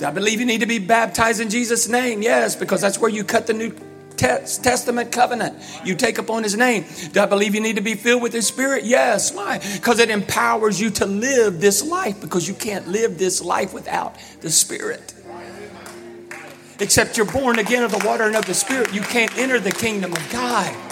I 0.02 0.10
believe 0.10 0.40
you 0.40 0.46
need 0.46 0.60
to 0.60 0.66
be 0.66 0.78
baptized 0.78 1.40
in 1.40 1.50
Jesus' 1.50 1.88
name? 1.88 2.22
Yes, 2.22 2.56
because 2.56 2.80
that's 2.80 2.98
where 2.98 3.10
you 3.10 3.24
cut 3.24 3.46
the 3.46 3.52
New 3.52 3.74
Testament 4.16 5.12
covenant. 5.12 5.58
You 5.84 5.94
take 5.94 6.18
upon 6.18 6.42
His 6.42 6.56
name. 6.56 6.84
Do 7.12 7.20
I 7.20 7.26
believe 7.26 7.54
you 7.54 7.60
need 7.60 7.76
to 7.76 7.82
be 7.82 7.94
filled 7.94 8.22
with 8.22 8.32
His 8.32 8.46
Spirit? 8.46 8.84
Yes. 8.84 9.32
Why? 9.32 9.58
Because 9.58 9.98
it 9.98 10.10
empowers 10.10 10.80
you 10.80 10.90
to 10.90 11.06
live 11.06 11.60
this 11.60 11.82
life 11.82 12.20
because 12.20 12.46
you 12.46 12.54
can't 12.54 12.88
live 12.88 13.18
this 13.18 13.40
life 13.40 13.72
without 13.72 14.16
the 14.40 14.50
Spirit. 14.50 15.14
Except 16.78 17.16
you're 17.16 17.30
born 17.30 17.58
again 17.58 17.82
of 17.82 17.90
the 17.90 18.06
water 18.06 18.24
and 18.24 18.36
of 18.36 18.46
the 18.46 18.54
Spirit, 18.54 18.94
you 18.94 19.02
can't 19.02 19.36
enter 19.36 19.60
the 19.60 19.72
kingdom 19.72 20.12
of 20.12 20.32
God. 20.32 20.89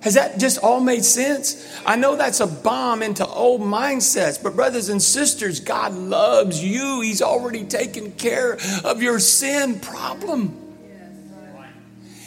Has 0.00 0.14
that 0.14 0.38
just 0.38 0.58
all 0.58 0.80
made 0.80 1.04
sense? 1.04 1.66
I 1.84 1.96
know 1.96 2.14
that's 2.14 2.40
a 2.40 2.46
bomb 2.46 3.02
into 3.02 3.26
old 3.26 3.60
mindsets, 3.60 4.40
but 4.40 4.54
brothers 4.54 4.88
and 4.88 5.02
sisters, 5.02 5.58
God 5.58 5.92
loves 5.92 6.62
you. 6.62 7.00
He's 7.00 7.20
already 7.20 7.64
taken 7.64 8.12
care 8.12 8.58
of 8.84 9.02
your 9.02 9.18
sin 9.18 9.80
problem. 9.80 10.68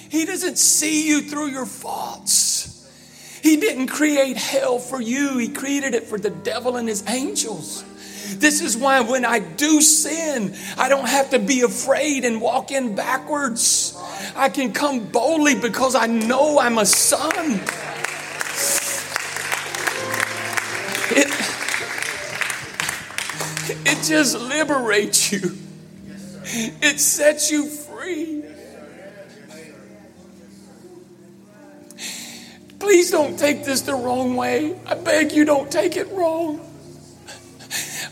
He 0.10 0.26
doesn't 0.26 0.58
see 0.58 1.08
you 1.08 1.22
through 1.22 1.48
your 1.48 1.66
faults. 1.66 2.52
He 3.42 3.56
didn't 3.56 3.88
create 3.88 4.36
hell 4.36 4.78
for 4.78 5.00
you, 5.00 5.38
He 5.38 5.48
created 5.48 5.96
it 5.96 6.04
for 6.04 6.20
the 6.20 6.30
devil 6.30 6.76
and 6.76 6.88
his 6.88 7.08
angels. 7.08 7.86
This 8.40 8.62
is 8.62 8.78
why 8.78 9.02
when 9.02 9.26
I 9.26 9.40
do 9.40 9.82
sin, 9.82 10.56
I 10.78 10.90
don't 10.90 11.08
have 11.08 11.32
to 11.32 11.40
be 11.40 11.62
afraid 11.62 12.24
and 12.26 12.42
walk 12.42 12.72
in 12.72 12.96
backwards. 12.96 13.98
I 14.36 14.50
can 14.50 14.72
come 14.72 15.08
boldly 15.10 15.56
because 15.56 15.96
I 15.96 16.08
know 16.08 16.60
I'm 16.60 16.78
a 16.78 16.86
son. 16.86 17.62
It, 21.14 21.28
it 23.86 24.04
just 24.04 24.38
liberates 24.40 25.32
you, 25.32 25.58
it 26.82 27.00
sets 27.00 27.52
you 27.52 27.66
free. 27.66 28.44
Please 32.80 33.12
don't 33.12 33.38
take 33.38 33.66
this 33.66 33.82
the 33.82 33.94
wrong 33.94 34.36
way. 34.36 34.80
I 34.86 34.96
beg 34.96 35.34
you, 35.34 35.44
don't 35.46 35.70
take 35.70 35.98
it 35.98 36.10
wrong. 36.12 36.71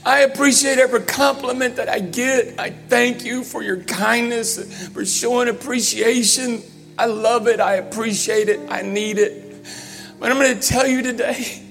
I 0.05 0.21
appreciate 0.21 0.79
every 0.79 1.01
compliment 1.01 1.75
that 1.75 1.89
I 1.89 1.99
get. 1.99 2.59
I 2.59 2.69
thank 2.69 3.25
you 3.25 3.43
for 3.43 3.61
your 3.61 3.83
kindness, 3.83 4.87
for 4.89 5.05
showing 5.05 5.49
appreciation. 5.49 6.63
I 6.97 7.05
love 7.05 7.47
it. 7.47 7.59
I 7.59 7.75
appreciate 7.75 8.49
it. 8.49 8.59
I 8.69 8.81
need 8.81 9.17
it. 9.17 9.65
But 10.19 10.31
I'm 10.31 10.37
going 10.37 10.57
to 10.57 10.67
tell 10.67 10.87
you 10.87 11.01
today 11.01 11.63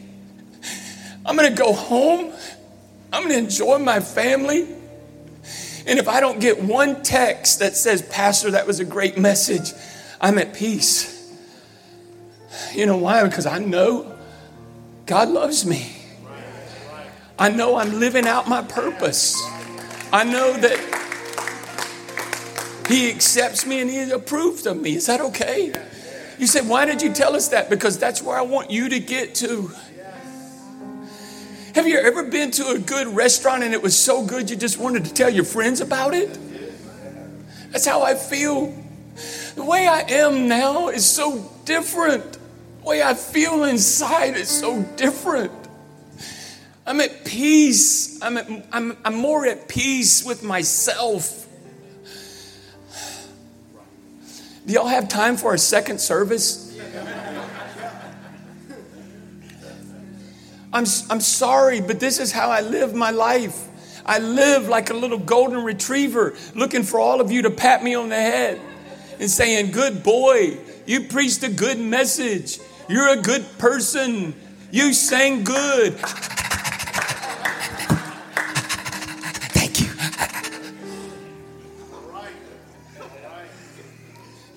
I'm 1.28 1.36
going 1.36 1.54
to 1.54 1.62
go 1.62 1.74
home. 1.74 2.32
I'm 3.12 3.22
going 3.22 3.34
to 3.34 3.38
enjoy 3.38 3.78
my 3.78 4.00
family. 4.00 4.62
And 5.86 5.98
if 5.98 6.08
I 6.08 6.20
don't 6.20 6.40
get 6.40 6.62
one 6.62 7.02
text 7.02 7.58
that 7.58 7.76
says, 7.76 8.00
Pastor, 8.00 8.52
that 8.52 8.66
was 8.66 8.80
a 8.80 8.84
great 8.84 9.18
message, 9.18 9.72
I'm 10.20 10.38
at 10.38 10.54
peace. 10.54 11.14
You 12.74 12.86
know 12.86 12.96
why? 12.96 13.24
Because 13.24 13.46
I 13.46 13.58
know 13.58 14.16
God 15.04 15.28
loves 15.28 15.66
me. 15.66 15.97
I 17.38 17.48
know 17.50 17.76
I'm 17.76 18.00
living 18.00 18.26
out 18.26 18.48
my 18.48 18.62
purpose. 18.62 19.40
I 20.12 20.24
know 20.24 20.54
that 20.54 20.76
He 22.88 23.10
accepts 23.10 23.64
me 23.64 23.80
and 23.80 23.88
He 23.88 24.10
approves 24.10 24.66
of 24.66 24.80
me. 24.80 24.96
Is 24.96 25.06
that 25.06 25.20
okay? 25.20 25.72
You 26.38 26.46
said, 26.46 26.68
Why 26.68 26.84
did 26.84 27.00
you 27.00 27.12
tell 27.12 27.36
us 27.36 27.48
that? 27.48 27.70
Because 27.70 27.98
that's 27.98 28.22
where 28.22 28.36
I 28.36 28.42
want 28.42 28.70
you 28.70 28.88
to 28.88 28.98
get 28.98 29.36
to. 29.36 29.72
Have 31.74 31.86
you 31.86 31.98
ever 31.98 32.24
been 32.24 32.50
to 32.52 32.70
a 32.70 32.78
good 32.78 33.06
restaurant 33.06 33.62
and 33.62 33.72
it 33.72 33.80
was 33.80 33.96
so 33.96 34.26
good 34.26 34.50
you 34.50 34.56
just 34.56 34.78
wanted 34.78 35.04
to 35.04 35.14
tell 35.14 35.30
your 35.30 35.44
friends 35.44 35.80
about 35.80 36.14
it? 36.14 36.36
That's 37.70 37.86
how 37.86 38.02
I 38.02 38.14
feel. 38.14 38.74
The 39.54 39.64
way 39.64 39.86
I 39.86 40.00
am 40.00 40.48
now 40.48 40.88
is 40.88 41.06
so 41.06 41.48
different. 41.64 42.32
The 42.32 42.88
way 42.88 43.02
I 43.02 43.14
feel 43.14 43.62
inside 43.64 44.36
is 44.36 44.48
so 44.48 44.82
different. 44.96 45.52
I'm 46.88 47.02
at 47.02 47.26
peace. 47.26 48.20
I'm, 48.22 48.38
at, 48.38 48.48
I'm, 48.72 48.96
I'm 49.04 49.14
more 49.14 49.44
at 49.44 49.68
peace 49.68 50.24
with 50.24 50.42
myself. 50.42 51.46
Do 54.66 54.72
y'all 54.72 54.86
have 54.86 55.06
time 55.06 55.36
for 55.36 55.52
a 55.52 55.58
second 55.58 56.00
service? 56.00 56.64
I'm, 60.72 60.84
I'm 61.10 61.20
sorry, 61.20 61.82
but 61.82 62.00
this 62.00 62.20
is 62.20 62.32
how 62.32 62.48
I 62.48 62.62
live 62.62 62.94
my 62.94 63.10
life. 63.10 63.66
I 64.06 64.18
live 64.18 64.68
like 64.68 64.88
a 64.88 64.94
little 64.94 65.18
golden 65.18 65.64
retriever 65.64 66.36
looking 66.54 66.84
for 66.84 66.98
all 66.98 67.20
of 67.20 67.30
you 67.30 67.42
to 67.42 67.50
pat 67.50 67.84
me 67.84 67.96
on 67.96 68.08
the 68.08 68.16
head 68.16 68.58
and 69.20 69.30
saying, 69.30 69.72
Good 69.72 70.02
boy, 70.02 70.56
you 70.86 71.02
preached 71.02 71.42
a 71.42 71.50
good 71.50 71.78
message. 71.78 72.58
You're 72.88 73.10
a 73.10 73.20
good 73.20 73.44
person. 73.58 74.34
You 74.70 74.94
sang 74.94 75.44
good. 75.44 75.98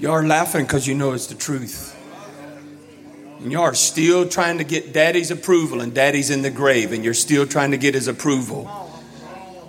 You 0.01 0.11
are 0.11 0.25
laughing 0.25 0.65
because 0.65 0.87
you 0.87 0.95
know 0.95 1.11
it's 1.11 1.27
the 1.27 1.35
truth. 1.35 1.95
And 3.39 3.51
you 3.51 3.61
are 3.61 3.75
still 3.75 4.27
trying 4.27 4.57
to 4.57 4.63
get 4.63 4.93
daddy's 4.93 5.29
approval, 5.29 5.79
and 5.79 5.93
daddy's 5.93 6.31
in 6.31 6.41
the 6.41 6.49
grave, 6.49 6.91
and 6.91 7.03
you're 7.05 7.13
still 7.13 7.45
trying 7.45 7.69
to 7.69 7.77
get 7.77 7.93
his 7.93 8.07
approval 8.07 8.67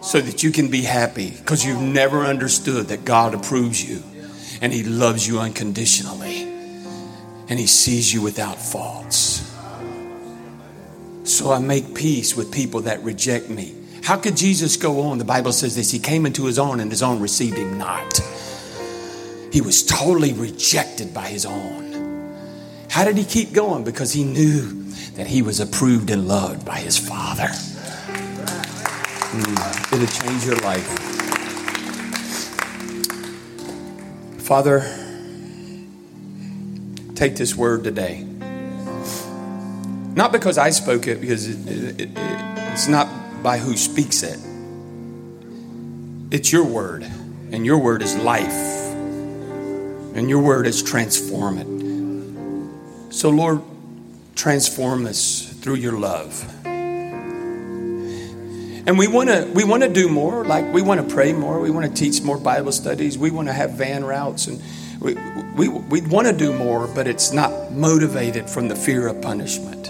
so 0.00 0.22
that 0.22 0.42
you 0.42 0.50
can 0.50 0.70
be 0.70 0.80
happy 0.80 1.30
because 1.30 1.66
you've 1.66 1.82
never 1.82 2.24
understood 2.24 2.88
that 2.88 3.04
God 3.04 3.34
approves 3.34 3.86
you 3.86 4.02
and 4.62 4.72
he 4.72 4.82
loves 4.82 5.28
you 5.28 5.38
unconditionally 5.38 6.42
and 6.42 7.58
he 7.58 7.66
sees 7.66 8.12
you 8.12 8.22
without 8.22 8.58
faults. 8.58 9.54
So 11.24 11.52
I 11.52 11.58
make 11.58 11.94
peace 11.94 12.34
with 12.34 12.50
people 12.50 12.80
that 12.82 13.02
reject 13.04 13.50
me. 13.50 13.74
How 14.02 14.16
could 14.16 14.36
Jesus 14.36 14.76
go 14.76 15.02
on? 15.02 15.18
The 15.18 15.24
Bible 15.24 15.52
says 15.52 15.76
this 15.76 15.90
He 15.90 15.98
came 15.98 16.24
into 16.24 16.46
his 16.46 16.58
own, 16.58 16.80
and 16.80 16.90
his 16.90 17.02
own 17.02 17.20
received 17.20 17.58
him 17.58 17.78
not. 17.78 18.20
He 19.52 19.60
was 19.60 19.84
totally 19.84 20.32
rejected 20.32 21.12
by 21.12 21.26
his 21.28 21.44
own. 21.44 21.92
How 22.88 23.04
did 23.04 23.16
he 23.16 23.24
keep 23.24 23.52
going? 23.52 23.84
Because 23.84 24.12
he 24.12 24.24
knew 24.24 24.82
that 25.16 25.26
he 25.26 25.42
was 25.42 25.60
approved 25.60 26.10
and 26.10 26.26
loved 26.26 26.64
by 26.64 26.78
his 26.78 26.98
Father. 26.98 27.48
Mm, 29.32 29.92
it'll 29.92 30.06
change 30.06 30.44
your 30.44 30.56
life. 30.56 30.86
Father, 34.42 34.80
take 37.14 37.36
this 37.36 37.54
word 37.54 37.84
today. 37.84 38.26
Not 40.14 40.32
because 40.32 40.58
I 40.58 40.70
spoke 40.70 41.06
it, 41.06 41.20
because 41.20 41.48
it, 41.48 41.66
it, 41.66 42.00
it, 42.00 42.10
it's 42.72 42.88
not 42.88 43.08
by 43.42 43.58
who 43.58 43.76
speaks 43.76 44.22
it. 44.22 44.38
It's 46.30 46.52
your 46.52 46.64
word, 46.64 47.04
and 47.50 47.64
your 47.64 47.78
word 47.78 48.02
is 48.02 48.16
life, 48.16 48.50
and 50.14 50.28
your 50.28 50.40
word 50.40 50.66
is 50.66 50.82
transformative. 50.82 51.72
So, 53.12 53.30
Lord, 53.30 53.62
transform 54.34 55.06
us 55.06 55.52
through 55.60 55.76
your 55.76 55.98
love. 55.98 56.48
And 58.84 58.98
we 58.98 59.06
want 59.06 59.28
to 59.28 59.48
we 59.54 59.62
want 59.64 59.84
to 59.84 59.88
do 59.88 60.08
more. 60.08 60.44
Like 60.44 60.72
we 60.72 60.82
want 60.82 61.06
to 61.06 61.14
pray 61.14 61.32
more. 61.32 61.60
We 61.60 61.70
want 61.70 61.86
to 61.86 61.92
teach 61.94 62.20
more 62.22 62.36
Bible 62.36 62.72
studies. 62.72 63.16
We 63.16 63.30
want 63.30 63.46
to 63.46 63.52
have 63.52 63.74
van 63.74 64.04
routes, 64.04 64.48
and 64.48 64.60
we 65.00 65.14
we 65.54 65.68
we 65.68 66.00
want 66.00 66.26
to 66.26 66.32
do 66.32 66.52
more. 66.52 66.88
But 66.88 67.06
it's 67.06 67.32
not 67.32 67.70
motivated 67.70 68.50
from 68.50 68.66
the 68.66 68.74
fear 68.74 69.06
of 69.06 69.22
punishment. 69.22 69.88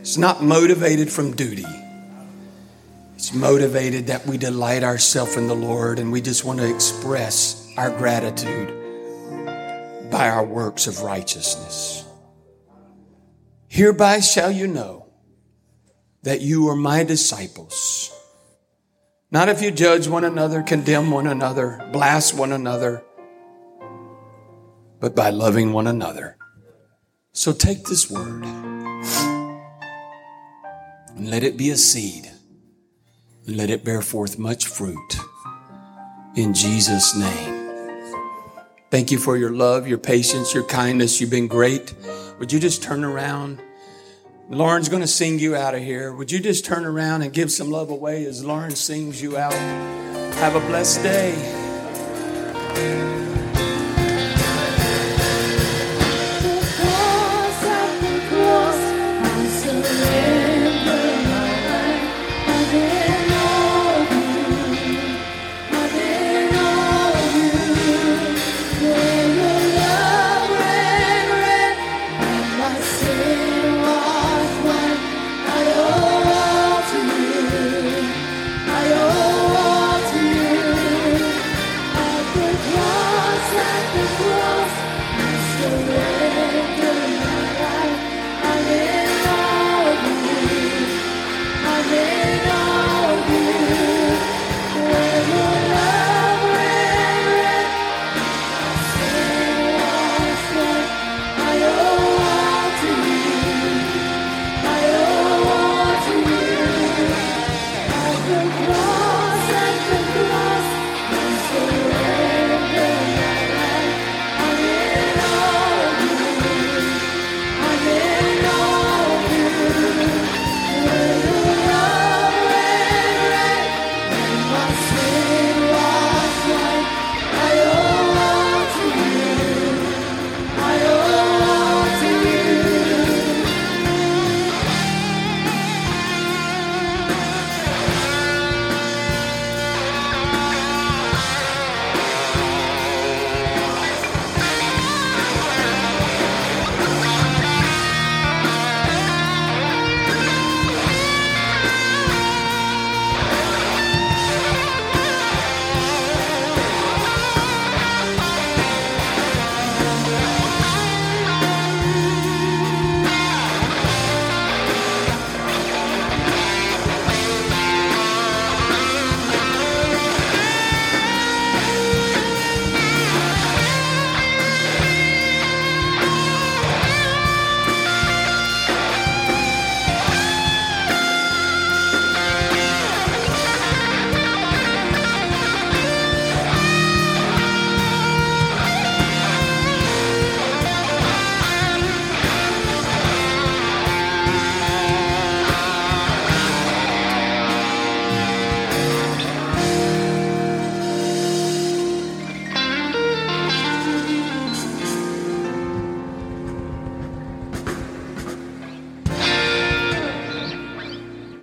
It's 0.00 0.16
not 0.16 0.42
motivated 0.42 1.12
from 1.12 1.36
duty. 1.36 1.66
It's 3.14 3.32
motivated 3.32 4.08
that 4.08 4.26
we 4.26 4.36
delight 4.36 4.82
ourselves 4.82 5.36
in 5.36 5.46
the 5.46 5.54
Lord, 5.54 6.00
and 6.00 6.10
we 6.10 6.20
just 6.20 6.44
want 6.44 6.58
to 6.58 6.74
express 6.74 7.72
our 7.76 7.90
gratitude 7.90 8.80
by 10.10 10.28
our 10.28 10.44
works 10.44 10.86
of 10.86 11.02
righteousness. 11.02 12.04
Hereby 13.68 14.20
shall 14.20 14.50
you 14.50 14.66
know 14.66 15.06
that 16.22 16.40
you 16.40 16.68
are 16.68 16.76
my 16.76 17.04
disciples. 17.04 18.12
Not 19.30 19.48
if 19.48 19.62
you 19.62 19.70
judge 19.70 20.08
one 20.08 20.24
another, 20.24 20.62
condemn 20.62 21.10
one 21.10 21.28
another, 21.28 21.88
blast 21.92 22.34
one 22.34 22.50
another, 22.52 23.04
but 24.98 25.14
by 25.14 25.30
loving 25.30 25.72
one 25.72 25.86
another. 25.86 26.36
So 27.32 27.52
take 27.52 27.84
this 27.84 28.10
word 28.10 28.44
and 31.16 31.30
let 31.30 31.44
it 31.44 31.56
be 31.56 31.70
a 31.70 31.76
seed. 31.76 32.28
and 33.46 33.56
Let 33.56 33.70
it 33.70 33.84
bear 33.84 34.02
forth 34.02 34.36
much 34.38 34.66
fruit. 34.66 35.16
In 36.34 36.52
Jesus' 36.52 37.16
name. 37.16 37.59
Thank 38.90 39.12
you 39.12 39.18
for 39.18 39.36
your 39.36 39.52
love, 39.52 39.86
your 39.86 39.98
patience, 39.98 40.52
your 40.52 40.64
kindness. 40.64 41.20
You've 41.20 41.30
been 41.30 41.46
great. 41.46 41.94
Would 42.40 42.52
you 42.52 42.58
just 42.58 42.82
turn 42.82 43.04
around? 43.04 43.62
Lauren's 44.48 44.88
going 44.88 45.02
to 45.02 45.06
sing 45.06 45.38
you 45.38 45.54
out 45.54 45.76
of 45.76 45.80
here. 45.80 46.12
Would 46.12 46.32
you 46.32 46.40
just 46.40 46.64
turn 46.64 46.84
around 46.84 47.22
and 47.22 47.32
give 47.32 47.52
some 47.52 47.70
love 47.70 47.90
away 47.90 48.24
as 48.24 48.44
Lauren 48.44 48.74
sings 48.74 49.22
you 49.22 49.38
out? 49.38 49.52
Have 50.34 50.56
a 50.56 50.60
blessed 50.66 51.04
day. 51.04 51.60